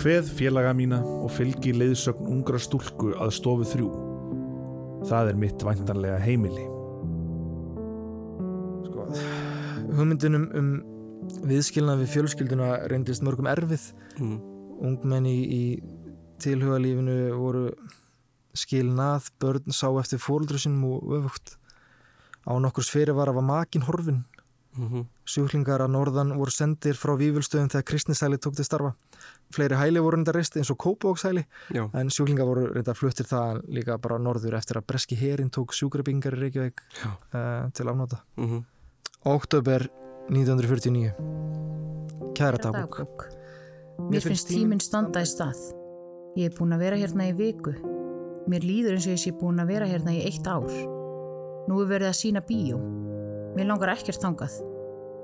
hveð 0.00 0.32
félaga 0.38 0.72
mína 0.76 1.02
og 1.04 1.28
fylgi 1.36 1.74
leiðsögn 1.76 2.28
ungra 2.32 2.60
stúlku 2.60 3.12
að 3.12 3.34
stofu 3.36 3.68
þrjú. 3.74 3.90
Það 5.08 5.32
er 5.32 5.40
mitt 5.44 5.64
væntanlega 5.68 6.18
heimili. 6.24 6.68
sko, 8.88 9.06
hugmyndunum 9.96 10.48
um 10.56 10.74
viðskilnað 11.48 12.02
við 12.02 12.12
fjölskylduna 12.16 12.74
reyndist 12.90 13.24
mörgum 13.24 13.48
erfið 13.52 13.90
mm. 14.18 14.36
ungmenni 14.80 15.32
í, 15.32 15.44
í 15.48 15.64
tilhugalífinu 16.42 17.18
voru 17.36 17.70
skilnað, 18.54 19.30
börn 19.40 19.72
sá 19.72 19.88
eftir 20.00 20.20
fóruldru 20.22 20.60
sinum 20.60 20.84
og 20.96 21.16
öfugt. 21.18 21.56
Á 22.46 22.52
nokkurs 22.58 22.90
fyrir 22.90 23.14
var 23.14 23.30
að 23.30 23.40
var 23.40 23.50
makin 23.50 23.86
horfin 23.88 24.24
Mm 24.76 25.08
sjúklingar 25.32 25.80
að 25.84 25.92
norðan 25.94 26.32
voru 26.34 26.50
sendir 26.50 26.96
frá 26.98 27.12
vífulstöðum 27.16 27.68
þegar 27.70 27.84
kristnisæli 27.86 28.38
tók 28.42 28.56
til 28.58 28.64
starfa. 28.66 28.90
Fleiri 29.54 29.78
hæli 29.78 30.00
voru 30.02 30.16
reynda 30.16 30.34
reist 30.34 30.56
eins 30.58 30.72
og 30.74 30.78
Kópavókshæli 30.82 31.44
en 31.78 32.10
sjúklingar 32.10 32.48
voru 32.48 32.66
reynda 32.72 32.94
fluttir 32.98 33.28
það 33.30 33.62
líka 33.70 33.96
bara 34.02 34.18
norður 34.18 34.58
eftir 34.58 34.80
að 34.80 34.88
breski 34.90 35.16
herin 35.16 35.52
tók 35.54 35.72
sjúkrabingar 35.78 36.34
í 36.34 36.40
Reykjavík 36.42 36.82
uh, 37.06 37.70
til 37.70 37.86
afnóta 37.86 38.18
mm 38.36 38.64
Óktober 39.30 39.86
1949 40.28 41.14
Kæra 42.34 42.58
dagbók. 42.58 42.98
Dagbók. 42.98 43.28
Mér 44.10 44.26
finnst 44.26 44.50
tíminn 44.50 44.82
standa 44.82 45.22
í 45.22 45.28
stað. 45.28 45.60
Ég 46.34 46.50
er 46.50 46.58
búin 46.58 46.74
að 46.74 46.88
vera 46.88 46.98
hérna 46.98 47.30
í 47.30 47.36
viku. 47.38 47.76
Mér 48.50 48.64
líður 48.66 48.96
eins 48.96 49.06
og 49.06 49.14
ég 49.14 49.22
sé 49.22 49.32
búin 49.38 49.62
að 49.62 49.70
vera 49.74 49.88
hérna 49.90 50.14
í 50.16 50.24
eitt 50.26 50.46
ár. 50.48 50.66
Nú 51.68 51.78
er 51.82 51.90
verið 51.92 52.10
að 52.10 52.18
sína 52.18 52.42
bíó. 52.46 52.80
Mér 53.54 53.68
langar 53.68 53.92
ekkert 53.94 54.22
þangað. 54.22 54.56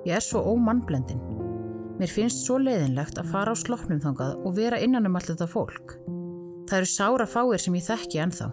Ég 0.06 0.14
er 0.18 0.24
svo 0.24 0.44
ómannblendin. 0.52 1.20
Mér 1.98 2.12
finnst 2.14 2.44
svo 2.46 2.60
leiðinlegt 2.62 3.18
að 3.18 3.32
fara 3.32 3.54
á 3.54 3.56
sloppnum 3.58 3.98
þangað 4.04 4.36
og 4.46 4.54
vera 4.54 4.78
innan 4.78 5.08
um 5.08 5.18
allt 5.18 5.32
þetta 5.32 5.48
fólk. 5.50 5.96
Það 6.68 6.76
eru 6.78 6.90
sára 6.92 7.26
fáir 7.26 7.62
sem 7.62 7.74
ég 7.74 7.86
þekki 7.88 8.22
ennþá. 8.22 8.52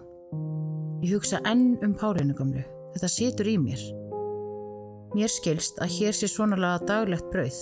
Ég 1.04 1.12
hugsa 1.14 1.42
enn 1.46 1.76
um 1.84 1.94
Pálinu 1.94 2.34
gamlu. 2.34 2.64
Þetta 2.96 3.12
situr 3.12 3.50
í 3.52 3.58
mér. 3.60 3.82
Mér 5.14 5.30
skilst 5.30 5.78
að 5.84 5.92
hér 5.98 6.16
sé 6.16 6.28
svonalega 6.32 6.82
daglegt 6.88 7.28
brauð. 7.30 7.60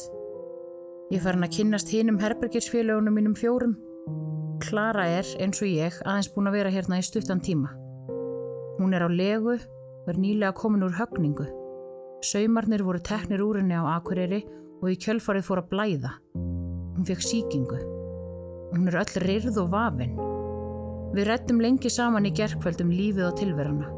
Ég 1.13 1.19
er 1.19 1.25
farin 1.27 1.45
að 1.45 1.59
kynnast 1.59 1.91
hinum 1.93 2.21
herbergisfélagunum 2.23 3.19
mínum 3.19 3.35
fjórum. 3.37 3.75
Klara 4.65 5.05
er, 5.19 5.29
eins 5.45 5.61
og 5.61 5.69
ég, 5.69 5.97
aðeins 6.09 6.31
búin 6.33 6.49
að 6.49 6.57
vera 6.59 6.73
hérna 6.73 6.99
í 7.01 7.05
stuttan 7.05 7.43
tíma. 7.45 7.73
Hún 8.79 8.95
er 8.97 9.05
á 9.05 9.11
legu 9.13 9.59
er 10.09 10.19
nýlega 10.21 10.55
komin 10.57 10.85
úr 10.87 10.97
högningu. 10.97 11.47
Saumarnir 12.25 12.85
voru 12.85 13.03
teknir 13.05 13.43
úr 13.45 13.61
henni 13.61 13.77
á 13.77 13.85
Akureyri 13.97 14.41
og 14.81 14.89
í 14.89 14.97
kjölfarið 15.01 15.47
fór 15.47 15.61
að 15.63 15.69
blæða. 15.73 16.13
Hún 16.35 17.09
fekk 17.09 17.25
síkingu. 17.25 17.81
Hún 18.73 18.89
er 18.89 19.01
öll 19.03 19.21
ryrð 19.25 19.61
og 19.63 19.71
vafin. 19.75 20.17
Við 21.15 21.29
rettum 21.29 21.61
lengi 21.63 21.93
saman 21.93 22.27
í 22.27 22.33
gerkvöld 22.35 22.81
um 22.83 22.93
lífið 22.93 23.29
og 23.29 23.37
tilverana. 23.39 23.91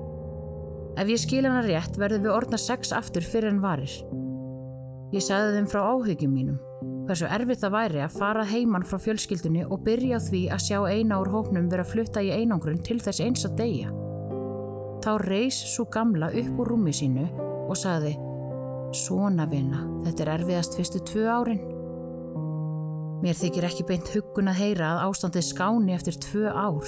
Ef 0.96 1.10
ég 1.12 1.20
skil 1.20 1.44
hana 1.46 1.62
rétt 1.64 1.98
verðum 2.00 2.26
við 2.26 2.34
orðna 2.34 2.58
sex 2.60 2.92
aftur 2.96 3.24
fyrir 3.24 3.52
en 3.54 3.62
varir. 3.62 3.92
Ég 5.14 5.22
sagði 5.22 5.56
þeim 5.56 5.70
frá 5.70 5.82
áhugjum 5.92 6.32
mínum, 6.34 6.58
hversu 7.06 7.28
erfitt 7.30 7.62
það 7.62 7.74
væri 7.76 8.02
að 8.02 8.16
fara 8.18 8.44
heiman 8.46 8.84
frá 8.86 8.98
fjölskyldunni 9.02 9.64
og 9.66 9.84
byrja 9.86 10.18
á 10.18 10.26
því 10.26 10.42
að 10.54 10.64
sjá 10.66 10.78
eina 10.90 11.20
úr 11.22 11.30
hópnum 11.30 11.70
vera 11.70 11.86
flutta 11.86 12.22
í 12.24 12.32
einangrun 12.34 12.82
til 12.82 12.98
þess 13.02 13.22
eins 13.22 13.46
að 13.46 13.56
deyja. 13.62 13.92
Þá 15.06 15.12
reys 15.22 15.58
svo 15.74 15.86
gamla 15.92 16.32
upp 16.34 16.62
úr 16.62 16.72
rúmi 16.72 16.94
sínu 16.94 17.28
og 17.66 17.76
sagði 17.78 18.16
Svona 18.96 19.44
vina, 19.50 19.82
þetta 20.04 20.22
er 20.24 20.30
erfiðast 20.36 20.76
fyrstu 20.78 21.00
tvö 21.04 21.24
árin. 21.28 21.62
Mér 23.22 23.36
þykir 23.36 23.66
ekki 23.66 23.86
beint 23.88 24.10
huggun 24.14 24.50
að 24.52 24.60
heyra 24.60 24.92
að 24.92 25.02
ástandið 25.08 25.46
skáni 25.48 25.94
eftir 25.96 26.18
tvö 26.22 26.52
ár. 26.52 26.86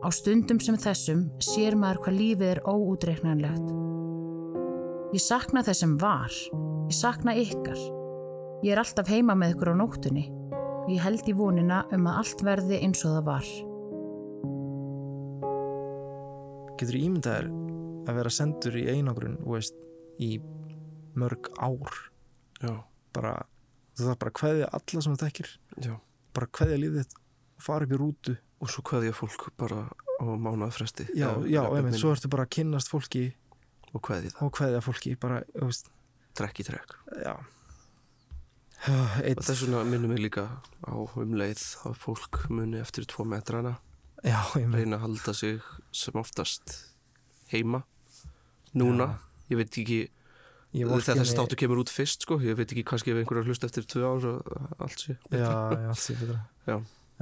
Á 0.00 0.08
stundum 0.16 0.60
sem 0.64 0.78
þessum 0.80 1.28
sér 1.44 1.76
maður 1.78 2.02
hvað 2.06 2.18
lífið 2.18 2.52
er 2.54 2.62
óútreiknanlegt. 2.66 3.70
Ég 5.14 5.22
sakna 5.22 5.62
þess 5.66 5.84
sem 5.84 5.96
var. 6.00 6.34
Ég 6.90 6.96
sakna 6.96 7.36
ykkar. 7.38 7.99
Ég 8.60 8.74
er 8.74 8.80
alltaf 8.82 9.08
heima 9.08 9.34
með 9.38 9.54
ykkur 9.54 9.70
á 9.72 9.74
nóttunni. 9.80 10.26
Ég 10.90 11.00
held 11.04 11.28
í 11.30 11.34
vonina 11.36 11.82
um 11.94 12.08
að 12.10 12.18
allt 12.22 12.42
verði 12.44 12.80
eins 12.84 13.00
og 13.08 13.14
það 13.16 13.28
var. 13.28 13.46
Getur 16.80 16.96
ímyndaðir 17.00 17.48
að 18.08 18.18
vera 18.18 18.32
sendur 18.32 18.76
í 18.80 18.84
einangrun, 18.90 19.38
þú 19.42 19.54
veist, 19.56 19.76
í 20.20 20.30
mörg 21.20 21.50
ár. 21.60 21.96
Já, 22.60 22.74
Bara, 23.10 23.32
þú 23.98 24.04
þarf 24.06 24.18
bara 24.22 24.30
að 24.30 24.36
kveðja 24.38 24.66
alla 24.78 25.00
sem 25.02 25.16
þekkir. 25.18 25.48
já. 25.82 25.94
Bara 26.34 26.46
þitt 27.00 27.14
og 27.16 27.64
fara 27.64 27.84
upp 27.88 27.92
í 27.92 27.98
rútu. 27.98 28.36
Og 28.60 28.68
svo 28.70 28.82
kveðja 28.84 29.14
fólk 29.16 29.48
bara 29.58 29.88
á 30.20 30.24
mánuða 30.36 30.70
fresti. 30.76 31.06
Já, 31.16 31.32
Eða 31.32 31.48
já, 31.48 31.62
minna. 31.82 31.96
svo 31.98 32.12
ertu 32.12 32.28
bara 32.30 32.44
að 32.44 32.50
kynnast 32.58 32.90
fólki 32.92 33.32
Og 33.94 34.02
kveðja 34.04 34.30
það, 34.30 34.42
og 34.46 34.52
kveðja 34.54 34.80
fólki, 34.84 35.16
bara, 35.18 35.40
þú 35.56 35.66
veist, 35.66 35.88
trekk 36.38 36.60
í 36.60 36.66
trekk. 36.68 36.94
já. 37.24 37.34
Eitt, 38.80 39.42
þess 39.44 39.66
vegna 39.66 39.82
minnum 39.84 40.14
við 40.14 40.22
líka 40.28 40.46
á 40.88 40.94
um 40.96 41.34
leið 41.36 41.64
að 41.84 41.98
fólk 42.00 42.46
muni 42.48 42.80
eftir 42.80 43.04
tvo 43.10 43.26
metrana 43.28 43.74
já, 44.24 44.38
reyna 44.56 44.96
að 44.96 45.04
halda 45.04 45.34
sig 45.36 45.60
sem 45.92 46.16
oftast 46.16 46.76
heima. 47.52 47.82
Núna, 48.76 49.12
ég 49.50 49.60
veit 49.60 49.76
ekki, 49.82 50.00
Ég 50.70 50.86
þegar 50.86 51.18
þessi 51.18 51.32
státu 51.34 51.56
kemur 51.58 51.80
út 51.82 51.90
fyrst 51.90 52.22
sko, 52.22 52.36
ég 52.46 52.54
veit 52.54 52.70
ekki 52.70 52.84
kannski 52.86 53.10
ef 53.10 53.18
einhverjar 53.18 53.48
hlust 53.48 53.64
eftir 53.66 53.86
tvö 53.90 54.04
ár 54.06 54.26
og 54.30 54.50
allt 54.78 55.02
sé. 55.02 55.16
Já, 55.32 55.40
já, 55.42 55.88
allt 55.90 56.02
sé 56.02 56.14
betra. 56.20 56.36
Já. 56.68 56.76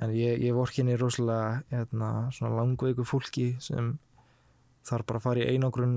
En 0.05 0.13
ég, 0.13 0.43
ég 0.45 0.55
vorkinni 0.55 0.99
rosalega 1.01 1.63
hérna, 1.73 2.11
svona 2.37 2.59
langveiku 2.61 3.07
fólki 3.09 3.55
sem 3.65 3.95
þarf 4.87 5.09
bara 5.09 5.23
að 5.23 5.25
fara 5.25 5.43
í 5.43 5.55
einangrun 5.57 5.97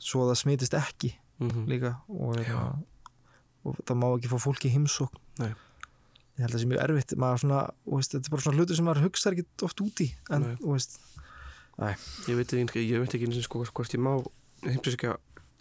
svo 0.00 0.24
að 0.24 0.32
það 0.32 0.42
smitist 0.42 0.78
ekki 0.78 1.14
Mm 1.38 1.68
líka 1.70 1.92
og, 2.10 2.32
hérna, 2.34 2.80
og 3.68 3.78
það 3.84 4.00
má 4.00 4.06
ekki 4.10 4.32
fá 4.32 4.38
fólki 4.42 4.72
heimsókn 4.72 5.20
Nei. 5.42 5.52
Ég 6.38 6.44
held 6.44 6.52
að 6.52 6.56
það 6.56 6.62
sé 6.62 6.70
mjög 6.70 6.82
erfitt 6.84 7.14
svona, 7.42 7.60
veist, 7.84 8.12
þetta 8.14 8.28
er 8.28 8.34
bara 8.34 8.44
svona 8.44 8.58
hlutur 8.60 8.78
sem 8.78 8.86
maður 8.86 9.06
hugsa 9.08 9.32
ekki 9.32 9.46
oft 9.66 9.84
út 9.84 10.02
í 10.04 10.08
en, 10.30 10.48
veist, 10.62 10.98
Ég 11.78 12.38
veit 12.38 12.52
ekki, 12.58 12.82
ég 12.86 13.02
veit 13.02 13.14
ekki 13.14 13.42
sko 13.44 13.62
hvort 13.66 13.94
ég 13.94 14.02
má 14.02 14.12
heimsækja 14.66 15.16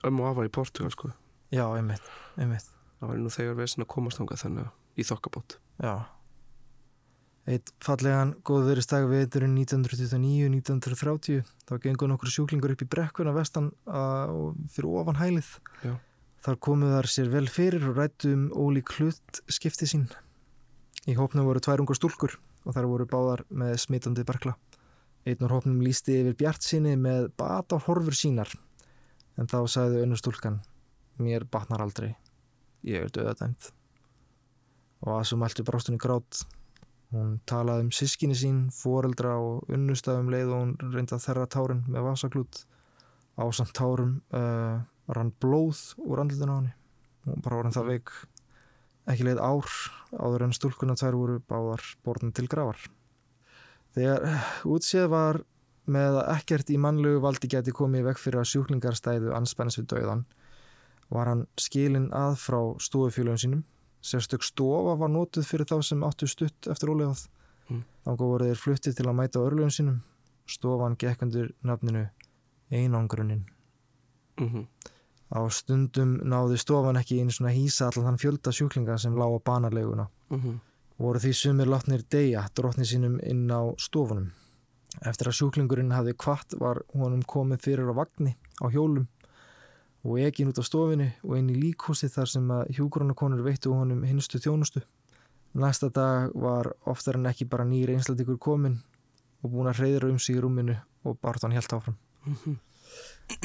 ömmu 0.08 0.26
og 0.26 0.32
afa 0.32 0.48
í 0.48 0.54
Portugal 0.54 0.94
sko. 0.94 1.14
já, 1.54 1.66
einmitt, 1.78 2.06
einmitt 2.38 2.74
Það 2.98 3.10
var 3.12 3.18
nú 3.22 3.30
þegar 3.30 3.58
vesen 3.60 3.84
að 3.86 3.92
komast 3.94 4.18
þangað 4.18 4.40
þannig 4.42 4.64
að 4.66 4.72
í 4.98 5.06
þokkabót. 5.06 5.58
Já 5.86 5.94
Eitt 7.48 7.70
fallegan 7.80 8.34
góðveristag 8.44 9.06
veturinn 9.08 9.54
1929-1930 9.62 11.46
þá 11.64 11.74
gengur 11.86 12.10
nokkur 12.12 12.32
sjúklingur 12.34 12.74
upp 12.74 12.82
í 12.84 12.88
brekkuna 12.92 13.32
vestan 13.38 13.70
og 13.88 14.58
fyrir 14.74 14.98
ofan 15.00 15.16
hælið 15.22 15.54
Já. 15.86 15.94
Þar 16.48 16.60
komu 16.64 16.88
þar 16.88 17.08
sér 17.12 17.28
vel 17.28 17.50
fyrir 17.52 17.84
og 17.90 17.98
rættu 17.98 18.30
um 18.32 18.44
ólík 18.56 18.94
hlut 18.96 19.40
skipti 19.52 19.84
sín. 19.84 20.06
Í 21.04 21.18
hópnum 21.18 21.44
voru 21.44 21.60
tvær 21.60 21.84
ungar 21.84 22.00
stúlkur 22.00 22.38
og 22.64 22.72
þar 22.72 22.88
voru 22.88 23.08
báðar 23.12 23.44
með 23.52 23.74
smitandi 23.84 24.24
berkla. 24.24 24.54
Einn 25.28 25.44
úr 25.44 25.58
hópnum 25.58 25.84
lísti 25.84 26.16
yfir 26.22 26.40
bjart 26.40 26.64
sinni 26.64 26.96
með 26.96 27.28
bat 27.36 27.76
á 27.76 27.84
horfur 27.84 28.16
sínar 28.16 28.56
en 29.36 29.52
þá 29.52 29.60
sagði 29.68 30.06
önnur 30.06 30.24
stúlkan 30.24 30.62
Mér 31.20 31.44
batnar 31.52 31.84
aldrei. 31.84 32.14
Ég 32.88 33.10
er 33.10 33.12
döðadæmt 33.12 33.74
og 35.04 35.18
að 35.20 35.28
svo 35.28 35.44
mæltu 35.44 35.68
brástunni 35.68 36.00
grát. 36.00 36.46
Hún 37.12 37.42
talaði 37.44 37.90
um 37.90 37.96
sískinni 37.96 38.40
sín, 38.40 38.68
foreldra 38.72 39.36
og 39.36 39.68
unnustafum 39.68 40.32
leið 40.32 40.54
og 40.54 40.64
hún 40.64 40.78
reyndi 40.96 41.20
að 41.20 41.28
þerra 41.28 41.52
tárin 41.52 41.84
með 41.92 42.08
vasaklút. 42.08 42.64
Á 43.36 43.44
samt 43.52 43.76
tárum 43.76 44.22
uh, 44.32 44.80
rann 45.08 45.34
blóð 45.42 45.82
úr 46.04 46.24
andlutinu 46.24 46.56
á 46.56 46.58
henni. 46.60 46.74
Hún 47.28 47.44
bara 47.44 47.60
var 47.60 47.70
hann 47.70 47.76
það 47.76 47.92
veik. 47.92 48.14
Ekki 49.08 49.28
leið 49.28 49.44
ár 49.44 49.70
áður 50.20 50.48
en 50.48 50.56
stúlkuna 50.56 50.98
tvær 51.00 51.16
voru 51.20 51.38
báðar 51.48 51.84
borðin 52.04 52.34
til 52.36 52.48
grafar. 52.52 52.80
Þegar 53.96 54.28
uh, 54.28 54.50
útséð 54.68 55.08
var 55.14 55.42
með 55.88 56.20
að 56.22 56.34
ekkert 56.36 56.70
í 56.74 56.82
mannlegu 56.82 57.22
valdi 57.24 57.48
geti 57.52 57.72
komið 57.72 58.10
vekk 58.10 58.20
fyrir 58.20 58.42
að 58.42 58.52
sjúklingar 58.52 58.98
stæðu 59.00 59.32
anspænis 59.36 59.80
við 59.80 59.88
dauðan, 59.94 60.26
var 61.08 61.32
hann 61.32 61.48
skilin 61.56 62.10
að 62.12 62.36
frá 62.42 62.60
stofufélagum 62.84 63.40
sínum 63.40 63.66
Sérstök 64.08 64.44
stofa 64.46 64.96
var 64.96 65.10
notuð 65.12 65.48
fyrir 65.48 65.68
þá 65.68 65.82
sem 65.84 66.04
áttu 66.06 66.30
stutt 66.30 66.68
eftir 66.72 66.92
ólegað. 66.94 67.26
Mm. 67.68 67.82
Þannig 68.06 68.22
voru 68.22 68.50
þeir 68.50 68.62
fluttið 68.62 68.98
til 69.00 69.08
að 69.08 69.18
mæta 69.18 69.42
örlögum 69.44 69.74
sínum. 69.74 69.98
Stofan 70.48 70.96
gekk 71.00 71.26
undir 71.26 71.50
nafninu 71.66 72.06
Einangrunin. 72.72 73.46
Mm 74.40 74.68
Á 75.28 75.40
stundum 75.52 76.18
náði 76.24 76.58
stofan 76.62 77.00
ekki 77.02 77.20
einu 77.20 77.34
svona 77.36 77.52
hýsa 77.52 77.90
allan 77.90 78.12
þann 78.12 78.22
fjölda 78.22 78.54
sjúklinga 78.56 78.98
sem 78.98 79.16
lág 79.16 79.36
á 79.36 79.40
banarleguna. 79.44 80.08
-hmm. 80.30 80.60
Voru 80.98 81.20
því 81.20 81.34
sumir 81.34 81.68
látnir 81.68 82.04
deyja 82.10 82.48
drotni 82.56 82.86
sínum 82.86 83.20
inn 83.24 83.52
á 83.52 83.62
stofunum. 83.78 84.32
Eftir 85.06 85.28
að 85.28 85.38
sjúklingurinn 85.40 85.92
hafði 85.92 86.14
kvart 86.18 86.54
var 86.60 86.82
honum 86.94 87.22
komið 87.22 87.60
fyrir 87.62 87.92
á 87.92 87.94
vagni 87.94 88.38
á 88.64 88.66
hjólum 88.72 89.08
og 90.04 90.20
ekin 90.20 90.48
út 90.48 90.60
á 90.62 90.64
stofinu 90.64 91.12
og 91.24 91.38
inn 91.38 91.50
í 91.50 91.58
líkhúsi 91.60 92.10
þar 92.10 92.30
sem 92.32 92.52
að 92.52 92.70
hjúgrónakonur 92.78 93.44
veittu 93.44 93.74
honum 93.74 94.04
hinstu 94.04 94.40
þjónustu. 94.40 94.82
Næsta 95.54 95.90
dag 95.90 96.32
var 96.36 96.72
oftar 96.86 97.16
en 97.20 97.26
ekki 97.26 97.46
bara 97.46 97.66
nýr 97.66 97.92
einslætikur 97.96 98.38
komin 98.38 98.80
og 99.44 99.52
búin 99.52 99.70
að 99.70 99.82
hreyðra 99.82 100.10
um 100.14 100.20
sig 100.20 100.38
í 100.38 100.42
rúminu 100.42 100.78
og 101.04 101.20
Barton 101.22 101.52
helt 101.52 101.74
áfram. 101.74 101.98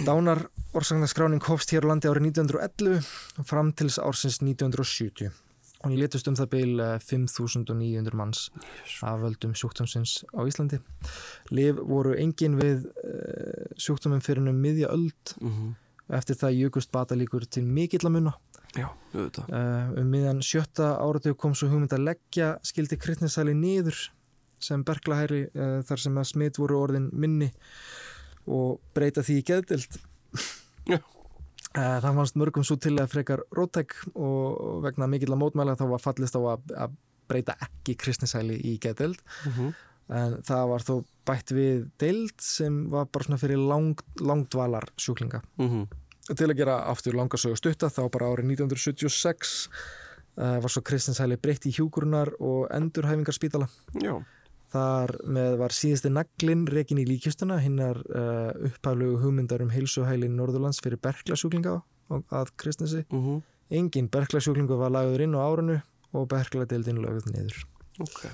Dánar 0.06 0.46
orsaknaskráning 0.72 1.42
hófst 1.42 1.72
hér 1.74 1.84
á 1.86 1.90
landi 1.90 2.08
árið 2.10 2.28
1911 2.30 3.08
og 3.38 3.46
fram 3.46 3.72
til 3.74 3.90
ársins 3.90 4.38
1970 4.38 5.32
og 5.82 5.88
hann 5.88 5.98
letust 5.98 6.28
um 6.30 6.36
það 6.38 6.50
beil 6.52 6.82
5.900 7.02 8.14
manns 8.14 8.44
af 9.02 9.18
völdum 9.24 9.56
sjúkdómsins 9.58 10.22
á 10.30 10.46
Íslandi. 10.46 10.78
Liv 11.50 11.80
voru 11.82 12.14
engin 12.14 12.54
við 12.60 12.86
uh, 12.86 13.66
sjúkdómum 13.74 14.22
fyrir 14.22 14.46
um 14.46 14.62
miðja 14.62 14.92
öld 14.94 15.34
-hmm. 15.40 15.74
Eftir 16.12 16.36
það 16.36 16.58
jökust 16.60 16.92
batalíkur 16.92 17.46
til 17.46 17.64
mikill 17.64 18.06
að 18.06 18.12
munna. 18.12 18.32
Já. 18.76 18.88
Uh, 19.14 19.98
um 19.98 20.10
miðan 20.10 20.42
sjötta 20.42 20.98
áratug 21.00 21.36
kom 21.36 21.54
svo 21.54 21.68
hugmynd 21.68 21.92
að 21.92 22.04
leggja 22.04 22.58
skildi 22.62 22.96
krytninsæli 22.96 23.54
niður 23.54 24.10
sem 24.60 24.84
berglahæri 24.84 25.48
þar 25.82 25.98
sem 25.98 26.18
að 26.18 26.24
smitt 26.24 26.58
voru 26.58 26.78
orðin 26.78 27.10
minni 27.12 27.50
og 28.46 28.80
breyta 28.94 29.24
því 29.26 29.38
í 29.40 29.46
geðdild. 29.52 30.00
Uh, 30.92 30.98
það 31.72 32.10
fannst 32.18 32.36
mörgum 32.36 32.66
svo 32.66 32.76
til 32.76 32.98
að 33.00 33.14
frekar 33.14 33.40
rótæk 33.56 33.94
og 34.12 34.82
vegna 34.84 35.06
mikill 35.08 35.32
að 35.32 35.40
mótmæla 35.40 35.78
þá 35.80 35.86
var 35.94 36.02
fallist 36.04 36.36
á 36.36 36.40
að, 36.42 36.74
að 36.84 36.98
breyta 37.30 37.56
ekki 37.64 37.94
krytninsæli 37.96 38.58
í 38.68 38.76
geðdild. 38.82 39.22
Mm 39.46 39.52
-hmm. 39.56 39.72
En 40.12 40.34
það 40.44 40.68
var 40.68 40.82
þó 40.84 40.94
bætt 41.24 41.52
við 41.54 41.88
deild 42.02 42.40
sem 42.42 42.90
var 42.90 43.06
bara 43.06 43.24
svona 43.24 43.40
fyrir 43.40 43.56
lang, 43.56 44.00
langdvalar 44.20 44.90
sjúklinga 45.00 45.40
til 46.30 46.50
að 46.50 46.58
gera 46.58 46.76
aftur 46.90 47.16
langarsögu 47.18 47.58
stutta 47.58 47.90
þá 47.90 48.06
bara 48.12 48.30
árið 48.30 48.52
1976 48.54 49.54
uh, 50.38 50.58
var 50.62 50.70
svo 50.70 50.82
Kristinsæli 50.86 51.38
breytt 51.40 51.66
í 51.66 51.74
hjúkurunar 51.74 52.30
og 52.40 52.68
endurhæfingarspítala 52.74 53.68
Já. 54.02 54.22
Þar 54.72 55.12
með 55.28 55.56
var 55.60 55.74
síðasti 55.76 56.08
naglinn 56.12 56.64
rekin 56.70 57.00
í 57.02 57.04
líkjustuna 57.04 57.58
hinnar 57.60 57.98
uh, 58.08 58.52
upphaflegu 58.70 59.18
hugmyndar 59.20 59.60
um 59.64 59.72
heilsuhæli 59.72 60.30
Norðurlands 60.32 60.80
fyrir 60.80 61.00
berglasjúklinga 61.04 61.74
að 62.12 62.52
Kristnesi. 62.60 63.04
Mhm. 63.12 63.42
Engin 63.72 64.08
berglasjúklingu 64.12 64.76
var 64.80 64.92
lagður 64.92 65.24
inn 65.24 65.36
á 65.36 65.40
árunu 65.44 65.78
og 66.12 66.26
bergladeildin 66.28 67.00
lögð 67.04 67.28
niður. 67.32 67.62
Ok. 68.00 68.26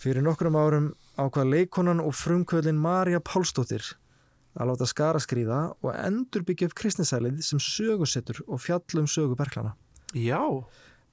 Fyrir 0.00 0.24
nokkrum 0.24 0.56
árum 0.56 0.90
ákvað 1.20 1.52
leikonan 1.54 2.00
og 2.00 2.16
frumkvöldin 2.16 2.80
Marja 2.80 3.20
Pálsdóttir 3.20 3.84
að 4.56 4.72
láta 4.72 4.88
skara 4.88 5.20
skrýða 5.20 5.60
og 5.84 5.92
endur 5.94 6.44
byggja 6.46 6.70
upp 6.70 6.76
kristnisælið 6.80 7.42
sem 7.44 7.60
sögusettur 7.60 8.40
og 8.48 8.62
fjallum 8.64 9.08
sögu 9.08 9.36
berglana. 9.38 9.76
Já. 10.16 10.40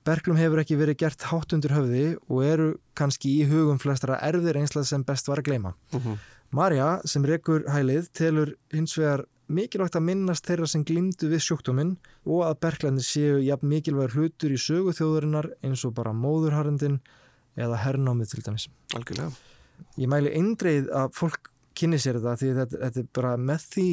Berglum 0.07 0.37
hefur 0.39 0.61
ekki 0.61 0.77
verið 0.79 0.99
gert 1.01 1.25
hátt 1.27 1.53
undir 1.55 1.73
höfði 1.75 2.03
og 2.31 2.43
eru 2.47 2.67
kannski 2.95 3.33
í 3.41 3.47
hugum 3.49 3.79
flestara 3.81 4.21
erfðir 4.23 4.61
einslað 4.61 4.87
sem 4.87 5.03
best 5.07 5.27
var 5.27 5.41
að 5.41 5.49
gleyma. 5.49 5.73
Mhm. 5.91 6.19
Marja 6.55 7.01
sem 7.05 7.25
rekur 7.27 7.65
hælið 7.67 8.07
telur 8.15 8.53
hins 8.71 8.95
vegar 8.95 9.25
mikilvægt 9.51 9.95
að 9.95 10.07
minnast 10.07 10.47
þeirra 10.47 10.67
sem 10.67 10.83
glimdu 10.87 11.27
við 11.27 11.43
sjúkdóminn 11.43 11.97
og 12.25 12.45
að 12.47 12.59
berglandir 12.63 13.03
séu 13.03 13.41
jafn 13.43 13.67
mikilvægur 13.67 14.15
hlutur 14.15 14.55
í 14.55 14.59
sögu 14.59 14.95
þjóðurinnar 14.95 15.51
eins 15.63 15.83
og 15.87 15.95
bara 15.95 16.15
móðurharendin 16.15 16.99
eða 17.57 17.79
hernámið 17.83 18.31
til 18.31 18.43
dæmis. 18.47 18.67
Algjörlega. 18.95 19.31
Ég 19.97 20.07
mæli 20.11 20.33
eindreið 20.35 20.89
að 20.95 21.13
fólk 21.19 21.51
kynni 21.77 21.99
sér 22.01 22.19
þetta 22.19 22.37
því 22.39 22.53
þetta, 22.61 22.81
þetta 22.85 23.03
er 23.03 23.09
bara 23.19 23.35
með 23.37 23.67
því 23.73 23.89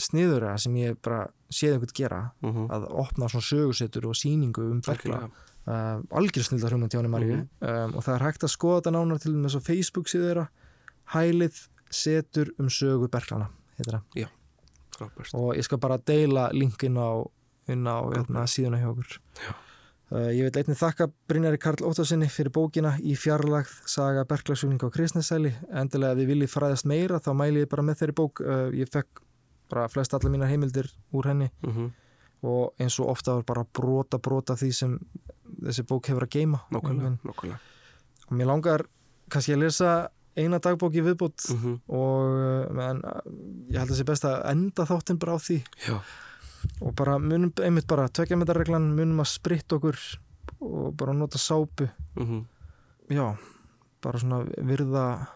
sniðura 0.00 0.56
sem 0.60 0.76
ég 0.80 0.98
bara 1.02 1.26
séð 1.50 1.74
einhvern 1.76 1.94
gera 1.94 2.20
Mhm. 2.42 2.66
að 2.70 2.88
opna 2.90 3.28
svona 3.28 3.46
sögusettur 3.50 4.06
og 4.06 4.14
síningu 4.14 4.70
um 4.70 4.80
bergla 4.80 5.20
Algjörlega. 5.20 5.30
uh, 5.66 6.18
algjör 6.18 6.44
snildar 6.46 6.70
hugmynd 6.72 6.92
hjá 6.92 6.98
henni 7.02 7.10
Marju 7.10 7.34
um, 7.60 7.94
og 7.96 8.02
það 8.04 8.14
er 8.14 8.24
hægt 8.26 8.44
að 8.44 8.54
skoða 8.56 8.80
þetta 8.82 8.92
nánar 8.96 9.18
til 9.20 9.32
með 9.34 9.50
svo 9.50 9.60
Facebook 9.60 10.06
síður 10.08 10.28
þeirra. 10.30 10.48
Hælið 11.14 11.64
setur 11.90 12.50
um 12.58 12.68
sögu 12.68 13.08
berglana 13.10 13.48
Frábært. 14.96 15.34
og 15.34 15.54
ég 15.56 15.64
skal 15.64 15.78
bara 15.78 15.98
deila 15.98 16.50
linkin 16.52 16.94
á, 17.00 17.24
inn 17.68 17.84
á 17.88 17.98
hérna, 18.12 18.44
síðuna 18.46 18.78
hjá 18.80 18.90
okkur. 18.92 19.18
Uh, 20.10 20.26
ég 20.34 20.42
vil 20.42 20.50
einnig 20.62 20.76
þakka 20.76 21.06
Brynjari 21.30 21.58
Karl 21.62 21.84
Óttarsinni 21.86 22.26
fyrir 22.28 22.50
bókina 22.50 22.96
í 22.98 23.14
fjarlagð 23.14 23.70
saga 23.86 24.24
berglagsugning 24.26 24.82
á 24.82 24.90
Kristnesæli 24.90 25.52
endilega 25.70 26.12
ef 26.12 26.18
þið 26.18 26.26
viljið 26.32 26.50
fræðast 26.50 26.84
meira 26.90 27.20
þá 27.22 27.30
mæli 27.38 27.62
ég 27.62 27.68
bara 27.70 27.82
með 27.86 28.00
þeirri 28.02 28.16
bók. 28.18 28.40
Uh, 28.42 28.70
ég 28.74 28.90
fekk 28.90 29.20
bara 29.70 29.88
flest 29.88 30.14
allar 30.14 30.30
mínar 30.32 30.48
heimildir 30.50 30.90
úr 31.12 31.24
henni 31.30 31.50
Mhm. 31.62 31.90
og 32.42 32.72
eins 32.80 32.98
og 33.00 33.08
ofta 33.12 33.34
var 33.34 33.42
bara 33.44 33.64
brota 33.64 34.18
brota 34.18 34.54
því 34.56 34.72
sem 34.74 34.98
þessi 35.62 35.82
bók 35.86 36.06
hefur 36.08 36.22
að 36.26 36.30
geima 36.30 36.60
og 36.72 36.84
mér 38.30 38.46
langar 38.46 38.84
kannski 39.30 39.54
að 39.54 39.58
lesa 39.64 40.08
eina 40.36 40.58
dagbók 40.58 40.94
í 40.94 41.02
viðbót 41.02 41.50
Mhm. 41.50 41.80
og 41.88 42.70
uh, 42.76 42.90
en, 42.90 43.02
ég 43.70 43.78
held 43.78 43.90
að 43.90 43.98
sé 43.98 44.04
best 44.04 44.24
að 44.24 44.44
enda 44.50 44.86
þáttinn 44.86 45.18
bara 45.18 45.34
á 45.34 45.38
því 45.38 45.62
Já. 45.88 46.00
og 46.80 46.94
bara 46.94 47.18
munum 47.18 47.52
einmitt 47.60 47.86
bara 47.86 48.08
tvekja 48.08 48.36
með 48.38 48.54
reglan 48.56 48.94
munum 48.96 49.20
að 49.20 49.26
spritta 49.34 49.76
okkur 49.76 49.98
og 50.60 50.96
bara 50.96 51.12
nota 51.12 51.38
sápu 51.38 51.90
Mhm. 52.16 52.44
já, 53.10 53.36
bara 54.02 54.18
svona 54.18 54.44
virða 54.58 55.26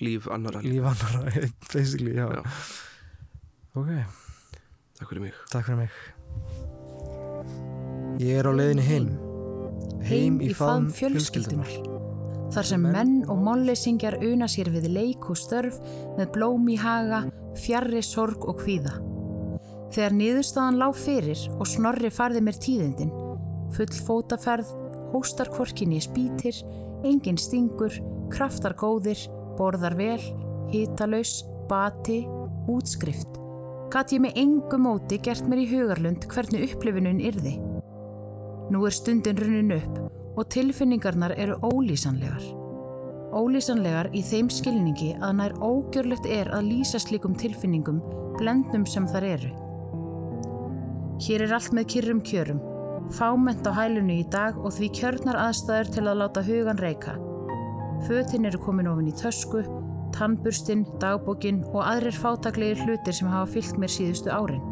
Líf 0.00 0.26
annara. 0.28 0.60
líf 0.62 0.82
annara 0.84 1.30
basically, 1.72 2.12
já. 2.14 2.28
Já. 2.30 2.42
Ok, 3.74 3.90
Takk 4.98 5.08
fyrir 5.08 5.22
mig. 5.26 5.34
takk 5.50 5.66
fyrir 5.66 5.78
mig 5.82 5.90
ég 8.22 8.38
er 8.38 8.46
á 8.46 8.52
leiðinni 8.52 8.84
heim 8.86 9.12
Heim 10.02 10.40
í 10.42 10.50
faðm 10.56 10.88
fjölskyldunar. 10.94 11.70
Þar 12.52 12.66
sem 12.68 12.82
menn 12.84 13.12
og 13.30 13.38
málleysingjar 13.46 14.18
una 14.26 14.48
sér 14.50 14.68
við 14.74 14.88
leik 14.92 15.28
og 15.30 15.38
störf 15.38 15.78
með 16.18 16.32
blóm 16.34 16.66
í 16.72 16.76
haga, 16.80 17.22
fjarrri 17.62 18.02
sorg 18.04 18.44
og 18.50 18.60
kvíða. 18.60 18.96
Þegar 19.94 20.16
niðurstaðan 20.18 20.80
lág 20.80 20.96
fyrir 20.98 21.44
og 21.54 21.68
snorri 21.70 22.10
farði 22.12 22.42
mér 22.44 22.58
tíðindin, 22.64 23.12
full 23.76 23.94
fótaferð, 24.08 24.72
hóstar 25.12 25.52
kvorkinni 25.52 26.00
spýtir, 26.02 26.58
engin 27.06 27.38
stingur, 27.40 27.94
kraftar 28.32 28.74
góðir, 28.78 29.22
borðar 29.58 29.96
vel, 29.98 30.20
hitalaus, 30.72 31.42
bati, 31.70 32.24
útskrift. 32.68 33.41
Gat 33.92 34.12
ég 34.14 34.22
með 34.24 34.38
engu 34.40 34.78
móti 34.80 35.18
gert 35.20 35.44
mér 35.44 35.60
í 35.60 35.68
hugarlund 35.68 36.22
hvernig 36.32 36.62
upplifunum 36.70 37.18
yrði. 37.28 37.58
Nú 38.72 38.86
er 38.88 38.94
stundin 38.96 39.36
runnin 39.36 39.74
upp 39.76 40.38
og 40.40 40.46
tilfinningarnar 40.54 41.34
eru 41.36 41.58
ólýsanlegar. 41.60 42.46
Ólýsanlegar 43.36 44.08
í 44.16 44.22
þeim 44.24 44.48
skilningi 44.48 45.10
að 45.20 45.34
nær 45.42 45.56
ógjörlegt 45.60 46.24
er 46.24 46.48
að 46.56 46.70
lýsa 46.70 47.02
slíkum 47.04 47.36
tilfinningum 47.36 48.00
blendnum 48.38 48.88
sem 48.88 49.04
þar 49.12 49.28
eru. 49.34 49.52
Hér 51.20 51.44
er 51.44 51.52
allt 51.58 51.76
með 51.76 51.90
kyrrum 51.92 52.24
kjörum, 52.24 52.64
fáment 53.12 53.68
á 53.68 53.76
hælunu 53.76 54.22
í 54.22 54.26
dag 54.32 54.56
og 54.56 54.72
því 54.72 54.88
kjörnar 55.02 55.42
aðstæður 55.50 55.92
til 55.98 56.06
að 56.06 56.20
láta 56.22 56.46
hugan 56.48 56.80
reyka. 56.80 57.18
Fötin 58.08 58.48
eru 58.48 58.58
komin 58.64 58.88
ofin 58.88 59.12
í 59.12 59.16
tösku, 59.20 59.60
tannburstinn, 60.14 60.84
dagbókin 61.02 61.62
og 61.72 61.80
aðrir 61.84 62.16
fátaklegir 62.16 62.84
hlutir 62.84 63.16
sem 63.16 63.30
hafa 63.30 63.50
fyllt 63.54 63.80
mér 63.80 63.92
síðustu 63.92 64.32
árin. 64.32 64.62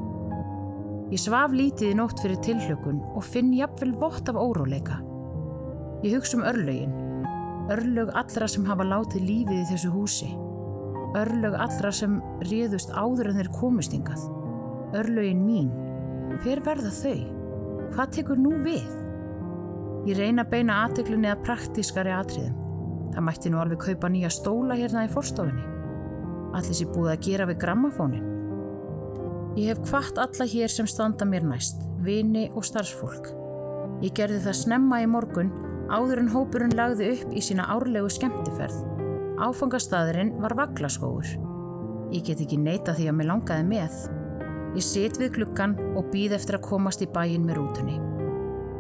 Ég 1.11 1.19
svaf 1.19 1.51
lítið 1.51 1.91
í 1.91 1.97
nótt 1.99 2.21
fyrir 2.23 2.39
tilhlökun 2.47 3.01
og 3.19 3.25
finn 3.27 3.51
jafnvel 3.57 3.97
vott 3.99 4.29
af 4.31 4.39
óróleika. 4.39 5.01
Ég 6.05 6.15
hugsa 6.15 6.39
um 6.39 6.45
örlögin. 6.47 6.95
Örlög 7.71 8.13
allra 8.15 8.47
sem 8.49 8.65
hafa 8.69 8.87
látið 8.87 9.27
lífið 9.27 9.59
í 9.59 9.67
þessu 9.73 9.91
húsi. 9.95 10.31
Örlög 11.19 11.59
allra 11.67 11.91
sem 11.91 12.21
réðust 12.47 12.95
áður 12.95 13.33
en 13.33 13.41
þeir 13.41 13.53
komust 13.59 13.97
hingað. 13.97 14.23
Örlögin 15.03 15.43
mín. 15.45 15.69
Hver 16.45 16.63
verða 16.65 16.95
þau? 16.95 17.19
Hvað 17.91 18.17
tekur 18.17 18.39
nú 18.39 18.55
við? 18.63 18.87
Ég 20.07 20.17
reyna 20.17 20.47
að 20.47 20.55
beina 20.55 20.79
aðteklunni 20.87 21.29
að 21.29 21.43
praktískari 21.45 22.15
atriðum. 22.15 22.70
Það 23.15 23.27
mætti 23.27 23.51
nú 23.51 23.61
alveg 23.61 23.81
kaupa 23.83 24.11
nýja 24.11 24.31
stóla 24.33 24.77
hérna 24.79 25.07
í 25.07 25.11
forstofinni. 25.11 25.65
Allir 26.55 26.77
sér 26.77 26.91
búið 26.95 27.13
að 27.15 27.25
gera 27.27 27.49
við 27.51 27.61
grammafónin. 27.63 28.29
Ég 29.59 29.73
hef 29.73 29.83
kvart 29.89 30.19
alla 30.23 30.47
hér 30.47 30.71
sem 30.71 30.87
standa 30.87 31.27
mér 31.27 31.47
næst, 31.47 31.83
vini 32.07 32.49
og 32.55 32.67
starfsfólk. 32.67 33.33
Ég 34.05 34.15
gerði 34.17 34.39
það 34.47 34.59
snemma 34.61 35.01
í 35.03 35.09
morgun 35.11 35.51
áður 35.91 36.23
en 36.23 36.31
hópurinn 36.31 36.77
lagði 36.79 37.11
upp 37.17 37.35
í 37.35 37.43
sína 37.43 37.67
árlegu 37.75 38.11
skemmtiferð. 38.15 38.79
Áfangastæðurinn 39.41 40.37
var 40.43 40.55
vaglaskóur. 40.59 41.27
Ég 42.15 42.25
get 42.27 42.43
ekki 42.43 42.59
neita 42.61 42.95
því 42.95 43.11
að 43.11 43.19
mér 43.19 43.31
langaði 43.31 43.67
með. 43.71 43.99
Ég 44.77 44.87
sit 44.87 45.19
við 45.19 45.35
gluggan 45.39 45.75
og 45.99 46.11
býð 46.13 46.37
eftir 46.39 46.59
að 46.59 46.67
komast 46.69 47.03
í 47.03 47.11
bæin 47.11 47.47
með 47.47 47.59
rútunni. 47.59 47.99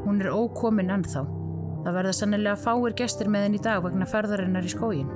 Hún 0.05 0.23
er 0.23 0.35
ókomin 0.35 0.93
ennþá. 0.95 1.27
Það 1.85 1.97
verða 1.97 2.13
sannilega 2.17 2.61
fáir 2.61 2.95
gestir 2.99 3.31
með 3.33 3.47
henn 3.47 3.57
í 3.57 3.63
dag 3.65 3.83
vegna 3.85 4.09
ferðarinnar 4.09 4.67
í 4.69 4.73
skógin. 4.73 5.11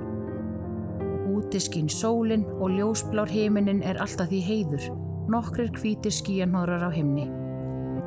Úti 1.34 1.60
skín 1.60 1.90
sólin 1.92 2.46
og 2.56 2.72
ljósblár 2.72 3.28
heiminin 3.28 3.82
er 3.84 4.00
alltaf 4.00 4.30
því 4.30 4.40
heiður, 4.48 4.86
nokkrir 5.32 5.72
hvítir 5.76 6.14
skíjanhóðrar 6.14 6.86
á 6.88 6.90
himni. 6.94 7.26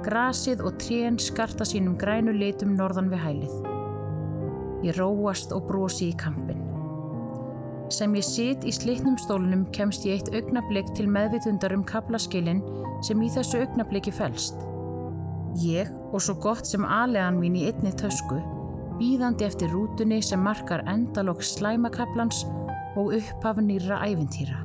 Grasið 0.05 0.63
og 0.65 0.77
trén 0.81 1.17
skarta 1.21 1.65
sínum 1.67 1.97
grænu 1.99 2.33
litum 2.33 2.75
norðan 2.77 3.11
við 3.11 3.23
hælið. 3.25 3.55
Ég 4.85 4.97
róast 4.97 5.53
og 5.55 5.65
brosi 5.69 6.11
í 6.11 6.17
kampin. 6.17 6.63
Sem 7.93 8.13
ég 8.17 8.25
sit 8.25 8.65
í 8.67 8.73
slitnum 8.75 9.15
stólunum 9.21 9.65
kemst 9.75 10.05
ég 10.07 10.19
eitt 10.19 10.33
augnablik 10.35 10.89
til 10.97 11.07
meðvitundar 11.11 11.75
um 11.75 11.85
kaplaskilin 11.87 12.59
sem 13.05 13.21
í 13.23 13.29
þessu 13.31 13.61
augnabliki 13.63 14.11
felst. 14.11 14.59
Ég 15.57 15.89
og 16.13 16.21
svo 16.21 16.35
gott 16.41 16.67
sem 16.69 16.85
aðlegan 16.85 17.39
mín 17.41 17.55
í 17.57 17.65
einni 17.69 17.89
tösku, 17.97 18.37
býðandi 18.99 19.47
eftir 19.47 19.71
rútunni 19.73 20.19
sem 20.21 20.41
markar 20.43 20.83
endalokk 20.89 21.41
slæmakaplans 21.45 22.43
og 22.97 23.15
upphaf 23.17 23.61
nýra 23.61 24.01
ævintýra. 24.05 24.61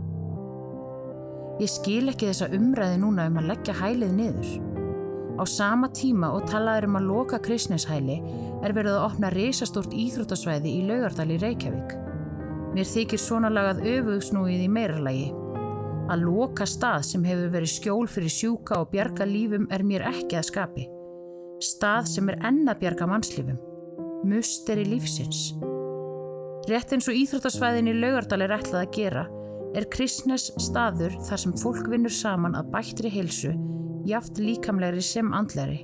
Ég 1.61 1.70
skil 1.70 2.11
ekki 2.12 2.28
þessa 2.28 2.51
umræði 2.57 3.01
núna 3.01 3.26
um 3.30 3.40
að 3.40 3.51
leggja 3.53 3.76
hælið 3.78 4.14
niður. 4.18 4.53
Á 5.40 5.45
sama 5.49 5.88
tíma 5.97 6.32
og 6.36 6.47
talaður 6.51 6.88
um 6.90 6.99
að 7.01 7.09
loka 7.09 7.40
kristneshæli 7.40 8.18
er 8.62 8.74
verið 8.76 8.97
að 8.97 9.05
opna 9.07 9.30
risastórt 9.32 9.95
íþróttasvæði 9.97 10.72
í 10.76 10.82
Laugardal 10.88 11.30
í 11.32 11.38
Reykjavík. 11.40 11.95
Mér 12.72 12.88
þykir 12.88 13.20
svona 13.20 13.53
lagað 13.53 13.84
öfugsnúið 13.95 14.66
í 14.66 14.68
meiralagi. 14.72 15.30
Að 16.13 16.25
loka 16.29 16.67
stað 16.69 17.07
sem 17.09 17.23
hefur 17.25 17.53
verið 17.55 17.73
skjól 17.73 18.09
fyrir 18.11 18.33
sjúka 18.33 18.83
og 18.83 18.91
bjarga 18.93 19.25
lífum 19.29 19.69
er 19.73 19.85
mér 19.87 20.05
ekki 20.11 20.37
að 20.37 20.49
skapi. 20.51 20.89
Stað 21.63 22.09
sem 22.13 22.29
er 22.29 22.41
enn 22.45 22.67
að 22.69 22.83
bjarga 22.83 23.09
mannslífum. 23.09 23.61
Musteri 24.29 24.85
lífsins. 24.87 25.53
Rétt 26.69 26.93
eins 26.95 27.09
og 27.11 27.17
íþróttasvæðin 27.17 27.91
í 27.91 27.97
Laugardal 27.97 28.45
er 28.45 28.55
ætlað 28.59 28.85
að 28.85 28.93
gera 28.99 29.25
er 29.77 29.89
kristnes 29.93 30.51
staður 30.61 31.17
þar 31.27 31.41
sem 31.41 31.55
fólk 31.61 31.89
vinnur 31.91 32.13
saman 32.13 32.57
að 32.59 32.71
bættri 32.75 33.13
heilsu, 33.13 33.55
jaft 34.09 34.41
líkamlegri 34.41 35.03
sem 35.05 35.33
andlegri. 35.33 35.83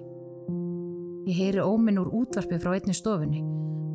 Ég 1.28 1.40
heyri 1.40 1.64
óminn 1.64 2.00
úr 2.00 2.12
útvarpi 2.22 2.60
frá 2.60 2.74
einni 2.76 2.96
stofunni, 2.96 3.42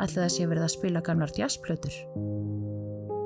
ætlaði 0.02 0.28
að 0.28 0.36
sé 0.36 0.50
verið 0.50 0.68
að 0.68 0.76
spila 0.78 1.06
gamlar 1.06 1.34
jazzplötur. 1.38 2.33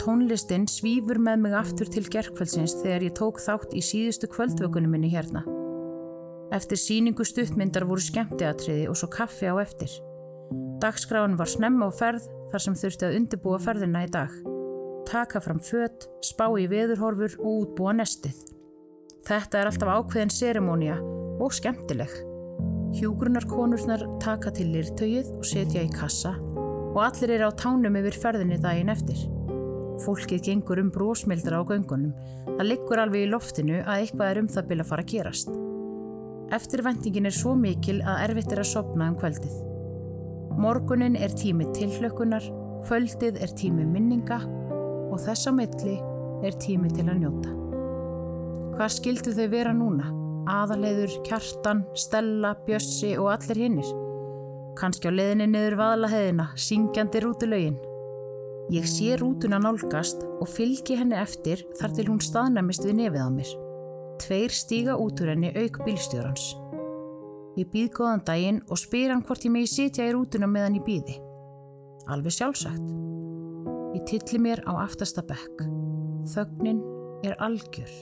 Tónlistin 0.08 0.64
svífur 0.72 1.20
með 1.20 1.42
mig 1.44 1.56
aftur 1.58 1.90
til 1.92 2.06
gerkvöldsins 2.08 2.78
þegar 2.80 3.04
ég 3.10 3.16
tók 3.18 3.42
þátt 3.44 3.74
í 3.76 3.82
síðustu 3.84 4.30
kvöldvökunum 4.32 4.94
minni 4.96 5.10
hérna. 5.12 5.44
Eftir 6.56 6.80
síningu 6.80 7.26
stuttmyndar 7.28 7.84
voru 7.90 8.04
skemmtiatriði 8.06 8.88
og 8.88 8.96
svo 8.96 9.10
kaffi 9.12 9.52
á 9.52 9.60
eftir. 9.60 9.92
Dagskráin 10.80 11.36
var 11.36 11.52
snemma 11.52 11.90
á 11.90 11.92
ferð 11.92 12.30
þar 12.54 12.64
sem 12.64 12.80
þurfti 12.80 13.08
að 13.10 13.20
undirbúa 13.20 13.60
ferðina 13.60 14.06
í 14.08 14.12
dag. 14.14 14.32
Taka 15.12 15.44
fram 15.44 15.60
fött, 15.60 16.08
spá 16.24 16.48
í 16.56 16.70
veðurhorfur 16.72 17.36
og 17.42 17.66
útbúa 17.66 17.98
nestið. 18.00 18.38
Þetta 19.28 19.60
er 19.60 19.72
alltaf 19.74 19.92
ákveðin 19.92 20.32
serimónia 20.32 21.02
og 21.44 21.52
skemmtileg. 21.56 22.14
Hjúgrunarkonurnar 22.96 24.08
taka 24.24 24.56
til 24.56 24.72
lirtögið 24.72 25.34
og 25.36 25.48
setja 25.48 25.84
í 25.84 25.92
kassa 25.92 26.38
og 26.94 27.02
allir 27.04 27.36
eru 27.36 27.52
á 27.52 27.60
tánum 27.60 28.00
yfir 28.00 28.16
ferðinni 28.24 28.62
daginn 28.64 28.94
eftir. 28.94 29.20
Fólkið 30.04 30.44
gengur 30.50 30.82
um 30.82 30.92
brósmildra 30.94 31.62
á 31.62 31.64
göngunum. 31.68 32.14
Það 32.58 32.68
liggur 32.70 33.02
alveg 33.02 33.26
í 33.26 33.32
loftinu 33.32 33.80
að 33.84 34.04
eitthvað 34.04 34.32
er 34.32 34.42
um 34.42 34.52
það 34.52 34.68
byrja 34.70 34.86
að 34.86 34.92
fara 34.92 35.06
að 35.06 35.12
gerast. 35.14 35.56
Eftirvæntingin 36.58 37.28
er 37.28 37.36
svo 37.36 37.56
mikil 37.60 37.98
að 38.08 38.22
erfitt 38.28 38.54
er 38.56 38.62
að 38.64 38.72
sopna 38.72 39.10
um 39.12 39.18
kvöldið. 39.20 39.56
Morgunin 40.58 41.18
er 41.20 41.34
tími 41.38 41.68
tilhlökunar, 41.76 42.46
kvöldið 42.88 43.42
er 43.44 43.52
tími 43.60 43.86
minninga 43.86 44.40
og 45.12 45.20
þess 45.26 45.50
á 45.50 45.52
milli 45.54 45.98
er 46.46 46.58
tími 46.62 46.90
til 46.94 47.08
að 47.10 47.20
njóta. 47.24 47.54
Hvað 48.78 48.94
skildu 48.94 49.34
þau 49.34 49.48
vera 49.52 49.74
núna? 49.74 50.14
Aðaleiður, 50.48 51.18
Kjartan, 51.28 51.82
Stella, 51.98 52.54
Bjössi 52.68 53.18
og 53.20 53.34
allir 53.34 53.60
hinnir. 53.66 53.90
Kanski 54.78 55.10
á 55.10 55.12
leiðinni 55.12 55.50
niður 55.52 55.76
vaðlaheðina, 55.82 56.52
syngjandi 56.56 57.24
rútulögin. 57.26 57.78
Ég 58.68 58.84
sé 58.84 59.14
rútuna 59.16 59.62
nálgast 59.64 60.26
og 60.42 60.50
fylgi 60.52 60.98
henni 61.00 61.16
eftir 61.16 61.62
þar 61.80 61.94
til 61.96 62.06
hún 62.10 62.18
staðnæmist 62.20 62.84
við 62.84 62.98
nefið 63.00 63.24
á 63.24 63.30
mér. 63.32 63.52
Tveir 64.20 64.52
stíga 64.52 64.98
út 65.00 65.22
úr 65.24 65.32
henni 65.32 65.54
auk 65.56 65.80
bílstjórans. 65.86 66.50
Ég 67.56 67.72
býð 67.72 67.94
góðan 67.96 68.26
daginn 68.28 68.60
og 68.68 68.82
spyr 68.82 69.14
hann 69.14 69.24
hvort 69.24 69.48
ég 69.48 69.54
megi 69.56 69.72
sitja 69.72 70.10
í 70.10 70.12
rútuna 70.12 70.52
meðan 70.52 70.76
ég 70.82 70.84
býði. 70.84 71.16
Alveg 72.12 72.36
sjálfsagt. 72.36 72.92
Ég 73.96 74.04
tilli 74.12 74.44
mér 74.44 74.66
á 74.68 74.84
aftasta 74.84 75.24
bekk. 75.24 75.64
Þögnin 76.36 76.84
er 77.24 77.40
algjör. 77.40 77.94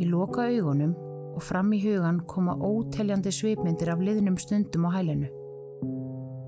Ég 0.00 0.08
loka 0.08 0.48
augunum 0.48 0.96
og 1.36 1.44
fram 1.44 1.76
í 1.76 1.82
hugan 1.84 2.24
koma 2.24 2.56
óteljandi 2.56 3.28
svipmyndir 3.36 3.92
af 3.92 4.00
liðnum 4.00 4.40
stundum 4.40 4.88
á 4.88 4.96
hælinu. 4.96 5.28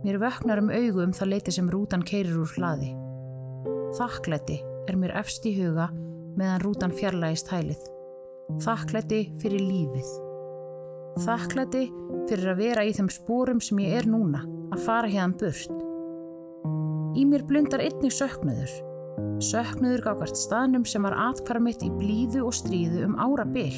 Mér 0.09 0.16
vöknar 0.22 0.56
um 0.62 0.70
augu 0.72 1.02
um 1.04 1.11
það 1.12 1.28
leiti 1.28 1.52
sem 1.52 1.66
rútan 1.68 2.00
keirir 2.00 2.38
úr 2.40 2.48
hlaði. 2.56 2.94
Þakklæti 3.98 4.54
er 4.88 4.96
mér 4.96 5.12
efst 5.20 5.44
í 5.44 5.52
huga 5.59 5.90
meðan 6.38 6.62
rútan 6.62 6.94
fjarlægist 6.96 7.50
hælið. 7.52 7.82
Þakklæti 8.64 9.18
fyrir 9.42 9.66
lífið. 9.66 10.14
Þakklæti 11.26 11.84
fyrir 12.30 12.54
að 12.54 12.64
vera 12.64 12.86
í 12.88 12.96
þeim 12.96 13.12
spórum 13.12 13.61
sem 13.61 13.84
ég 13.84 13.98
er 14.00 14.09
núna, 14.09 14.46
að 14.72 14.86
fara 14.86 15.12
hérðan 15.12 15.36
burt. 15.44 15.76
Í 17.12 17.28
mér 17.28 17.44
blundar 17.44 17.84
einnig 17.84 18.16
söknuður. 18.16 18.72
Söknuður 19.44 20.09
gafkvært 20.09 20.40
staðnum 20.40 20.88
sem 20.88 21.04
var 21.04 21.20
atkvara 21.28 21.61
mitt 21.68 21.84
í 21.84 21.92
blíðu 22.00 22.48
og 22.48 22.56
stríðu 22.56 23.04
um 23.11 23.20
ára 23.20 23.44
byll. 23.44 23.76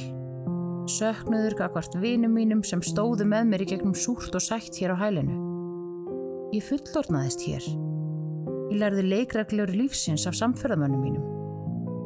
Söknuður 0.95 1.59
gafkvært 1.65 1.99
vinum 1.99 2.39
mínum 2.39 2.63
sem 2.63 2.87
stóðu 2.87 3.27
með 3.27 3.51
mér 3.51 3.67
í 3.67 3.73
gegnum 3.75 3.99
súrt 3.99 4.31
og 4.31 4.47
sætt 4.47 4.79
hér 4.79 4.95
á 4.95 5.03
hælinu. 5.09 5.50
Ég 6.51 6.65
fullornaðist 6.67 7.45
hér. 7.47 7.63
Ég 8.71 8.79
lærði 8.81 9.05
leikreglur 9.07 9.71
lífsins 9.71 10.25
af 10.27 10.35
samferðamönnum 10.35 11.03
mínum. 11.05 11.27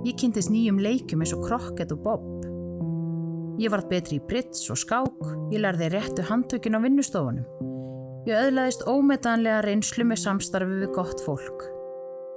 Ég 0.04 0.18
kynntist 0.20 0.50
nýjum 0.52 0.82
leikum 0.84 1.22
eins 1.24 1.32
og 1.32 1.46
krokket 1.46 1.94
og 1.94 2.02
bob. 2.04 2.26
Ég 3.62 3.72
varð 3.72 3.88
betri 3.88 4.18
í 4.18 4.24
brits 4.28 4.66
og 4.68 4.76
skák, 4.82 5.30
ég 5.54 5.62
lærði 5.64 5.88
réttu 5.94 6.26
handtökin 6.28 6.76
á 6.76 6.84
vinnustofunum. 6.84 7.46
Ég 8.28 8.36
öðlaðist 8.36 8.84
ómetanlega 8.84 9.62
reynslu 9.64 10.04
með 10.10 10.20
samstarfi 10.26 10.82
við 10.82 10.92
gott 10.92 11.24
fólk. 11.24 11.64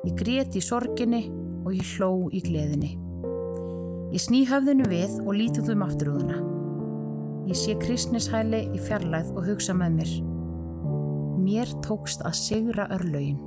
Ég 0.07 0.15
grét 0.19 0.55
í 0.55 0.63
sorginni 0.63 1.25
og 1.65 1.75
ég 1.75 1.91
hló 1.97 2.29
í 2.31 2.39
gleðinni. 2.47 2.93
Ég 4.15 4.23
sný 4.23 4.45
höfðinu 4.47 4.87
við 4.87 5.19
og 5.25 5.35
lítið 5.35 5.73
um 5.75 5.83
afturúðuna. 5.89 6.39
Ég 7.51 7.59
sé 7.59 7.75
kristnishæli 7.83 8.63
í 8.71 8.79
fjarlæð 8.87 9.35
og 9.35 9.51
hugsa 9.51 9.75
með 9.75 9.99
mér. 9.99 10.17
Mér 11.47 11.69
tókst 11.79 12.25
að 12.27 12.33
sigra 12.35 12.89
örlögin. 12.91 13.46